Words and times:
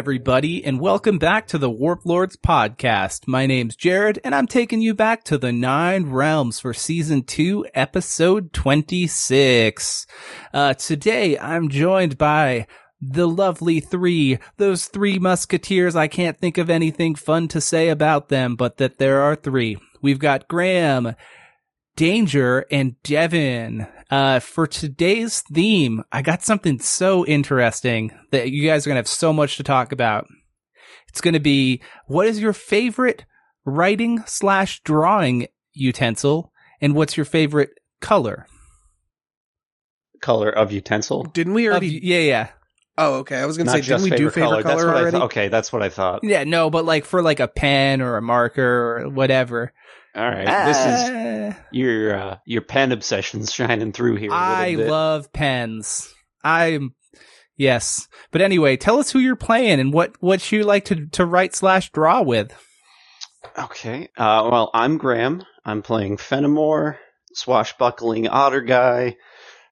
everybody, 0.00 0.64
and 0.64 0.80
welcome 0.80 1.18
back 1.18 1.46
to 1.46 1.58
the 1.58 1.68
Warp 1.68 2.06
Lords 2.06 2.34
podcast. 2.34 3.28
My 3.28 3.44
name's 3.44 3.76
Jared, 3.76 4.18
and 4.24 4.34
I'm 4.34 4.46
taking 4.46 4.80
you 4.80 4.94
back 4.94 5.24
to 5.24 5.36
the 5.36 5.52
Nine 5.52 6.06
Realms 6.06 6.58
for 6.58 6.72
season 6.72 7.22
two, 7.22 7.66
episode 7.74 8.54
26. 8.54 10.06
Uh, 10.54 10.72
today 10.72 11.38
I'm 11.38 11.68
joined 11.68 12.16
by 12.16 12.66
the 12.98 13.28
lovely 13.28 13.80
three, 13.80 14.38
those 14.56 14.86
three 14.86 15.18
musketeers. 15.18 15.94
I 15.94 16.08
can't 16.08 16.38
think 16.38 16.56
of 16.56 16.70
anything 16.70 17.14
fun 17.14 17.46
to 17.48 17.60
say 17.60 17.90
about 17.90 18.30
them, 18.30 18.56
but 18.56 18.78
that 18.78 18.96
there 18.96 19.20
are 19.20 19.36
three. 19.36 19.76
We've 20.00 20.18
got 20.18 20.48
Graham, 20.48 21.14
Danger, 21.94 22.64
and 22.70 22.96
Devin. 23.02 23.86
Uh, 24.10 24.40
for 24.40 24.66
today's 24.66 25.40
theme, 25.42 26.02
I 26.10 26.22
got 26.22 26.42
something 26.42 26.80
so 26.80 27.24
interesting 27.26 28.10
that 28.32 28.50
you 28.50 28.66
guys 28.68 28.84
are 28.86 28.90
going 28.90 28.96
to 28.96 29.00
have 29.00 29.06
so 29.08 29.32
much 29.32 29.56
to 29.56 29.62
talk 29.62 29.92
about. 29.92 30.26
It's 31.08 31.20
going 31.20 31.34
to 31.34 31.40
be 31.40 31.80
what 32.06 32.26
is 32.26 32.40
your 32.40 32.52
favorite 32.52 33.24
writing 33.64 34.22
slash 34.26 34.80
drawing 34.82 35.46
utensil 35.74 36.52
and 36.80 36.94
what's 36.94 37.16
your 37.16 37.26
favorite 37.26 37.70
color? 38.00 38.46
Color 40.20 40.50
of 40.50 40.72
utensil. 40.72 41.24
Didn't 41.24 41.54
we 41.54 41.66
Of- 41.66 41.72
already? 41.74 42.00
yeah, 42.02 42.18
yeah. 42.18 42.48
oh, 42.98 43.14
okay. 43.18 43.36
I 43.36 43.46
was 43.46 43.56
gonna 43.56 43.70
Not 43.72 43.76
say, 43.76 43.80
didn't 43.82 44.02
we 44.02 44.10
do 44.10 44.28
favorite 44.30 44.40
color. 44.48 44.62
That's 44.62 44.74
color 44.74 44.86
what 44.88 44.96
I 44.96 45.00
already? 45.00 45.16
thought. 45.18 45.22
Okay, 45.26 45.48
that's 45.48 45.72
what 45.72 45.82
I 45.82 45.88
thought. 45.88 46.20
Yeah, 46.24 46.44
no, 46.44 46.68
but 46.68 46.84
like 46.84 47.04
for 47.04 47.22
like 47.22 47.40
a 47.40 47.48
pen 47.48 48.02
or 48.02 48.16
a 48.16 48.22
marker 48.22 49.02
or 49.04 49.08
whatever. 49.08 49.72
All 50.14 50.28
right, 50.28 50.66
this 50.66 50.86
is 50.86 51.54
your 51.70 52.14
uh, 52.16 52.36
your 52.44 52.62
pen 52.62 52.92
obsessions 52.92 53.52
shining 53.52 53.92
through 53.92 54.16
here. 54.16 54.30
a 54.30 54.32
little 54.32 54.44
I 54.44 54.76
bit. 54.76 54.88
love 54.90 55.32
pens. 55.32 56.12
I'm 56.42 56.94
yes, 57.56 58.08
but 58.32 58.42
anyway, 58.42 58.76
tell 58.76 58.98
us 58.98 59.10
who 59.12 59.20
you're 59.20 59.36
playing 59.36 59.78
and 59.78 59.92
what 59.92 60.14
what 60.20 60.50
you 60.50 60.64
like 60.64 60.84
to 60.86 61.06
to 61.06 61.24
write 61.24 61.54
slash 61.54 61.92
draw 61.92 62.22
with. 62.22 62.52
Okay. 63.58 64.08
Uh, 64.16 64.48
well, 64.50 64.70
I'm 64.74 64.98
Graham. 64.98 65.42
I'm 65.64 65.82
playing 65.82 66.16
Fenimore, 66.16 66.98
swashbuckling 67.34 68.28
otter 68.28 68.62
guy, 68.62 69.16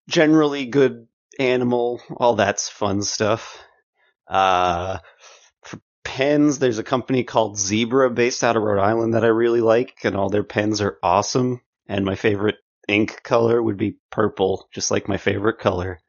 generally 0.08 0.66
good 0.66 1.06
animal, 1.38 2.00
all 2.16 2.34
that's 2.34 2.68
fun 2.68 3.02
stuff. 3.02 3.58
Uh, 4.26 4.98
for 4.98 5.17
pens, 6.18 6.58
there's 6.58 6.78
a 6.78 6.82
company 6.84 7.22
called 7.22 7.56
Zebra 7.56 8.10
based 8.10 8.42
out 8.42 8.56
of 8.56 8.62
Rhode 8.64 8.82
Island 8.82 9.14
that 9.14 9.22
I 9.24 9.28
really 9.28 9.60
like, 9.60 9.98
and 10.02 10.16
all 10.16 10.28
their 10.28 10.42
pens 10.42 10.80
are 10.80 10.98
awesome. 11.00 11.60
And 11.86 12.04
my 12.04 12.16
favorite 12.16 12.56
ink 12.88 13.22
color 13.22 13.62
would 13.62 13.76
be 13.76 13.98
purple, 14.10 14.68
just 14.74 14.90
like 14.90 15.06
my 15.06 15.16
favorite 15.16 15.60
color. 15.60 16.00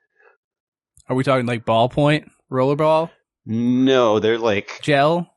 Are 1.07 1.15
we 1.15 1.23
talking 1.23 1.45
like 1.45 1.63
ballpoint, 1.63 2.27
rollerball, 2.51 3.11
No, 3.45 4.19
they're 4.19 4.39
like 4.39 4.79
gel? 4.81 5.31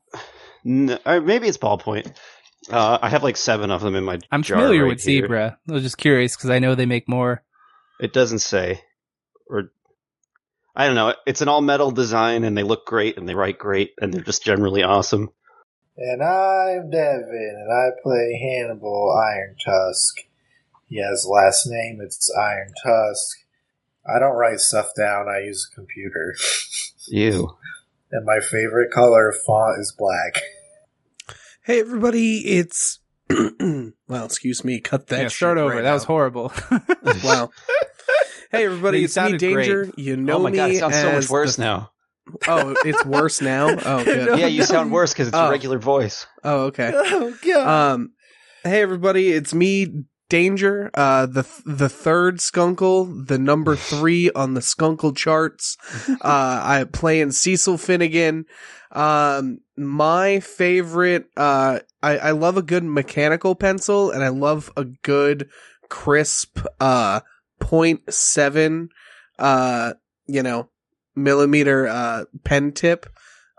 n- 0.65 0.97
or 1.05 1.21
maybe 1.21 1.47
it's 1.47 1.57
ballpoint. 1.59 2.11
Uh, 2.71 2.97
I 2.99 3.09
have 3.09 3.21
like 3.23 3.37
seven 3.37 3.69
of 3.69 3.81
them 3.81 3.93
in 3.93 4.03
my. 4.03 4.17
I'm 4.31 4.41
familiar 4.41 4.83
right 4.83 4.89
with 4.89 5.03
here. 5.03 5.21
zebra. 5.21 5.57
I 5.69 5.71
was 5.71 5.83
just 5.83 5.97
curious 5.99 6.35
because 6.35 6.49
I 6.49 6.57
know 6.59 6.73
they 6.73 6.85
make 6.87 7.07
more. 7.07 7.43
It 7.99 8.11
doesn't 8.11 8.39
say. 8.39 8.81
Or 9.47 9.71
I 10.75 10.87
don't 10.87 10.95
know. 10.95 11.13
It's 11.27 11.41
an 11.41 11.47
all 11.47 11.61
metal 11.61 11.91
design 11.91 12.43
and 12.43 12.57
they 12.57 12.63
look 12.63 12.85
great 12.85 13.17
and 13.17 13.27
they 13.29 13.35
write 13.35 13.59
great 13.59 13.93
and 13.99 14.13
they're 14.13 14.21
just 14.23 14.43
generally 14.43 14.83
awesome. 14.83 15.29
And 15.95 16.23
I'm 16.23 16.89
Devin, 16.89 17.55
and 17.61 17.71
I 17.71 17.89
play 18.01 18.39
Hannibal 18.41 19.15
Iron 19.15 19.55
Tusk. 19.63 20.21
He 20.89 20.97
has 20.99 21.27
last 21.29 21.67
name, 21.67 21.99
it's 22.03 22.31
Iron 22.35 22.73
Tusk. 22.83 23.37
I 24.03 24.17
don't 24.17 24.35
write 24.35 24.59
stuff 24.59 24.87
down, 24.97 25.27
I 25.29 25.41
use 25.45 25.69
a 25.71 25.75
computer. 25.75 26.35
You. 27.09 27.57
and 28.13 28.25
my 28.25 28.39
favorite 28.39 28.89
color 28.93 29.33
font 29.45 29.77
is 29.77 29.93
black. 29.97 30.41
Hey, 31.65 31.81
everybody! 31.81 32.37
It's 32.45 32.99
well, 33.29 34.25
excuse 34.25 34.63
me. 34.63 34.79
Cut 34.79 35.07
that. 35.07 35.21
yeah, 35.21 35.27
start 35.27 35.57
shit 35.57 35.63
over. 35.63 35.75
right 35.75 35.81
that 35.81 35.93
was 35.93 36.05
horrible. 36.05 36.53
Wow. 37.25 37.49
Hey, 38.53 38.65
everybody! 38.65 38.99
You 38.99 39.05
it's 39.05 39.15
me, 39.17 39.21
sounded 39.21 39.39
Danger. 39.39 39.89
You 39.97 40.15
know 40.15 40.35
oh 40.35 40.43
my 40.43 40.51
me 40.51 40.57
god, 40.57 40.69
it 40.69 40.77
sounds 40.77 40.95
so 40.95 41.11
much 41.11 41.27
worse 41.27 41.55
the- 41.55 41.63
now. 41.63 41.89
Oh, 42.47 42.75
it's 42.85 43.03
worse 43.03 43.41
now. 43.41 43.67
Oh, 43.85 44.03
good. 44.05 44.37
Yeah, 44.37 44.45
you 44.45 44.63
sound 44.63 44.91
worse 44.91 45.11
because 45.11 45.29
it's 45.29 45.35
Oh. 45.35 45.47
a 45.47 45.49
regular 45.49 45.79
voice. 45.79 46.27
Oh, 46.43 46.65
okay. 46.65 46.91
Oh, 46.95 47.35
God. 47.43 47.67
Um, 47.93 48.11
hey 48.63 48.83
everybody, 48.83 49.31
it's 49.33 49.55
me, 49.55 50.03
Danger, 50.29 50.91
uh, 50.93 51.25
the 51.25 51.47
the 51.65 51.89
third 51.89 52.37
Skunkle, 52.37 53.25
the 53.27 53.39
number 53.39 53.75
three 53.89 54.29
on 54.35 54.53
the 54.53 54.61
Skunkle 54.61 55.17
charts. 55.17 55.75
Uh, 56.07 56.15
I 56.21 56.85
playing 56.93 57.31
Cecil 57.31 57.79
Finnegan. 57.79 58.45
Um, 58.91 59.61
my 59.75 60.39
favorite, 60.41 61.25
uh, 61.35 61.79
I, 62.03 62.17
I 62.19 62.31
love 62.31 62.57
a 62.57 62.61
good 62.61 62.83
mechanical 62.83 63.55
pencil, 63.55 64.11
and 64.11 64.23
I 64.23 64.27
love 64.27 64.71
a 64.77 64.85
good 64.85 65.49
crisp, 65.89 66.59
uh, 66.79 67.21
point 67.59 68.13
seven, 68.13 68.89
uh, 69.39 69.93
you 70.27 70.43
know, 70.43 70.69
millimeter, 71.15 71.87
uh, 71.87 72.25
pen 72.43 72.71
tip. 72.71 73.05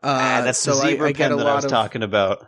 Uh, 0.03 0.19
ah, 0.21 0.43
that's 0.44 0.59
so 0.59 0.75
the 0.75 0.82
zebra 0.88 1.06
I, 1.06 1.10
I 1.10 1.12
get 1.12 1.28
pen 1.28 1.32
a 1.32 1.37
that 1.37 1.47
I 1.47 1.55
was 1.55 1.65
of 1.65 1.71
talking 1.71 2.03
about. 2.03 2.47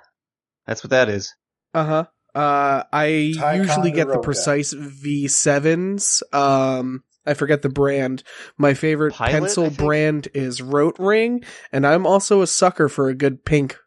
That's 0.67 0.83
what 0.83 0.91
that 0.91 1.09
is. 1.09 1.35
uh 1.75 1.85
huh. 1.85 2.05
Uh, 2.35 2.83
I 2.93 3.07
usually 3.07 3.91
get 3.93 4.09
the 4.09 4.19
precise 4.19 4.75
V7s. 4.75 6.23
Um, 6.35 7.03
I 7.25 7.33
forget 7.33 7.63
the 7.63 7.71
brand. 7.71 8.23
My 8.59 8.75
favorite 8.75 9.15
Pilot, 9.15 9.33
pencil 9.33 9.71
brand 9.71 10.29
is 10.35 10.61
Rotring, 10.61 11.45
and 11.73 11.87
I'm 11.87 12.07
also 12.07 12.43
a 12.43 12.47
sucker 12.47 12.91
for 12.91 13.09
a 13.09 13.15
good 13.15 13.47
pink 13.47 13.79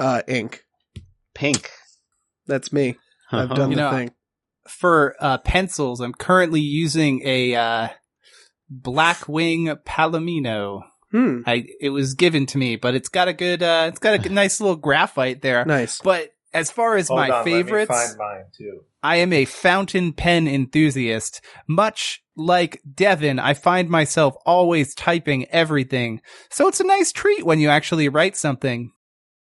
uh, 0.00 0.22
ink. 0.26 0.64
Pink. 1.34 1.70
That's 2.46 2.72
me. 2.72 2.96
I've 3.30 3.50
done 3.50 3.70
You 3.70 3.76
the 3.76 3.82
know, 3.82 3.90
thing. 3.90 4.10
For 4.68 5.16
uh, 5.20 5.38
pencils, 5.38 6.00
I'm 6.00 6.12
currently 6.12 6.60
using 6.60 7.22
a 7.24 7.54
uh, 7.54 7.88
Blackwing 8.70 9.74
Palomino. 9.84 10.82
Hmm. 11.10 11.40
I 11.46 11.66
it 11.80 11.90
was 11.90 12.14
given 12.14 12.44
to 12.46 12.58
me, 12.58 12.76
but 12.76 12.94
it's 12.94 13.08
got 13.08 13.28
a 13.28 13.32
good 13.32 13.62
uh, 13.62 13.86
it's 13.88 13.98
got 13.98 14.14
a 14.14 14.18
good- 14.18 14.32
nice 14.32 14.60
little 14.60 14.76
graphite 14.76 15.40
there. 15.42 15.64
Nice. 15.64 16.00
But 16.00 16.30
as 16.52 16.70
far 16.70 16.96
as 16.96 17.08
Hold 17.08 17.20
my 17.20 17.30
on, 17.30 17.44
favorites, 17.44 17.90
Let 17.90 18.02
me 18.02 18.06
find 18.06 18.18
mine, 18.18 18.44
too. 18.56 18.80
I 19.02 19.16
am 19.16 19.32
a 19.32 19.44
fountain 19.44 20.12
pen 20.12 20.48
enthusiast. 20.48 21.40
Much 21.66 22.22
like 22.36 22.80
Devin, 22.94 23.38
I 23.38 23.54
find 23.54 23.88
myself 23.88 24.34
always 24.46 24.94
typing 24.94 25.46
everything. 25.50 26.20
So 26.50 26.66
it's 26.68 26.80
a 26.80 26.84
nice 26.84 27.12
treat 27.12 27.44
when 27.44 27.58
you 27.58 27.68
actually 27.68 28.08
write 28.08 28.36
something. 28.36 28.92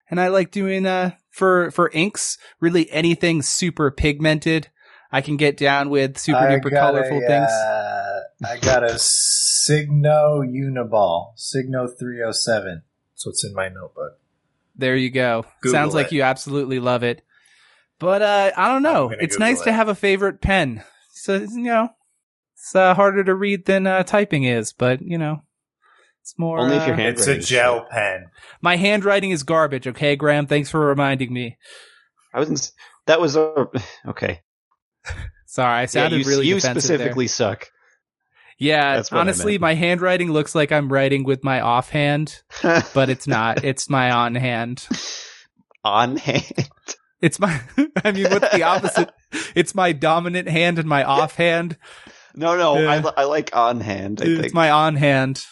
And 0.09 0.19
I 0.21 0.27
like 0.27 0.51
doing, 0.51 0.85
uh, 0.85 1.11
for, 1.29 1.71
for 1.71 1.89
inks, 1.89 2.37
really 2.59 2.89
anything 2.91 3.41
super 3.41 3.89
pigmented. 3.91 4.69
I 5.11 5.21
can 5.21 5.37
get 5.37 5.57
down 5.57 5.89
with 5.89 6.17
super 6.17 6.39
I 6.39 6.57
duper 6.57 6.71
colorful 6.71 7.17
a, 7.17 7.27
things. 7.27 7.51
uh, 7.51 8.21
I 8.45 8.57
got 8.57 8.83
a 8.83 8.97
Signo 8.97 10.41
Uniball. 10.41 11.33
Signo 11.35 11.87
307. 11.87 12.83
That's 13.13 13.25
what's 13.25 13.43
in 13.43 13.53
my 13.53 13.67
notebook. 13.67 14.17
There 14.75 14.95
you 14.95 15.09
go. 15.09 15.45
Google 15.61 15.77
Sounds 15.77 15.93
like 15.93 16.11
you 16.11 16.21
absolutely 16.23 16.79
love 16.79 17.03
it. 17.03 17.23
But, 17.99 18.21
uh, 18.21 18.51
I 18.55 18.69
don't 18.69 18.83
know. 18.83 19.09
It's 19.09 19.35
Google 19.35 19.47
nice 19.47 19.61
to 19.61 19.71
have 19.73 19.89
a 19.89 19.95
favorite 19.95 20.41
pen. 20.41 20.83
So, 21.13 21.35
you 21.35 21.49
know, 21.63 21.89
it's 22.55 22.73
uh, 22.73 22.93
harder 22.95 23.23
to 23.23 23.35
read 23.35 23.65
than 23.65 23.85
uh, 23.85 24.03
typing 24.03 24.45
is, 24.45 24.73
but, 24.73 25.01
you 25.01 25.17
know, 25.17 25.43
it's 26.21 26.37
more. 26.39 26.59
Only 26.59 26.77
if 26.77 26.83
uh, 26.83 26.87
your 26.87 26.95
hand- 26.95 27.17
It's 27.17 27.27
a 27.27 27.37
gel 27.37 27.81
shit. 27.81 27.89
pen. 27.89 28.25
My 28.61 28.77
handwriting 28.77 29.31
is 29.31 29.43
garbage, 29.43 29.87
okay, 29.87 30.15
Graham? 30.15 30.47
Thanks 30.47 30.69
for 30.69 30.79
reminding 30.79 31.33
me. 31.33 31.57
I 32.33 32.39
wasn't. 32.39 32.71
That 33.07 33.19
was 33.19 33.35
a 33.35 33.67
okay. 34.07 34.41
Sorry, 35.45 35.73
I 35.73 35.81
Yeah, 35.81 35.85
sounded 35.87 36.19
you, 36.19 36.25
really 36.25 36.47
you 36.47 36.55
defensive 36.55 36.83
specifically 36.83 37.27
suck. 37.27 37.67
Yeah, 38.57 39.01
honestly, 39.11 39.57
my 39.57 39.73
handwriting 39.73 40.31
looks 40.31 40.53
like 40.53 40.71
I'm 40.71 40.93
writing 40.93 41.23
with 41.23 41.43
my 41.43 41.61
offhand, 41.61 42.41
but 42.93 43.09
it's 43.09 43.25
not. 43.27 43.63
it's 43.63 43.89
my 43.89 44.11
on 44.11 44.35
hand. 44.35 44.87
On 45.83 46.15
hand. 46.15 46.69
It's 47.21 47.39
my. 47.39 47.59
I 48.03 48.11
mean, 48.11 48.29
what's 48.29 48.51
the 48.53 48.63
opposite? 48.63 49.11
It's 49.55 49.73
my 49.73 49.93
dominant 49.93 50.47
hand 50.47 50.77
and 50.77 50.87
my 50.87 51.03
offhand. 51.03 51.75
No, 52.35 52.55
no, 52.55 52.87
I, 52.87 52.97
I 53.17 53.23
like 53.25 53.55
on 53.55 53.79
hand. 53.79 54.21
I 54.21 54.25
It's 54.25 54.41
think. 54.41 54.53
my 54.53 54.69
on 54.69 54.95
hand. 54.95 55.43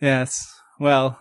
yes. 0.00 0.52
Well, 0.78 1.20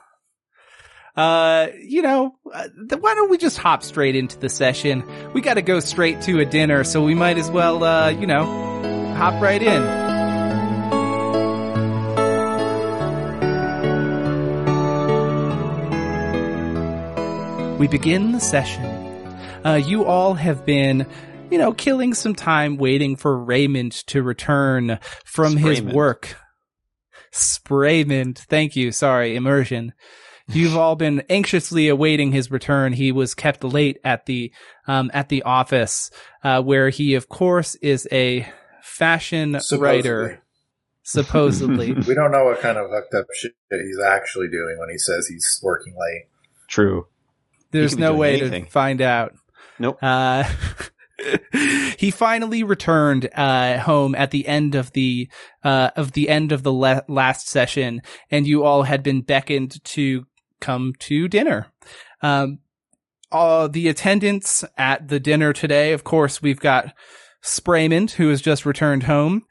uh, 1.16 1.68
you 1.80 2.02
know, 2.02 2.36
uh, 2.52 2.68
th- 2.90 3.02
why 3.02 3.14
don't 3.14 3.30
we 3.30 3.38
just 3.38 3.58
hop 3.58 3.84
straight 3.84 4.16
into 4.16 4.38
the 4.40 4.50
session? 4.50 5.04
We 5.34 5.42
got 5.42 5.56
to 5.56 5.62
go 5.62 5.80
straight 5.80 6.22
to 6.22 6.40
a 6.40 6.46
dinner, 6.46 6.84
so 6.84 7.04
we 7.04 7.14
might 7.14 7.38
as 7.38 7.52
well, 7.52 7.84
uh, 7.84 8.10
you 8.10 8.26
know, 8.26 8.46
hop 9.16 9.42
right 9.42 9.62
in. 9.62 10.04
We 17.78 17.88
begin 17.88 18.32
the 18.32 18.40
session. 18.40 18.86
Uh, 19.66 19.76
you 19.76 20.06
all 20.06 20.36
have 20.36 20.66
been, 20.66 21.06
you 21.52 21.58
know, 21.58 21.74
killing 21.74 22.14
some 22.14 22.34
time 22.34 22.78
waiting 22.78 23.18
for 23.18 23.38
Raymond 23.38 23.92
to 24.08 24.24
return 24.24 25.00
from 25.26 25.58
his 25.58 25.82
work. 25.82 26.38
Spraymond. 27.34 28.38
Thank 28.40 28.76
you. 28.76 28.92
Sorry. 28.92 29.36
Immersion. 29.36 29.94
You've 30.48 30.78
all 30.78 30.96
been 30.96 31.24
anxiously 31.30 31.88
awaiting 31.88 32.32
his 32.32 32.52
return. 32.52 32.94
He 32.94 33.12
was 33.12 33.34
kept 33.34 33.64
late 33.64 34.00
at 34.04 34.26
the 34.26 34.52
um, 34.88 35.12
at 35.14 35.30
the 35.30 35.44
office, 35.44 36.12
uh, 36.44 36.62
where 36.62 36.90
he, 36.90 37.16
of 37.16 37.30
course, 37.30 37.76
is 37.76 38.08
a 38.12 38.48
fashion 38.82 39.60
writer. 39.72 40.42
Supposedly, 41.06 41.94
we 42.08 42.14
don't 42.14 42.32
know 42.32 42.46
what 42.46 42.62
kind 42.62 42.78
of 42.78 42.90
hooked 42.90 43.14
up 43.14 43.26
shit 43.34 43.52
he's 43.70 44.00
actually 44.00 44.48
doing 44.48 44.78
when 44.80 44.90
he 44.90 44.98
says 44.98 45.28
he's 45.28 45.60
working 45.62 45.94
late. 46.00 46.30
True. 46.70 47.08
there's 47.72 47.98
no 47.98 48.14
way 48.14 48.40
anything. 48.40 48.66
to 48.66 48.72
find 48.72 49.02
out. 49.02 49.34
Nope. 49.80 50.02
Uh, 50.02 50.50
he 51.98 52.10
finally 52.10 52.64
returned 52.64 53.30
uh, 53.36 53.80
home 53.80 54.16
at 54.16 54.32
the 54.32 54.48
end 54.48 54.76
of 54.76 54.92
the 54.94 55.30
uh, 55.64 55.92
of 55.96 56.14
the 56.14 56.30
end 56.30 56.52
of 56.52 56.64
the 56.64 56.72
le- 56.72 57.04
last 57.08 57.50
session, 57.50 58.02
and 58.32 58.48
you 58.48 58.64
all 58.64 58.84
had 58.84 59.04
been 59.04 59.22
beckoned 59.22 59.84
to 59.84 60.26
come 60.64 60.94
to 61.00 61.28
dinner. 61.28 61.68
Um, 62.22 62.60
all 63.32 63.68
the 63.68 63.90
attendants 63.90 64.64
at 64.78 65.08
the 65.10 65.20
dinner 65.20 65.54
today, 65.54 65.92
of 65.92 66.04
course, 66.04 66.42
we've 66.42 66.60
got 66.60 66.94
Spraymond, 67.44 68.12
who 68.12 68.30
has 68.30 68.42
just 68.42 68.66
returned 68.66 69.04
home. 69.04 69.44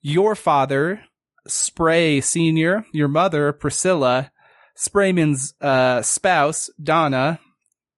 Your 0.00 0.34
father, 0.34 1.02
Spray 1.46 2.20
Senior, 2.20 2.86
your 2.92 3.08
mother, 3.08 3.52
Priscilla, 3.52 4.30
Spraymond's 4.76 5.54
uh, 5.60 6.00
spouse, 6.02 6.70
Donna, 6.82 7.38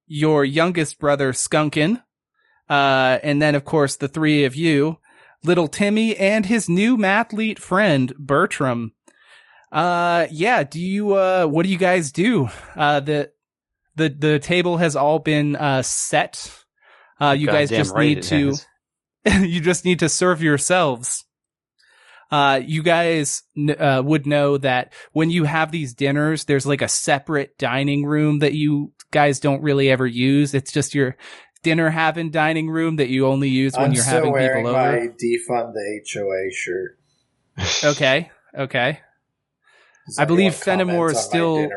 your 0.06 0.44
youngest 0.44 0.98
brother, 0.98 1.32
Skunkin, 1.32 2.02
uh, 2.68 3.18
and 3.22 3.40
then, 3.40 3.54
of 3.54 3.64
course, 3.64 3.96
the 3.96 4.08
three 4.08 4.44
of 4.44 4.56
you, 4.56 4.98
little 5.44 5.68
Timmy 5.68 6.16
and 6.16 6.46
his 6.46 6.68
new 6.68 6.96
mathlete 6.96 7.58
friend, 7.58 8.12
Bertram. 8.18 8.92
Uh, 9.76 10.26
yeah, 10.30 10.62
do 10.62 10.80
you, 10.80 11.14
uh, 11.14 11.44
what 11.44 11.64
do 11.64 11.68
you 11.68 11.76
guys 11.76 12.10
do? 12.10 12.48
Uh, 12.74 13.00
the, 13.00 13.30
the, 13.94 14.08
the 14.08 14.38
table 14.38 14.78
has 14.78 14.96
all 14.96 15.18
been, 15.18 15.54
uh, 15.54 15.82
set. 15.82 16.50
Uh, 17.20 17.36
you 17.38 17.46
guys 17.46 17.68
just 17.68 17.94
right 17.94 18.16
need 18.16 18.22
to, 18.22 18.54
you 19.42 19.60
just 19.60 19.84
need 19.84 19.98
to 19.98 20.08
serve 20.08 20.42
yourselves. 20.42 21.24
Uh, 22.30 22.58
you 22.64 22.82
guys 22.82 23.42
kn- 23.54 23.78
uh, 23.78 24.02
would 24.02 24.26
know 24.26 24.56
that 24.56 24.94
when 25.12 25.28
you 25.30 25.44
have 25.44 25.70
these 25.70 25.92
dinners, 25.92 26.44
there's 26.44 26.66
like 26.66 26.80
a 26.80 26.88
separate 26.88 27.58
dining 27.58 28.06
room 28.06 28.38
that 28.38 28.54
you 28.54 28.92
guys 29.10 29.40
don't 29.40 29.62
really 29.62 29.90
ever 29.90 30.06
use. 30.06 30.54
It's 30.54 30.72
just 30.72 30.94
your 30.94 31.16
dinner 31.62 31.90
having 31.90 32.30
dining 32.30 32.70
room 32.70 32.96
that 32.96 33.08
you 33.08 33.26
only 33.26 33.50
use 33.50 33.74
when 33.74 33.86
I'm 33.86 33.92
you're 33.92 34.02
still 34.02 34.14
having 34.14 34.32
wearing 34.32 34.64
people 34.64 34.70
over. 34.70 34.92
my 34.92 35.08
defund 35.08 35.74
the 35.74 36.00
HOA 36.14 36.50
shirt. 36.52 36.98
Okay, 37.84 38.30
okay. 38.56 39.00
Does 40.06 40.18
I 40.18 40.24
believe 40.24 40.54
Fenimore 40.54 41.10
is 41.10 41.18
still? 41.18 41.68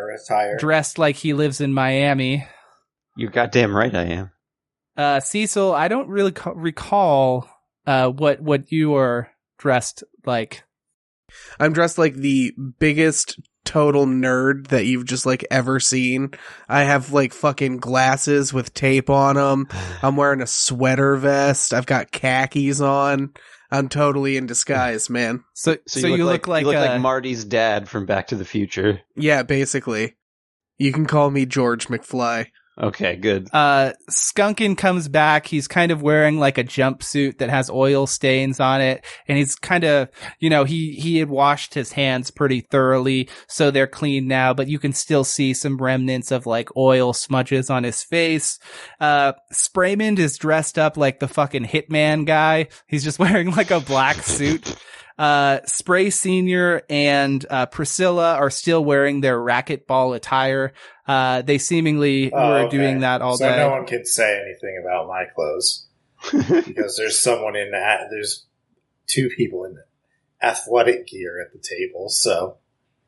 Dressed 0.60 0.98
like 0.98 1.16
he 1.16 1.34
lives 1.34 1.62
in 1.62 1.74
Miami. 1.74 2.48
You're 3.16 3.32
goddamn 3.32 3.76
right 3.76 3.94
I 3.94 4.04
am. 4.04 4.32
Uh, 4.96 5.20
Cecil, 5.20 5.74
I 5.74 5.88
don't 5.88 6.10
really 6.10 6.32
ca- 6.32 6.54
recall 6.56 7.50
uh 7.88 8.10
what 8.10 8.42
what 8.42 8.72
you 8.72 8.96
are 8.96 9.32
dressed 9.58 10.04
like. 10.26 10.64
I'm 11.60 11.74
dressed 11.74 11.98
like 11.98 12.16
the 12.16 12.54
biggest 12.80 13.40
total 13.66 14.06
nerd 14.08 14.68
that 14.68 14.86
you've 14.86 15.06
just 15.06 15.26
like 15.26 15.46
ever 15.52 15.80
seen. 15.80 16.32
I 16.68 16.84
have 16.84 17.12
like 17.12 17.34
fucking 17.34 17.78
glasses 17.78 18.52
with 18.54 18.74
tape 18.74 19.10
on 19.10 19.36
them. 19.36 19.68
I'm 20.02 20.16
wearing 20.16 20.42
a 20.42 20.48
sweater 20.48 21.16
vest. 21.18 21.74
I've 21.74 21.86
got 21.86 22.12
khakis 22.12 22.82
on. 22.82 23.34
I'm 23.72 23.88
totally 23.90 24.36
in 24.38 24.48
disguise, 24.48 25.10
man. 25.10 25.44
So 25.54 25.78
so, 25.88 26.08
you, 26.08 26.26
look, 26.26 26.48
like, 26.48 26.62
you 26.62 26.68
look 26.68 26.76
uh, 26.76 26.82
like 26.82 27.02
Marty's 27.02 27.46
dad 27.46 27.88
from 27.88 28.06
Back 28.06 28.28
to 28.28 28.36
the 28.36 28.46
Future. 28.46 29.02
Yeah, 29.16 29.44
basically. 29.44 30.16
You 30.78 30.92
can 30.92 31.06
call 31.06 31.30
me 31.30 31.46
George 31.46 31.88
McFly. 31.88 32.48
Okay, 32.82 33.18
good. 33.18 33.50
uh 33.52 33.92
Skunkin 34.10 34.78
comes 34.78 35.10
back. 35.10 35.48
He's 35.48 35.68
kind 35.68 35.92
of 35.92 36.02
wearing 36.02 36.40
like 36.40 36.58
a 36.58 36.64
jumpsuit 36.64 37.40
that 37.40 37.50
has 37.50 37.70
oil 37.70 38.08
stains 38.08 38.60
on 38.60 38.80
it. 38.80 39.04
And 39.28 39.38
he's 39.38 39.56
kind 39.56 39.84
of, 39.84 40.10
you 40.40 40.50
know, 40.50 40.64
he, 40.64 40.94
he 40.94 41.18
had 41.18 41.30
washed 41.30 41.74
his 41.74 41.92
hands 41.92 42.32
pretty 42.32 42.62
thoroughly. 42.62 43.28
So 43.48 43.70
they're 43.70 43.88
clean 43.88 44.28
now, 44.28 44.54
but 44.54 44.68
you 44.70 44.80
can 44.80 44.94
still 44.94 45.26
see 45.26 45.54
some 45.54 45.78
remnants 45.78 46.32
of 46.32 46.46
like 46.46 46.76
oil 46.78 47.12
smudges 47.12 47.70
on 47.70 47.84
his 47.84 48.02
face. 48.02 48.60
Uh, 49.00 49.34
Spraymond 49.54 50.20
is 50.20 50.38
dressed 50.38 50.80
up 50.80 50.96
like 50.96 51.20
the 51.20 51.28
fucking 51.28 51.66
hitman 51.66 52.26
guy. 52.26 52.70
He's 52.88 53.04
just 53.04 53.20
wearing 53.20 53.52
like 53.52 53.72
a 53.72 53.82
black 53.82 54.18
suit. 54.24 54.76
Uh, 55.20 55.60
Spray 55.66 56.10
Senior 56.10 56.82
and 56.90 57.46
uh, 57.50 57.66
Priscilla 57.66 58.36
are 58.36 58.50
still 58.50 58.84
wearing 58.84 59.20
their 59.22 59.38
racquetball 59.38 60.16
attire. 60.16 60.72
Uh, 61.06 61.42
they 61.42 61.58
seemingly 61.58 62.32
Oh, 62.32 62.50
were 62.50 62.60
okay. 62.62 62.78
doing 62.78 63.02
that 63.02 63.22
all 63.22 63.36
day. 63.38 63.44
so 63.46 63.50
day. 63.52 63.58
no 63.58 63.70
one 63.72 63.86
can 63.86 64.06
say 64.06 64.40
anything 64.42 64.82
about 64.82 65.08
my 65.08 65.26
clothes 65.36 65.88
because 66.66 66.96
there's 66.98 67.20
someone 67.22 67.56
in 67.58 67.72
that. 67.72 68.08
There's 68.10 68.46
two 69.08 69.30
people 69.36 69.66
in 69.66 69.76
athletic 70.42 71.06
gear 71.08 71.42
at 71.46 71.52
the 71.52 71.60
table. 71.60 72.08
So 72.10 72.58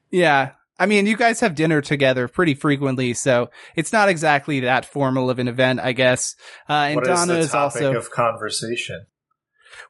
Yeah. 0.10 0.52
I 0.80 0.88
mean, 0.88 1.06
you 1.06 1.16
guys 1.16 1.40
have 1.42 1.54
dinner 1.54 1.80
together 1.80 2.28
pretty 2.28 2.56
frequently, 2.56 3.14
so 3.14 3.52
it's 3.76 3.94
not 3.94 4.10
exactly 4.10 4.62
that 4.62 4.84
formal 4.84 5.30
of 5.30 5.38
an 5.38 5.48
event, 5.48 5.80
I 5.80 5.92
guess. 5.94 6.36
Uh, 6.68 6.74
and 6.74 6.96
what 6.96 7.04
is 7.08 7.20
Donna 7.20 7.34
the 7.34 7.40
is 7.40 7.52
topic 7.52 7.84
also, 7.84 7.96
of 7.98 8.10
conversation? 8.10 9.06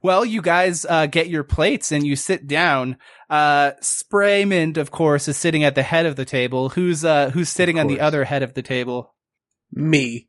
Well, 0.02 0.24
you 0.26 0.42
guys, 0.42 0.86
uh, 0.88 1.06
get 1.06 1.28
your 1.30 1.44
plates 1.44 1.92
and 1.92 2.06
you 2.06 2.16
sit 2.16 2.48
down. 2.48 2.98
Uh, 3.30 3.72
Spraymond, 3.82 4.78
of 4.78 4.92
course, 4.92 5.28
is 5.28 5.38
sitting 5.38 5.64
at 5.64 5.76
the 5.76 5.84
head 5.84 6.06
of 6.06 6.16
the 6.16 6.26
table. 6.26 6.70
Who's, 6.70 7.06
uh, 7.06 7.30
who's 7.32 7.50
sitting 7.50 7.80
on 7.80 7.88
the 7.88 8.00
other 8.02 8.24
head 8.26 8.44
of 8.44 8.54
the 8.54 8.62
table? 8.62 9.14
Me. 9.72 10.28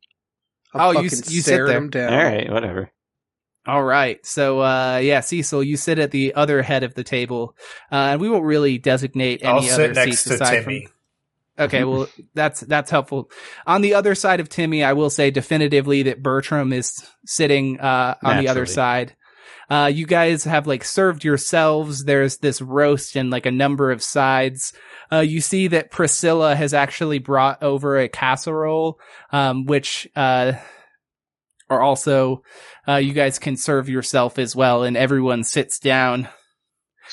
Oh, 0.75 0.91
you 0.91 1.09
fucking 1.11 1.19
s- 1.19 1.31
you 1.33 1.41
sit 1.41 1.45
staring 1.55 1.67
there. 1.69 1.79
him 1.79 1.91
down. 1.91 2.13
All 2.13 2.25
right, 2.25 2.51
whatever. 2.51 2.91
All 3.67 3.83
right. 3.83 4.25
So, 4.27 4.61
uh, 4.61 4.99
yeah, 5.03 5.21
Cecil, 5.21 5.63
you 5.63 5.77
sit 5.77 5.99
at 5.99 6.11
the 6.11 6.35
other 6.35 6.63
head 6.63 6.83
of 6.83 6.95
the 6.95 7.05
table. 7.05 7.57
Uh, 7.91 8.13
and 8.13 8.21
we 8.21 8.29
won't 8.29 8.45
really 8.45 8.79
designate 8.79 9.43
any 9.43 9.51
I'll 9.53 9.59
other 9.59 9.69
sit 9.69 9.95
next 9.95 10.11
seats 10.11 10.25
to 10.25 10.35
aside 10.35 10.61
Timmy. 10.61 10.87
from 10.87 10.93
Okay, 11.59 11.85
well, 11.85 12.09
that's 12.35 12.61
that's 12.61 12.91
helpful. 12.91 13.31
On 13.67 13.83
the 13.83 13.95
other 13.95 14.15
side 14.15 14.41
of 14.41 14.49
Timmy, 14.49 14.83
I 14.83 14.95
will 14.95 15.11
say 15.11 15.31
definitively 15.31 16.05
that 16.05 16.23
Bertram 16.23 16.73
is 16.73 17.07
sitting 17.27 17.79
uh, 17.79 18.17
on 18.23 18.39
the 18.39 18.49
other 18.49 18.65
side. 18.67 19.15
Uh, 19.71 19.91
you 19.93 20.07
guys 20.07 20.45
have 20.45 20.67
like 20.67 20.85
served 20.85 21.25
yourselves. 21.25 22.05
There's 22.05 22.39
this 22.39 22.61
roast 22.61 23.17
and 23.17 23.31
like 23.31 23.47
a 23.47 23.51
number 23.51 23.91
of 23.91 24.03
sides. 24.03 24.73
Uh, 25.11 25.21
you 25.21 25.41
see 25.41 25.69
that 25.69 25.91
Priscilla 25.91 26.55
has 26.55 26.75
actually 26.75 27.19
brought 27.19 27.63
over 27.63 27.99
a 27.99 28.09
casserole, 28.09 28.99
um, 29.31 29.65
which 29.65 30.09
uh, 30.17 30.53
are 31.71 31.81
also 31.81 32.43
uh, 32.87 32.97
you 32.97 33.13
guys 33.13 33.39
can 33.39 33.57
serve 33.57 33.89
yourself 33.89 34.39
as 34.39 34.55
well, 34.55 34.83
and 34.85 34.97
everyone 34.97 35.45
sits 35.45 35.79
down. 35.79 36.29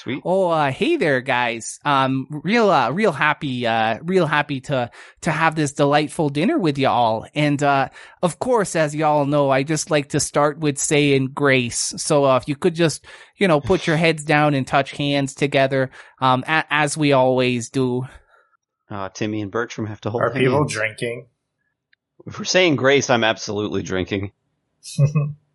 Sweet. 0.01 0.21
Oh, 0.23 0.47
uh, 0.49 0.71
hey 0.71 0.95
there, 0.95 1.19
guys. 1.19 1.77
Um, 1.83 2.25
real, 2.29 2.69
uh, 2.69 2.89
real 2.91 3.11
happy, 3.11 3.67
uh, 3.67 3.99
real 4.01 4.25
happy 4.27 4.61
to, 4.61 4.89
to 5.21 5.31
have 5.31 5.55
this 5.55 5.73
delightful 5.73 6.29
dinner 6.29 6.57
with 6.57 6.77
y'all. 6.77 7.25
And, 7.35 7.61
uh, 7.61 7.89
of 8.23 8.39
course, 8.39 8.77
as 8.77 8.95
y'all 8.95 9.25
know, 9.25 9.49
I 9.49 9.63
just 9.63 9.91
like 9.91 10.09
to 10.09 10.21
start 10.21 10.59
with 10.59 10.77
saying 10.77 11.31
grace. 11.33 11.93
So, 11.97 12.23
uh, 12.23 12.37
if 12.37 12.47
you 12.47 12.55
could 12.55 12.75
just, 12.75 13.05
you 13.35 13.47
know, 13.49 13.59
put 13.59 13.87
your 13.87 13.97
heads 14.05 14.23
down 14.23 14.53
and 14.53 14.65
touch 14.65 14.91
hands 14.91 15.33
together, 15.35 15.89
um, 16.21 16.45
a- 16.47 16.65
as 16.69 16.95
we 16.97 17.11
always 17.11 17.69
do. 17.69 18.07
Uh, 18.89 19.09
Timmy 19.09 19.41
and 19.41 19.51
Bertram 19.51 19.87
have 19.87 19.99
to 20.01 20.09
hold 20.11 20.23
Are 20.23 20.31
people 20.31 20.59
hands. 20.59 20.71
drinking? 20.73 21.27
If 22.25 22.39
we're 22.39 22.45
saying 22.45 22.77
grace, 22.77 23.09
I'm 23.09 23.23
absolutely 23.25 23.83
drinking. 23.83 24.31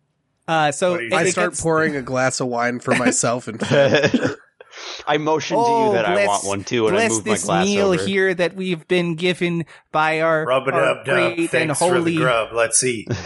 Uh, 0.47 0.71
so 0.71 0.91
What 0.91 0.97
do 0.97 1.03
you 1.05 1.09
it- 1.09 1.13
I 1.13 1.21
it 1.23 1.31
start 1.31 1.51
gets- 1.51 1.61
pouring 1.61 1.95
a 1.95 2.01
glass 2.01 2.39
of 2.39 2.47
wine 2.47 2.79
for 2.79 2.95
myself 2.95 3.47
and 3.47 3.59
I 5.07 5.17
motion 5.17 5.55
to 5.57 5.63
Oh, 5.65 5.87
you 5.87 5.93
that 5.93 6.05
I 6.05 6.27
want 6.27 6.45
one 6.45 6.63
too, 6.63 6.87
and 6.87 6.95
I 6.97 6.99
Bless 7.07 7.11
move 7.11 7.25
my 7.25 7.33
this 7.33 7.45
glass 7.45 7.65
meal 7.65 7.87
over. 7.93 8.03
here 8.05 8.33
that 8.33 8.55
we've 8.55 8.85
been 8.87 9.15
given 9.15 9.65
by 9.91 10.19
our, 10.21 10.45
Rub 10.45 10.67
it 10.67 10.73
our 10.73 10.83
up, 10.83 11.05
dub. 11.05 11.15
great 11.15 11.39
and 11.39 11.49
Thanks 11.49 11.79
for 11.79 11.89
the 11.91 11.97
holy 11.99 12.15
grub. 12.17 12.49
Let's 12.53 12.83
eat. 12.83 13.07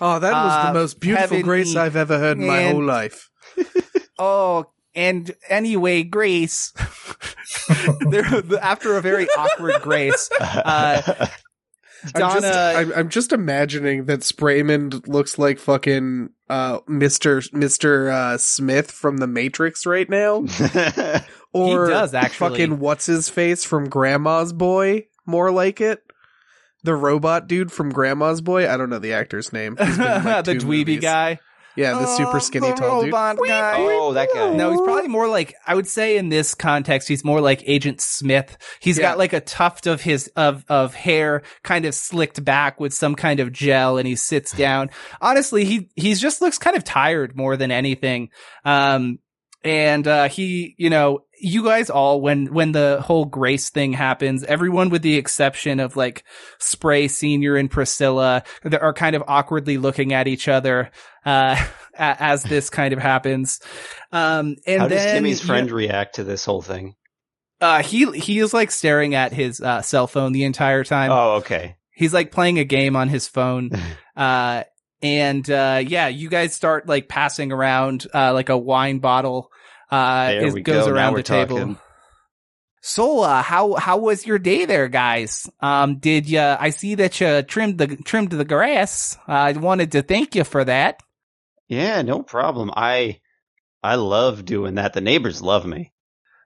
Oh, 0.00 0.18
that 0.20 0.32
was 0.32 0.52
Uh, 0.52 0.66
the 0.72 0.78
most 0.78 1.00
beautiful 1.00 1.42
grace 1.42 1.74
I've 1.76 1.96
ever 1.96 2.18
heard 2.18 2.38
in 2.38 2.46
my 2.46 2.70
whole 2.70 2.82
life. 2.84 3.30
Oh, 4.18 4.66
and 4.94 5.30
anyway, 5.48 6.02
Grace. 6.04 6.72
after 8.62 8.96
a 8.96 9.00
very 9.02 9.26
awkward 9.36 9.80
Grace, 9.82 10.28
uh, 10.40 11.26
I'm 12.14 12.20
just, 12.20 12.42
Donna. 12.42 12.78
I'm, 12.78 12.92
I'm 12.92 13.08
just 13.08 13.32
imagining 13.32 14.04
that 14.06 14.20
Spraymond 14.20 15.08
looks 15.08 15.38
like 15.38 15.58
fucking 15.58 16.30
uh, 16.48 16.78
Mister 16.86 17.42
Mister 17.52 18.10
uh, 18.10 18.38
Smith 18.38 18.90
from 18.90 19.18
the 19.18 19.26
Matrix 19.26 19.86
right 19.86 20.08
now, 20.08 20.44
or 21.52 21.88
does, 21.88 22.14
actually. 22.14 22.50
fucking 22.50 22.78
what's 22.78 23.06
his 23.06 23.28
face 23.28 23.64
from 23.64 23.88
Grandma's 23.88 24.52
Boy, 24.52 25.06
more 25.26 25.50
like 25.50 25.80
it. 25.80 26.02
The 26.84 26.94
robot 26.94 27.48
dude 27.48 27.72
from 27.72 27.90
Grandma's 27.90 28.40
Boy. 28.40 28.70
I 28.70 28.76
don't 28.76 28.90
know 28.90 29.00
the 29.00 29.14
actor's 29.14 29.52
name. 29.52 29.76
He's 29.76 29.96
been 29.98 30.06
in, 30.06 30.24
like, 30.24 30.44
the 30.44 30.54
two 30.54 30.66
dweeby 30.66 30.68
movies. 30.68 31.00
guy. 31.00 31.40
Yeah, 31.78 31.92
the 31.92 32.06
super 32.06 32.40
skinny 32.40 32.70
the 32.70 32.74
tall 32.74 33.02
dude. 33.02 33.12
guy. 33.12 33.36
Oh, 33.78 34.12
that 34.14 34.28
guy. 34.34 34.52
No, 34.54 34.72
he's 34.72 34.80
probably 34.80 35.06
more 35.08 35.28
like 35.28 35.54
I 35.66 35.74
would 35.76 35.86
say 35.86 36.16
in 36.16 36.28
this 36.28 36.54
context, 36.54 37.06
he's 37.08 37.24
more 37.24 37.40
like 37.40 37.62
Agent 37.66 38.00
Smith. 38.00 38.58
He's 38.80 38.98
Yeah. 38.98 39.02
got 39.10 39.18
like 39.18 39.32
a 39.32 39.40
tuft 39.40 39.86
of 39.86 40.02
his 40.02 40.26
of 40.34 40.64
of 40.68 40.94
hair 40.94 41.42
kind 41.62 41.84
of 41.84 41.94
slicked 41.94 42.44
back 42.44 42.80
with 42.80 42.92
some 42.92 43.14
kind 43.14 43.38
of 43.38 43.52
gel, 43.52 43.96
and 43.96 44.08
he 44.08 44.16
sits 44.16 44.50
down. 44.52 44.90
Honestly, 45.20 45.64
he 45.64 45.88
he's 45.94 46.20
just 46.20 46.40
looks 46.40 46.58
kind 46.58 46.76
of 46.76 46.82
tired 46.82 47.36
more 47.36 47.56
than 47.56 47.70
anything. 47.70 48.30
Um, 48.64 49.20
and 49.64 50.06
uh, 50.06 50.28
he, 50.28 50.74
you 50.78 50.90
know, 50.90 51.20
you 51.40 51.64
guys 51.64 51.90
all 51.90 52.20
when 52.20 52.52
when 52.52 52.72
the 52.72 53.00
whole 53.04 53.24
Grace 53.24 53.70
thing 53.70 53.92
happens, 53.92 54.44
everyone 54.44 54.88
with 54.90 55.02
the 55.02 55.16
exception 55.16 55.80
of 55.80 55.96
like 55.96 56.24
Spray 56.58 57.08
Senior 57.08 57.56
and 57.56 57.70
Priscilla 57.70 58.42
that 58.62 58.82
are 58.82 58.92
kind 58.92 59.14
of 59.16 59.22
awkwardly 59.26 59.78
looking 59.78 60.12
at 60.12 60.28
each 60.28 60.48
other 60.48 60.90
uh, 61.24 61.62
as 61.94 62.42
this 62.42 62.70
kind 62.70 62.92
of 62.92 62.98
happens. 62.98 63.60
Um, 64.12 64.56
and 64.66 64.82
How 64.82 64.88
does 64.88 64.98
then 65.04 65.14
Timmy's 65.16 65.40
you- 65.40 65.46
friend 65.46 65.70
react 65.70 66.16
to 66.16 66.24
this 66.24 66.44
whole 66.44 66.62
thing? 66.62 66.94
uh, 67.60 67.82
he 67.82 68.10
he 68.18 68.38
is 68.38 68.54
like 68.54 68.70
staring 68.70 69.14
at 69.16 69.32
his 69.32 69.60
uh, 69.60 69.82
cell 69.82 70.06
phone 70.06 70.32
the 70.32 70.44
entire 70.44 70.84
time. 70.84 71.10
Oh, 71.10 71.36
okay. 71.36 71.76
He's 71.92 72.14
like 72.14 72.30
playing 72.30 72.58
a 72.60 72.64
game 72.64 72.94
on 72.94 73.08
his 73.08 73.26
phone. 73.26 73.70
uh, 74.16 74.62
and, 75.02 75.48
uh, 75.50 75.82
yeah, 75.84 76.08
you 76.08 76.28
guys 76.28 76.54
start 76.54 76.88
like 76.88 77.08
passing 77.08 77.50
around, 77.52 78.06
uh, 78.14 78.32
like 78.32 78.48
a 78.48 78.56
wine 78.58 78.98
bottle, 79.00 79.50
uh, 79.90 80.32
is- 80.34 80.54
goes 80.54 80.86
go. 80.86 80.92
Around 80.92 81.14
the 81.14 81.22
table. 81.22 81.56
talking. 81.56 81.78
So, 82.80 83.20
uh, 83.22 83.42
how, 83.42 83.74
how 83.74 83.98
was 83.98 84.24
your 84.24 84.38
day 84.38 84.64
there, 84.64 84.88
guys? 84.88 85.50
Um, 85.60 85.98
did 85.98 86.28
you, 86.28 86.40
I 86.40 86.70
see 86.70 86.94
that 86.94 87.20
you 87.20 87.42
trimmed 87.42 87.78
the, 87.78 87.96
trimmed 87.96 88.30
the 88.30 88.44
grass. 88.44 89.18
I 89.26 89.52
wanted 89.52 89.92
to 89.92 90.02
thank 90.02 90.34
you 90.36 90.44
for 90.44 90.64
that. 90.64 91.00
Yeah, 91.66 92.00
no 92.02 92.22
problem. 92.22 92.70
I 92.74 93.20
I 93.82 93.96
love 93.96 94.44
doing 94.44 94.76
that. 94.76 94.92
The 94.94 95.00
neighbors 95.00 95.42
love 95.42 95.66
me. 95.66 95.92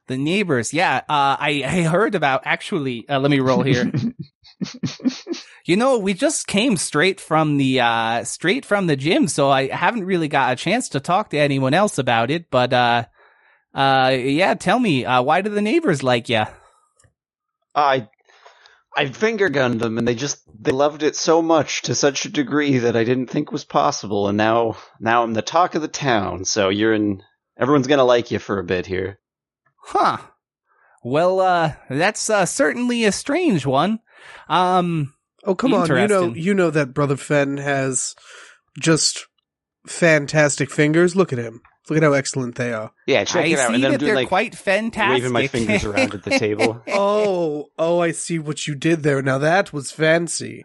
The 0.09 0.17
neighbors, 0.17 0.73
yeah, 0.75 0.97
uh, 1.09 1.37
I, 1.39 1.63
I 1.65 1.83
heard 1.83 2.15
about 2.17 2.43
actually, 2.45 3.09
uh, 3.09 3.21
let 3.21 3.31
me 3.31 3.39
roll 3.41 3.63
here. 3.63 3.91
You 5.65 5.77
know, 5.77 5.99
we 5.99 6.13
just 6.13 6.49
came 6.49 6.77
straight 6.77 7.21
from 7.21 7.57
the 7.57 7.81
uh 7.81 8.25
straight 8.25 8.65
from 8.65 8.89
the 8.89 8.97
gym, 8.97 9.29
so 9.29 9.49
I 9.49 9.69
haven't 9.69 10.05
really 10.05 10.27
got 10.27 10.53
a 10.53 10.57
chance 10.57 10.89
to 10.91 11.01
talk 11.01 11.31
to 11.31 11.39
anyone 11.39 11.73
else 11.73 11.99
about 11.99 12.33
it, 12.33 12.51
but 12.51 12.73
uh 12.73 13.05
uh 13.75 14.15
yeah, 14.17 14.55
tell 14.55 14.79
me, 14.79 15.05
uh 15.05 15.23
why 15.23 15.41
do 15.41 15.51
the 15.51 15.63
neighbors 15.63 16.03
like 16.03 16.29
you? 16.29 16.45
I 17.75 18.09
I 18.97 19.07
finger 19.07 19.49
gunned 19.49 19.81
them, 19.81 19.97
and 19.99 20.07
they 20.07 20.15
just 20.15 20.43
they 20.59 20.73
loved 20.73 21.03
it 21.03 21.17
so 21.17 21.41
much 21.41 21.83
to 21.83 21.95
such 21.95 22.25
a 22.27 22.31
degree 22.31 22.79
that 22.79 22.97
I 22.97 23.05
didn't 23.05 23.29
think 23.29 23.51
was 23.51 23.65
possible. 23.65 24.29
And 24.29 24.37
now 24.37 24.77
now 25.01 25.23
I'm 25.23 25.33
the 25.33 25.43
talk 25.43 25.75
of 25.75 25.83
the 25.83 25.89
town. 25.89 26.45
So 26.45 26.69
you're 26.69 26.93
in. 26.93 27.23
Everyone's 27.59 27.87
gonna 27.87 28.05
like 28.05 28.31
you 28.31 28.39
for 28.39 28.59
a 28.59 28.65
bit 28.65 28.87
here. 28.87 29.19
Huh. 29.77 30.19
Well, 31.03 31.41
uh 31.41 31.75
that's 31.89 32.29
uh 32.29 32.47
certainly 32.47 33.05
a 33.05 33.13
strange 33.13 33.65
one. 33.67 34.01
Um 34.49 35.15
Oh, 35.45 35.55
come 35.55 35.75
on. 35.75 35.89
You 35.89 36.07
know, 36.07 36.33
you 36.35 36.55
know 36.55 36.71
that 36.71 36.95
Brother 36.95 37.17
Fen 37.17 37.57
has 37.57 38.15
just 38.79 39.27
fantastic 39.87 40.71
fingers. 40.71 41.17
Look 41.17 41.33
at 41.33 41.39
him. 41.39 41.63
Look 41.89 41.97
at 41.97 42.03
how 42.05 42.13
excellent 42.13 42.55
they 42.55 42.73
are. 42.73 42.93
Yeah, 43.07 43.25
check 43.25 43.45
I 43.45 43.49
it 43.49 43.59
out. 43.59 43.69
see 43.69 43.75
And 43.75 43.83
then 43.85 43.91
that 43.91 43.95
I'm 43.95 43.99
doing 43.99 44.09
they're 44.09 44.15
like 44.23 44.29
quite 44.29 44.55
fantastic. 44.55 45.15
waving 45.23 45.33
my 45.33 45.47
fingers 45.49 45.85
around 45.85 46.15
at 46.15 46.23
the 46.23 46.39
table. 46.39 46.81
Oh, 46.89 47.71
oh, 47.79 48.01
I 48.01 48.13
see 48.13 48.39
what 48.39 48.67
you 48.67 48.75
did 48.75 49.03
there. 49.03 49.21
Now 49.23 49.39
that 49.39 49.73
was 49.73 49.91
fancy. 49.91 50.65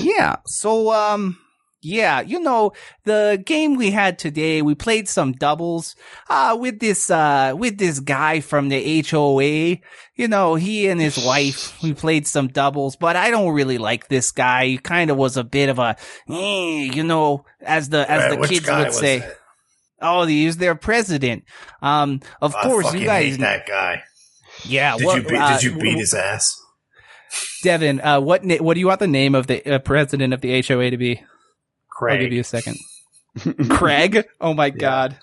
Yeah. 0.00 0.36
So, 0.46 0.92
um, 0.92 1.38
yeah, 1.80 2.20
you 2.22 2.40
know, 2.40 2.72
the 3.04 3.42
game 3.44 3.76
we 3.76 3.90
had 3.90 4.18
today, 4.18 4.62
we 4.62 4.74
played 4.74 5.08
some 5.08 5.32
doubles, 5.32 5.94
uh, 6.28 6.56
with 6.58 6.80
this, 6.80 7.10
uh, 7.10 7.54
with 7.56 7.78
this 7.78 8.00
guy 8.00 8.40
from 8.40 8.68
the 8.68 9.02
HOA. 9.08 9.78
You 10.16 10.28
know, 10.28 10.54
he 10.54 10.88
and 10.88 11.00
his 11.00 11.16
wife, 11.18 11.80
we 11.82 11.94
played 11.94 12.26
some 12.26 12.48
doubles, 12.48 12.96
but 12.96 13.14
I 13.16 13.30
don't 13.30 13.52
really 13.52 13.78
like 13.78 14.08
this 14.08 14.30
guy. 14.32 14.66
He 14.66 14.78
kind 14.78 15.10
of 15.10 15.16
was 15.16 15.36
a 15.36 15.44
bit 15.44 15.68
of 15.68 15.78
a, 15.78 15.96
eh, 16.28 16.90
you 16.92 17.04
know, 17.04 17.44
as 17.60 17.90
the, 17.90 18.10
as 18.10 18.32
the 18.32 18.38
which 18.38 18.50
kids 18.50 18.68
would 18.68 18.92
say. 18.94 19.18
it? 19.18 19.38
Oh, 20.00 20.24
he's 20.26 20.56
their 20.58 20.74
president. 20.74 21.44
Um, 21.82 22.20
of 22.40 22.54
I 22.54 22.62
course, 22.62 22.86
fucking 22.86 23.00
you 23.00 23.06
guys, 23.06 23.32
hate 23.36 23.40
that 23.40 23.66
guy. 23.66 24.02
yeah. 24.64 24.96
Did 24.96 25.06
what- 25.06 25.16
you 25.22 25.28
beat, 25.28 25.36
uh, 25.38 25.52
did 25.54 25.62
you 25.64 25.78
beat 25.78 25.98
his 25.98 26.14
ass? 26.14 26.54
Devin, 27.62 28.00
uh, 28.00 28.20
what, 28.20 28.44
na- 28.44 28.56
what 28.56 28.74
do 28.74 28.80
you 28.80 28.86
want 28.86 29.00
the 29.00 29.06
name 29.06 29.34
of 29.34 29.46
the 29.48 29.64
uh, 29.74 29.78
president 29.80 30.32
of 30.32 30.40
the 30.40 30.62
HOA 30.62 30.90
to 30.90 30.96
be? 30.96 31.22
Craig. 31.90 32.16
I'll 32.18 32.24
give 32.24 32.32
you 32.32 32.40
a 32.40 32.44
second. 32.44 32.76
Craig? 33.68 34.24
Oh 34.40 34.54
my 34.54 34.70
god. 34.70 35.18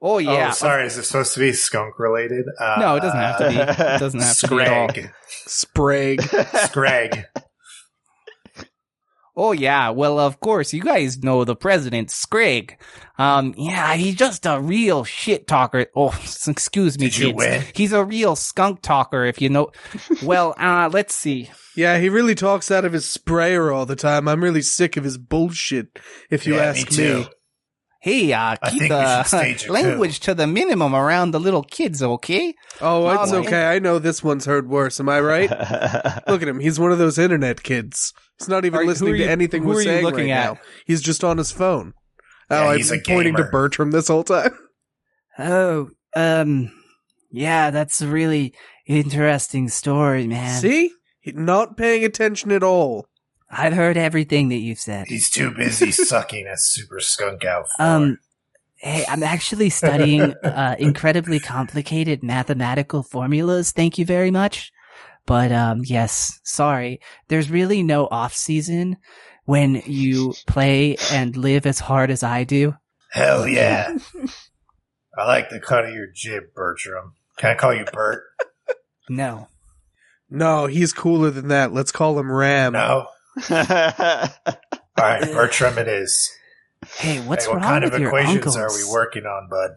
Oh 0.00 0.18
yeah. 0.18 0.48
Oh, 0.50 0.52
sorry. 0.52 0.86
Is 0.86 0.96
it 0.96 1.04
supposed 1.04 1.34
to 1.34 1.40
be 1.40 1.52
skunk 1.52 1.98
related? 1.98 2.44
Uh, 2.60 2.76
No, 2.78 2.94
it 2.96 3.00
doesn't 3.00 3.18
have 3.18 3.38
to 3.38 3.48
be. 3.48 3.56
It 3.56 3.98
doesn't 3.98 4.20
have 4.20 4.38
to 4.38 4.48
be 4.48 4.60
at 4.60 4.68
all. 4.72 4.88
Scrag. 4.90 5.10
Sprague. 5.46 6.22
Scrag. 6.22 7.24
Oh 9.40 9.52
yeah. 9.52 9.90
Well, 9.90 10.18
of 10.18 10.40
course, 10.40 10.74
you 10.74 10.82
guys 10.82 11.22
know 11.22 11.44
the 11.44 11.54
president, 11.54 12.10
Scrag. 12.10 12.76
Um, 13.18 13.54
yeah, 13.56 13.94
he's 13.94 14.16
just 14.16 14.44
a 14.46 14.60
real 14.60 15.04
shit 15.04 15.46
talker. 15.46 15.86
Oh, 15.94 16.12
excuse 16.48 16.98
me, 16.98 17.06
Did 17.06 17.18
you 17.18 17.34
win? 17.34 17.62
He's 17.72 17.92
a 17.92 18.04
real 18.04 18.34
skunk 18.34 18.82
talker, 18.82 19.24
if 19.24 19.40
you 19.40 19.48
know. 19.48 19.70
well, 20.24 20.54
uh, 20.58 20.90
let's 20.92 21.14
see. 21.14 21.50
Yeah, 21.76 21.98
he 22.00 22.08
really 22.08 22.34
talks 22.34 22.72
out 22.72 22.84
of 22.84 22.92
his 22.92 23.08
sprayer 23.08 23.70
all 23.70 23.86
the 23.86 23.94
time. 23.94 24.26
I'm 24.26 24.42
really 24.42 24.62
sick 24.62 24.96
of 24.96 25.04
his 25.04 25.18
bullshit, 25.18 26.00
if 26.30 26.44
you 26.44 26.56
Yeah, 26.56 26.62
ask 26.64 26.90
me 26.90 26.96
too. 26.96 27.24
Hey, 28.00 28.32
uh, 28.32 28.54
I 28.62 28.70
keep 28.70 28.88
the 28.88 29.22
should 29.24 29.26
stage 29.26 29.62
a 29.64 29.66
coup. 29.66 29.72
language 29.72 30.20
to 30.20 30.34
the 30.34 30.46
minimum 30.46 30.94
around 30.94 31.32
the 31.32 31.40
little 31.40 31.64
kids, 31.64 32.00
okay? 32.02 32.54
Oh, 32.80 33.08
it's 33.10 33.32
okay. 33.32 33.66
I 33.66 33.80
know 33.80 33.98
this 33.98 34.22
one's 34.22 34.44
heard 34.46 34.68
worse. 34.68 35.00
Am 35.00 35.08
I 35.08 35.20
right? 35.20 35.50
Look 36.28 36.40
at 36.42 36.46
him. 36.48 36.60
He's 36.60 36.78
one 36.78 36.92
of 36.92 36.98
those 36.98 37.18
internet 37.18 37.62
kids. 37.64 38.12
He's 38.38 38.48
not 38.48 38.64
even 38.64 38.80
Are- 38.80 38.84
listening 38.84 39.14
are 39.14 39.16
to 39.18 39.22
you- 39.24 39.28
anything 39.28 39.64
we're 39.64 39.82
saying 39.82 40.04
looking 40.04 40.28
right 40.30 40.36
at? 40.36 40.54
now. 40.54 40.60
He's 40.86 41.02
just 41.02 41.24
on 41.24 41.38
his 41.38 41.50
phone. 41.50 41.92
Oh, 42.50 42.62
Yeah, 42.62 42.68
I've 42.70 42.88
been 42.88 43.02
pointing 43.04 43.34
to. 43.36 43.44
Bertram 43.44 43.90
this 43.90 44.08
whole 44.08 44.24
time. 44.24 44.50
Oh, 45.40 45.90
um, 46.16 46.72
yeah, 47.30 47.70
that's 47.70 48.00
a 48.02 48.08
really 48.08 48.54
interesting 48.88 49.68
story, 49.68 50.26
man. 50.26 50.60
See? 50.60 50.90
He- 51.20 51.30
Not 51.32 51.76
paying 51.76 52.04
attention 52.04 52.50
at 52.50 52.62
all. 52.64 53.06
I've 53.50 53.72
heard 53.72 53.96
everything 53.96 54.48
that 54.50 54.56
you've 54.56 54.78
said. 54.80 55.06
He's 55.06 55.30
too 55.30 55.50
busy 55.50 55.90
sucking 55.92 56.46
a 56.46 56.56
super 56.56 57.00
skunk 57.00 57.44
out. 57.44 57.66
For 57.76 57.82
Um, 57.82 58.18
hey, 58.76 59.04
I'm 59.08 59.22
actually 59.22 59.70
studying 59.70 60.34
uh, 60.44 60.76
incredibly 60.78 61.40
complicated 61.40 62.22
mathematical 62.22 63.02
formulas. 63.02 63.72
Thank 63.72 63.98
you 63.98 64.04
very 64.04 64.30
much. 64.30 64.72
But 65.26 65.52
um, 65.52 65.82
yes, 65.84 66.40
sorry. 66.44 67.00
There's 67.28 67.50
really 67.50 67.82
no 67.82 68.06
off 68.10 68.34
season 68.34 68.96
when 69.44 69.82
you 69.86 70.34
play 70.46 70.96
and 71.10 71.36
live 71.36 71.66
as 71.66 71.80
hard 71.80 72.10
as 72.10 72.22
I 72.22 72.44
do. 72.44 72.74
Hell 73.10 73.46
yeah. 73.46 73.96
I 75.18 75.26
like 75.26 75.50
the 75.50 75.60
cut 75.60 75.84
of 75.86 75.94
your 75.94 76.06
jib, 76.14 76.44
Bertram. 76.54 77.14
Can 77.38 77.50
I 77.50 77.54
call 77.54 77.74
you 77.74 77.84
Bert? 77.92 78.24
No. 79.08 79.48
No, 80.30 80.66
he's 80.66 80.92
cooler 80.92 81.30
than 81.30 81.48
that. 81.48 81.72
Let's 81.72 81.92
call 81.92 82.18
him 82.18 82.30
Ram. 82.30 82.74
No. 82.74 83.08
All 83.50 85.04
right, 85.04 85.22
Bertram 85.32 85.78
it 85.78 85.88
is. 85.88 86.30
Hey, 86.96 87.20
what's 87.20 87.44
Hey, 87.44 87.50
what 87.52 87.56
wrong 87.60 87.64
kind 87.64 87.84
with 87.84 87.94
of 87.94 88.00
your 88.00 88.08
equations 88.10 88.36
uncles? 88.36 88.56
are 88.56 88.68
we 88.72 88.84
working 88.92 89.24
on, 89.24 89.48
bud? 89.48 89.70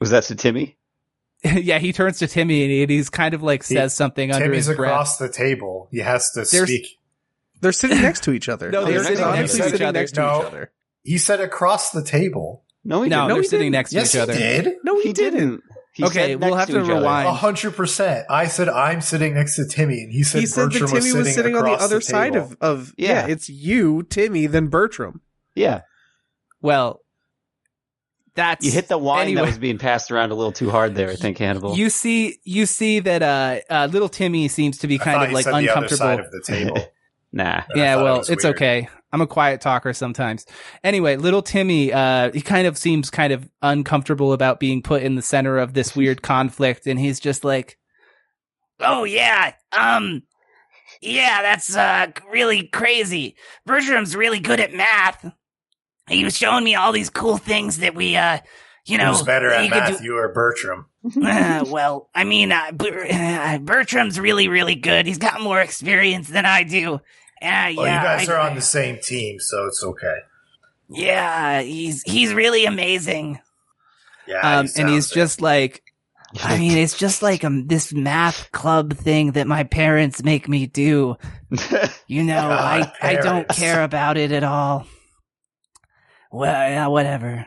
Was 0.00 0.10
that 0.10 0.24
to 0.24 0.34
Timmy? 0.34 0.76
yeah, 1.44 1.78
he 1.78 1.92
turns 1.92 2.18
to 2.18 2.26
Timmy 2.26 2.62
and 2.62 2.90
he- 2.90 2.96
he's 2.96 3.10
kind 3.10 3.34
of 3.34 3.42
like 3.42 3.64
He- 3.66 3.74
says 3.74 3.94
something 3.94 4.32
under 4.32 4.52
his 4.52 4.66
breath. 4.66 4.78
across 4.78 5.16
the 5.18 5.28
table. 5.28 5.88
He 5.90 5.98
has 5.98 6.30
to 6.32 6.44
There's- 6.50 6.68
speak. 6.68 6.98
They're 7.62 7.72
sitting 7.72 8.02
next 8.02 8.24
to 8.24 8.32
each 8.32 8.48
other. 8.48 8.70
No, 8.70 8.84
they're, 8.84 8.94
they're 9.02 9.04
sitting 9.16 9.24
next 9.30 9.52
to 9.52 9.56
each 9.64 9.70
sitting 9.70 9.86
other. 9.86 9.98
next 10.00 10.12
to 10.12 10.20
No. 10.20 10.38
each 10.40 10.46
other. 10.46 10.72
He 11.02 11.18
said 11.18 11.40
across 11.40 11.90
the 11.90 12.02
table. 12.04 12.64
No, 12.84 13.02
he 13.02 13.08
No, 13.08 13.16
didn't. 13.16 13.28
No, 13.28 13.34
they're 13.34 13.42
he 13.42 13.48
sitting 13.48 13.64
didn't. 13.66 13.72
next 13.72 13.92
yes, 13.92 14.12
to 14.12 14.18
each 14.18 14.22
other. 14.22 14.32
he 14.34 14.38
did. 14.40 14.74
No, 14.84 15.00
he 15.00 15.12
didn't. 15.12 15.62
He 15.96 16.04
Okay, 16.04 16.32
said 16.32 16.40
we'll 16.42 16.54
have 16.56 16.68
to 16.68 16.72
each 16.78 16.84
other. 16.84 16.94
rewind. 16.96 17.26
A 17.26 17.32
hundred 17.32 17.74
percent. 17.74 18.26
I 18.28 18.48
said 18.48 18.68
I'm 18.68 19.00
sitting 19.00 19.32
next 19.34 19.56
to 19.56 19.66
Timmy, 19.66 20.02
and 20.02 20.12
he 20.12 20.22
said 20.22 20.40
He 20.40 20.46
said 20.46 20.64
Bertram 20.70 20.90
that 20.90 21.00
Timmy 21.00 21.12
was 21.14 21.34
sitting 21.34 21.56
on 21.56 21.62
the 21.64 21.70
across 21.72 21.82
other 21.82 22.00
side 22.02 22.34
table. 22.34 22.46
of, 22.46 22.56
of 22.60 22.94
yeah. 22.98 23.26
Yeah. 23.26 23.32
it's 23.32 23.48
you, 23.48 24.02
Timmy, 24.02 24.46
then 24.46 24.66
Bertram. 24.68 25.22
Yeah, 25.54 25.80
Well, 26.60 27.00
that's 28.34 28.66
you 28.66 28.70
hit 28.72 28.88
the 28.88 28.98
wine 28.98 29.22
Anyway. 29.22 29.40
that 29.40 29.46
was 29.46 29.56
being 29.58 29.78
passed 29.78 30.10
around 30.10 30.30
a 30.32 30.34
little 30.34 30.52
too 30.52 30.68
hard 30.68 30.94
there. 30.94 31.08
I 31.08 31.14
think 31.16 31.38
Hannibal. 31.38 31.74
You 31.74 31.88
see, 31.88 32.36
you 32.44 32.66
see 32.66 33.00
that 33.00 33.22
uh, 33.22 33.60
uh, 33.70 33.88
little 33.90 34.10
Timmy 34.10 34.48
seems 34.48 34.76
to 34.78 34.86
be 34.86 34.98
kind 34.98 35.14
thought 35.16 35.22
of 35.24 35.28
he 35.30 35.34
like 35.34 35.44
said 35.44 35.54
the 35.60 35.70
other 35.70 35.88
side 35.88 36.18
uncomfortable. 36.20 36.26
of 36.26 36.30
the 36.32 36.42
table. 36.46 36.92
nah. 37.32 37.62
And 37.70 37.78
Yeah, 37.80 37.94
thought 37.94 38.00
it 38.00 38.04
well, 38.04 38.20
it's 38.20 38.28
weird. 38.28 38.44
okay. 38.44 38.88
I'm 39.12 39.20
a 39.20 39.26
quiet 39.26 39.60
talker 39.60 39.92
sometimes. 39.92 40.44
Anyway, 40.82 41.16
little 41.16 41.42
Timmy, 41.42 41.92
uh, 41.92 42.32
he 42.32 42.40
kind 42.40 42.66
of 42.66 42.76
seems 42.76 43.08
kind 43.10 43.32
of 43.32 43.48
uncomfortable 43.62 44.32
about 44.32 44.58
being 44.60 44.82
put 44.82 45.02
in 45.02 45.14
the 45.14 45.22
center 45.22 45.58
of 45.58 45.74
this 45.74 45.94
weird 45.96 46.22
conflict, 46.34 46.86
and 46.86 46.98
he's 46.98 47.20
just 47.20 47.44
like, 47.44 47.78
Oh 48.80 49.04
yeah, 49.04 49.52
um, 49.72 50.22
yeah, 51.00 51.40
that's 51.42 51.74
uh 51.76 52.08
really 52.30 52.66
crazy. 52.68 53.36
Bertram's 53.64 54.14
really 54.16 54.40
good 54.40 54.60
at 54.60 54.74
math. 54.74 55.24
he 56.08 56.24
was 56.24 56.36
showing 56.36 56.64
me 56.64 56.74
all 56.74 56.92
these 56.92 57.08
cool 57.10 57.38
things 57.38 57.78
that 57.78 57.94
we, 57.94 58.16
uh, 58.16 58.38
you 58.86 58.98
know, 58.98 59.12
Who's 59.12 59.22
better 59.22 59.50
at 59.50 59.64
you 59.64 59.70
could 59.70 59.84
do- 59.86 59.92
math, 59.92 60.02
you 60.02 60.16
or 60.18 60.32
Bertram? 60.32 60.86
Uh, 61.22 61.64
well, 61.68 62.10
I 62.14 62.24
mean, 62.24 62.50
uh, 62.52 62.70
uh, 62.72 63.58
Bertram's 63.58 64.18
really, 64.18 64.48
really 64.48 64.74
good. 64.74 65.06
He's 65.06 65.18
got 65.18 65.40
more 65.40 65.60
experience 65.60 66.28
than 66.28 66.44
I 66.44 66.64
do. 66.64 67.00
Yeah, 67.42 67.72
Well, 67.76 67.86
you 67.86 68.02
guys 68.06 68.28
I- 68.28 68.32
are 68.32 68.38
on 68.38 68.54
the 68.54 68.62
same 68.62 68.98
team, 69.00 69.38
so 69.40 69.66
it's 69.66 69.82
okay. 69.84 70.16
Yeah, 70.88 71.60
he's 71.62 72.02
he's 72.02 72.32
really 72.32 72.64
amazing. 72.66 73.40
Yeah, 74.26 74.58
Um, 74.58 74.66
he 74.66 74.80
and 74.80 74.88
he's 74.88 75.10
it. 75.10 75.14
just 75.14 75.40
like, 75.40 75.82
I 76.42 76.58
mean, 76.58 76.78
it's 76.78 76.96
just 76.96 77.22
like 77.22 77.44
um 77.44 77.66
this 77.66 77.92
math 77.92 78.50
club 78.52 78.94
thing 78.94 79.32
that 79.32 79.46
my 79.46 79.64
parents 79.64 80.22
make 80.22 80.48
me 80.48 80.66
do. 80.66 81.16
You 82.08 82.22
know, 82.22 82.34
God, 82.48 82.92
I 83.02 83.10
I 83.10 83.14
don't 83.16 83.48
care 83.48 83.82
about 83.82 84.16
it 84.16 84.30
at 84.30 84.44
all. 84.44 84.86
Well, 86.30 86.52
yeah, 86.70 86.86
whatever. 86.86 87.46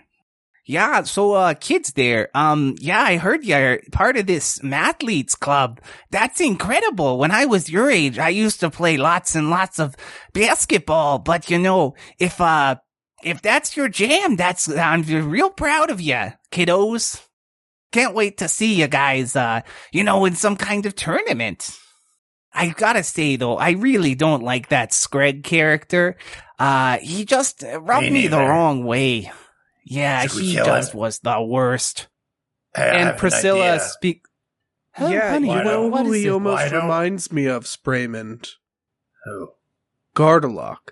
Yeah, 0.69 1.01
so, 1.01 1.33
uh, 1.33 1.55
kids 1.55 1.93
there, 1.93 2.29
um, 2.35 2.75
yeah, 2.79 3.01
I 3.01 3.17
heard 3.17 3.43
you're 3.43 3.81
part 3.91 4.17
of 4.17 4.27
this 4.27 4.59
mathletes 4.59 5.37
club. 5.37 5.81
That's 6.11 6.39
incredible. 6.39 7.17
When 7.17 7.31
I 7.31 7.45
was 7.45 7.71
your 7.71 7.89
age, 7.89 8.19
I 8.19 8.29
used 8.29 8.59
to 8.59 8.69
play 8.69 8.95
lots 8.95 9.33
and 9.33 9.49
lots 9.49 9.79
of 9.79 9.95
basketball, 10.31 11.17
but 11.17 11.49
you 11.49 11.57
know, 11.57 11.95
if, 12.19 12.39
uh, 12.39 12.75
if 13.23 13.41
that's 13.41 13.75
your 13.75 13.89
jam, 13.89 14.35
that's, 14.35 14.69
I'm 14.69 15.01
real 15.01 15.49
proud 15.49 15.89
of 15.89 15.99
you, 15.99 16.33
kiddos. 16.51 17.19
Can't 17.91 18.13
wait 18.13 18.37
to 18.37 18.47
see 18.47 18.75
you 18.75 18.87
guys, 18.87 19.35
uh, 19.35 19.61
you 19.91 20.03
know, 20.03 20.23
in 20.25 20.35
some 20.35 20.55
kind 20.55 20.85
of 20.85 20.95
tournament. 20.95 21.75
I 22.53 22.69
gotta 22.69 23.01
say 23.01 23.37
though, 23.37 23.57
I 23.57 23.71
really 23.71 24.13
don't 24.13 24.43
like 24.43 24.69
that 24.69 24.91
Screg 24.91 25.43
character. 25.43 26.15
Uh, 26.59 26.99
he 26.99 27.25
just 27.25 27.63
rubbed 27.63 28.03
Me 28.03 28.11
me, 28.11 28.27
the 28.27 28.37
wrong 28.37 28.83
way. 28.83 29.31
Yeah, 29.89 30.21
Should 30.27 30.43
he 30.43 30.53
kill 30.53 30.65
just 30.65 30.93
him? 30.93 30.99
was 30.99 31.19
the 31.19 31.41
worst. 31.41 32.07
Hey, 32.75 32.83
I 32.83 32.95
and 33.09 33.17
Priscilla 33.17 33.71
idea. 33.73 33.79
speak. 33.79 34.21
Huh, 34.91 35.07
yeah, 35.07 35.31
honey, 35.31 35.49
you 35.49 35.55
know 35.63 35.89
don't- 35.89 35.91
what 35.91 36.05
he 36.15 36.29
almost 36.29 36.71
reminds 36.71 37.31
me 37.31 37.45
of, 37.47 37.63
Spraymond. 37.65 38.49
Who? 39.25 39.49
Gardelock. 40.15 40.91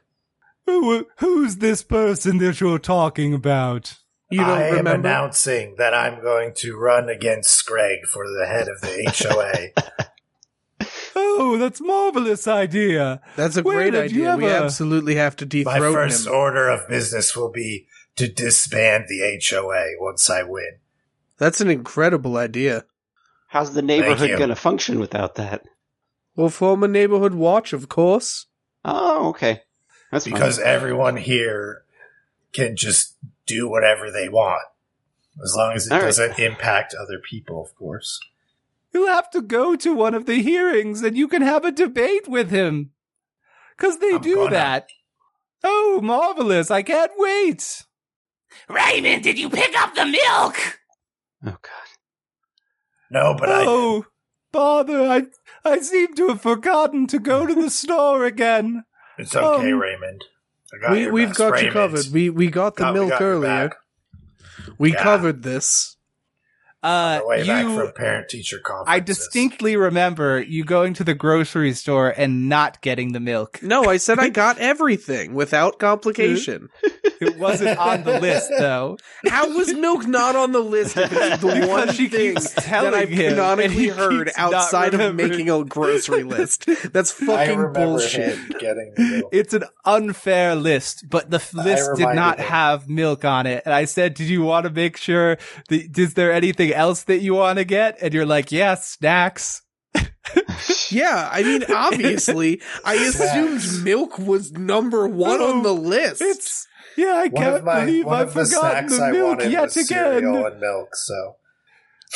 Who, 0.65 1.05
who's 1.19 1.57
this 1.57 1.83
person 1.83 2.39
that 2.39 2.59
you're 2.59 2.79
talking 2.79 3.33
about? 3.33 3.97
You 4.29 4.39
don't 4.39 4.49
I 4.49 4.67
am 4.67 4.75
remember? 4.77 5.07
announcing 5.07 5.75
that 5.77 5.93
I'm 5.93 6.21
going 6.21 6.53
to 6.57 6.75
run 6.75 7.07
against 7.07 7.51
Scrag 7.51 7.99
for 8.11 8.25
the 8.27 8.45
head 8.47 8.67
of 8.67 8.81
the 8.81 9.13
HOA. 9.15 9.83
Oh, 11.19 11.57
that's 11.57 11.81
marvelous 11.81 12.47
idea. 12.47 13.21
That's 13.35 13.57
a 13.57 13.63
Where 13.63 13.77
great 13.77 13.91
did 13.91 14.11
you 14.11 14.27
idea. 14.29 14.37
We 14.37 14.51
absolutely 14.51 15.15
have 15.15 15.35
to 15.37 15.45
dethrone 15.45 15.75
him. 15.77 15.81
My 15.83 15.91
first 15.91 16.27
him. 16.27 16.33
order 16.33 16.69
of 16.69 16.87
business 16.87 17.35
will 17.35 17.51
be 17.51 17.87
to 18.17 18.27
disband 18.27 19.05
the 19.07 19.39
HOA 19.49 19.93
once 19.99 20.29
I 20.29 20.43
win. 20.43 20.77
That's 21.37 21.61
an 21.61 21.69
incredible 21.69 22.37
idea. 22.37 22.85
How's 23.47 23.73
the 23.73 23.81
neighborhood 23.81 24.37
going 24.37 24.49
to 24.49 24.55
function 24.55 24.99
without 24.99 25.35
that? 25.35 25.63
We'll 26.35 26.49
form 26.49 26.83
a 26.83 26.87
neighborhood 26.87 27.33
watch, 27.33 27.73
of 27.73 27.89
course. 27.89 28.47
Oh, 28.83 29.29
okay. 29.29 29.61
That's 30.11 30.25
fine. 30.25 30.33
Because 30.33 30.59
everyone 30.59 31.17
here 31.17 31.83
can 32.53 32.75
just 32.75 33.15
do 33.45 33.69
whatever 33.69 34.11
they 34.11 34.29
want. 34.29 34.63
As 35.43 35.53
long 35.55 35.73
as 35.73 35.87
it 35.87 35.93
All 35.93 35.99
right. 35.99 36.05
doesn't 36.05 36.39
impact 36.39 36.93
other 36.93 37.19
people, 37.19 37.63
of 37.63 37.75
course. 37.75 38.19
You'll 38.93 39.07
have 39.07 39.29
to 39.31 39.41
go 39.41 39.75
to 39.75 39.93
one 39.93 40.15
of 40.15 40.25
the 40.25 40.41
hearings 40.41 41.03
and 41.03 41.17
you 41.17 41.27
can 41.27 41.41
have 41.41 41.63
a 41.63 41.71
debate 41.71 42.27
with 42.27 42.49
him. 42.49 42.91
Cause 43.77 43.99
they 43.99 44.15
I'm 44.15 44.21
do 44.21 44.35
gonna. 44.35 44.49
that. 44.51 44.89
Oh, 45.63 45.99
marvelous. 46.01 46.71
I 46.71 46.81
can't 46.81 47.11
wait. 47.15 47.83
Raymond, 48.69 49.23
did 49.23 49.37
you 49.39 49.49
pick 49.49 49.75
up 49.77 49.95
the 49.95 50.05
milk? 50.05 50.55
oh 51.45 51.57
god. 51.61 51.87
No, 53.09 53.35
but 53.39 53.49
I 53.49 53.63
oh, 53.65 54.05
father, 54.51 55.01
I, 55.09 55.23
I 55.63 55.79
seem 55.79 56.13
to 56.15 56.29
have 56.29 56.41
forgotten 56.41 57.07
to 57.07 57.19
go 57.19 57.45
to 57.45 57.55
the 57.55 57.69
store 57.69 58.25
again. 58.25 58.83
it's 59.17 59.35
okay, 59.35 59.71
um, 59.71 59.79
Raymond. 59.79 60.25
I 60.73 60.77
got 60.81 60.91
We, 60.91 61.01
your 61.03 61.13
we've 61.13 61.27
best, 61.29 61.37
got 61.39 61.63
you 61.63 61.71
covered. 61.71 62.05
We 62.11 62.29
we 62.29 62.47
got 62.49 62.75
the 62.75 62.83
Got- 62.83 62.93
milk 62.93 63.09
got 63.11 63.21
earlier. 63.21 63.71
We 64.77 64.93
Yeah. 64.93 65.03
covered 65.03 65.43
this. 65.43 65.95
Uh, 66.83 66.87
On 66.87 67.19
the 67.21 67.27
way 67.27 67.47
back 67.47 67.65
from 67.65 67.91
parent 67.93 68.29
teacher 68.29 68.59
conference. 68.59 68.87
I 68.87 68.99
distinctly 68.99 69.75
remember 69.75 70.39
you 70.41 70.63
going 70.63 70.93
to 70.95 71.03
the 71.03 71.15
grocery 71.15 71.73
store 71.73 72.13
and 72.15 72.47
not 72.49 72.81
getting 72.81 73.13
the 73.13 73.19
milk. 73.19 73.61
No, 73.63 73.85
I 73.85 73.97
said 73.97 74.19
I 74.19 74.29
got 74.29 74.59
everything 74.59 75.33
without 75.33 75.79
complication. 75.79 76.69
It 77.19 77.39
wasn't 77.39 77.79
on 77.79 78.03
the 78.03 78.19
list 78.19 78.51
though. 78.59 78.97
How 79.27 79.49
was 79.57 79.73
milk 79.73 80.05
not 80.05 80.35
on 80.35 80.51
the 80.51 80.59
list 80.59 80.95
if 80.97 81.11
it's 81.11 81.41
the 81.41 81.47
Because 81.47 81.67
one 81.67 81.91
she 81.91 82.09
thing 82.09 82.35
keeps 82.35 82.53
that 82.53 82.63
telling 82.65 82.93
I've 82.93 83.09
him, 83.09 83.19
and 83.25 83.35
canonically 83.37 83.73
he 83.75 83.87
heard 83.87 84.29
outside 84.37 84.93
of 84.93 85.15
making 85.15 85.49
a 85.49 85.65
grocery 85.65 86.21
list? 86.35 86.67
That's 86.93 87.09
fucking 87.11 87.57
remember 87.57 87.69
bullshit. 87.73 88.37
him 88.37 88.51
getting 88.59 88.93
milk. 88.99 89.29
It's 89.31 89.55
an 89.55 89.63
unfair 89.83 90.53
list, 90.53 91.09
but 91.09 91.31
the 91.31 91.37
f- 91.37 91.55
I 91.57 91.63
list 91.63 91.89
did 91.95 92.13
not 92.13 92.37
him. 92.37 92.45
have 92.45 92.87
milk 92.87 93.25
on 93.25 93.47
it. 93.47 93.63
And 93.65 93.73
I 93.73 93.85
said, 93.85 94.13
"Did 94.13 94.27
you 94.27 94.43
want 94.43 94.65
to 94.65 94.69
make 94.69 94.95
sure? 94.95 95.39
That, 95.69 95.97
is 95.97 96.13
there 96.13 96.31
anything 96.31 96.66
else 96.73 97.03
that 97.03 97.19
you 97.19 97.35
want 97.35 97.57
to 97.59 97.65
get?" 97.65 97.97
And 98.01 98.13
you're 98.13 98.25
like, 98.25 98.51
"Yes, 98.51 98.89
snacks." 98.89 99.61
Yeah, 100.89 101.29
I 101.31 101.43
mean, 101.43 101.63
obviously, 101.69 102.61
I 102.85 102.95
assumed 103.09 103.61
Snacks. 103.61 103.83
milk 103.83 104.17
was 104.19 104.51
number 104.53 105.07
one 105.07 105.41
Oh, 105.41 105.51
on 105.57 105.63
the 105.63 105.73
list. 105.73 106.21
It's 106.21 106.65
yeah, 106.95 107.13
I 107.15 107.27
One 107.27 107.43
can't 107.43 107.63
my 107.65 107.81
believe 107.85 108.07
I've 108.07 108.27
of 108.29 108.33
the 108.33 108.39
the 108.41 109.11
milk 109.11 109.27
wanted 109.39 109.51
yet 109.51 109.61
was 109.63 109.87
cereal 109.87 110.35
again. 110.37 110.51
and 110.53 110.61
milk. 110.61 110.89
So 110.95 111.35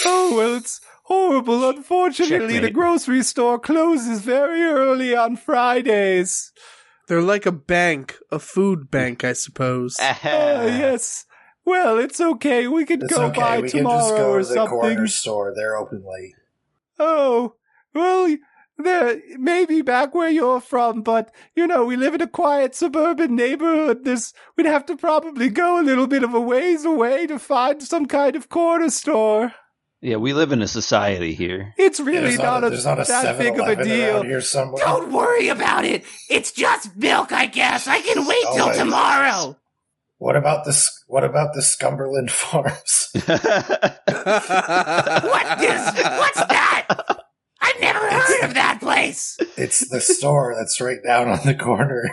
Oh 0.05 0.35
well, 0.35 0.55
it's 0.55 0.79
horrible. 1.03 1.69
Unfortunately, 1.69 2.59
the 2.59 2.71
grocery 2.71 3.23
store 3.23 3.59
closes 3.59 4.21
very 4.21 4.61
early 4.61 5.15
on 5.15 5.35
Fridays. 5.35 6.51
They're 7.07 7.21
like 7.21 7.45
a 7.45 7.51
bank, 7.51 8.15
a 8.31 8.39
food 8.39 8.89
bank, 8.89 9.23
I 9.25 9.33
suppose. 9.33 9.97
Ah, 9.99 10.63
yes. 10.65 11.25
Well, 11.65 11.99
it's 11.99 12.19
okay. 12.19 12.67
We 12.67 12.85
could 12.85 13.03
it's 13.03 13.13
go 13.13 13.25
okay. 13.27 13.39
by 13.39 13.59
We 13.61 13.69
can 13.69 13.79
tomorrow 13.79 13.99
just 13.99 14.15
go 14.17 14.29
or 14.31 14.41
to 14.41 14.47
the 14.47 14.53
something. 14.53 14.79
corner 14.79 15.07
store. 15.07 15.53
They're 15.55 15.77
open 15.77 16.03
late. 16.05 16.33
Oh, 16.99 17.55
well, 17.93 18.35
there 18.77 19.21
maybe 19.37 19.81
back 19.81 20.15
where 20.15 20.29
you're 20.29 20.59
from, 20.61 21.01
but 21.03 21.31
you 21.55 21.67
know, 21.67 21.85
we 21.85 21.95
live 21.95 22.15
in 22.15 22.21
a 22.21 22.27
quiet 22.27 22.73
suburban 22.75 23.35
neighborhood. 23.35 24.03
This 24.03 24.33
we'd 24.57 24.65
have 24.65 24.85
to 24.87 24.95
probably 24.97 25.49
go 25.49 25.79
a 25.79 25.83
little 25.83 26.07
bit 26.07 26.23
of 26.23 26.33
a 26.33 26.39
ways 26.41 26.83
away 26.85 27.27
to 27.27 27.37
find 27.37 27.81
some 27.81 28.05
kind 28.07 28.35
of 28.35 28.49
corner 28.49 28.89
store. 28.89 29.53
Yeah, 30.03 30.15
we 30.15 30.33
live 30.33 30.51
in 30.51 30.63
a 30.63 30.67
society 30.67 31.35
here. 31.35 31.75
It's 31.77 31.99
really 31.99 32.35
there's 32.35 32.39
not, 32.39 32.63
a, 32.63 32.67
a, 32.67 32.83
not 32.83 32.99
a 32.99 33.03
that 33.03 33.37
big 33.37 33.59
of 33.59 33.67
a 33.67 33.83
deal. 33.83 34.23
here 34.23 34.41
somewhere. 34.41 34.83
Don't 34.83 35.11
worry 35.13 35.49
about 35.49 35.85
it. 35.85 36.03
It's 36.27 36.51
just 36.51 36.95
milk, 36.97 37.31
I 37.31 37.45
guess. 37.45 37.87
I 37.87 38.01
can 38.01 38.25
wait 38.25 38.43
Oh, 38.47 38.55
till 38.55 38.67
wait. 38.69 38.77
tomorrow. 38.77 39.57
What 40.21 40.35
about 40.35 40.65
this? 40.65 41.03
What 41.07 41.23
about 41.23 41.55
the 41.55 41.63
Scumberland 41.63 42.29
Farms? 42.41 43.09
What 43.15 43.25
is? 43.25 43.33
What's 45.95 46.45
that? 46.45 47.17
I've 47.59 47.81
never 47.81 47.97
heard 47.97 48.43
of 48.43 48.53
that 48.53 48.77
place. 48.81 49.39
it's 49.57 49.89
the 49.89 49.99
store 49.99 50.53
that's 50.55 50.79
right 50.79 50.99
down 51.03 51.27
on 51.27 51.39
the 51.43 51.55
corner. 51.55 52.03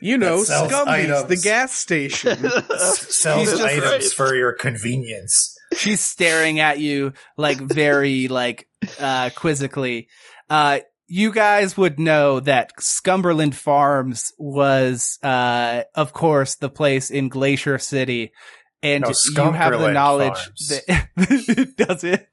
you 0.00 0.16
know, 0.16 0.42
That 0.42 0.70
Scumbies, 0.70 1.28
the 1.28 1.36
gas 1.36 1.72
station. 1.74 2.38
Sells 2.78 3.50
just 3.50 3.62
items 3.62 3.84
right. 3.84 4.04
for 4.04 4.34
your 4.34 4.54
convenience. 4.54 5.54
She's 5.76 6.00
staring 6.00 6.60
at 6.60 6.78
you 6.78 7.12
like 7.36 7.58
very 7.58 8.28
like 8.28 8.66
uh 8.98 9.28
quizzically. 9.36 10.08
Uh 10.48 10.78
you 11.08 11.32
guys 11.32 11.76
would 11.76 11.98
know 11.98 12.38
that 12.40 12.72
Scumberland 12.78 13.56
Farms 13.56 14.32
was 14.38 15.18
uh 15.22 15.82
of 15.94 16.12
course 16.12 16.56
the 16.56 16.68
place 16.68 17.10
in 17.10 17.28
Glacier 17.28 17.78
City 17.78 18.32
and 18.82 19.02
No, 19.02 19.12
you 19.46 19.52
have 19.52 19.78
the 19.80 19.90
knowledge 19.92 20.34
Farms. 20.38 20.68
that 20.86 21.08
it 21.16 21.76
does 21.88 22.04
it. 22.04 22.28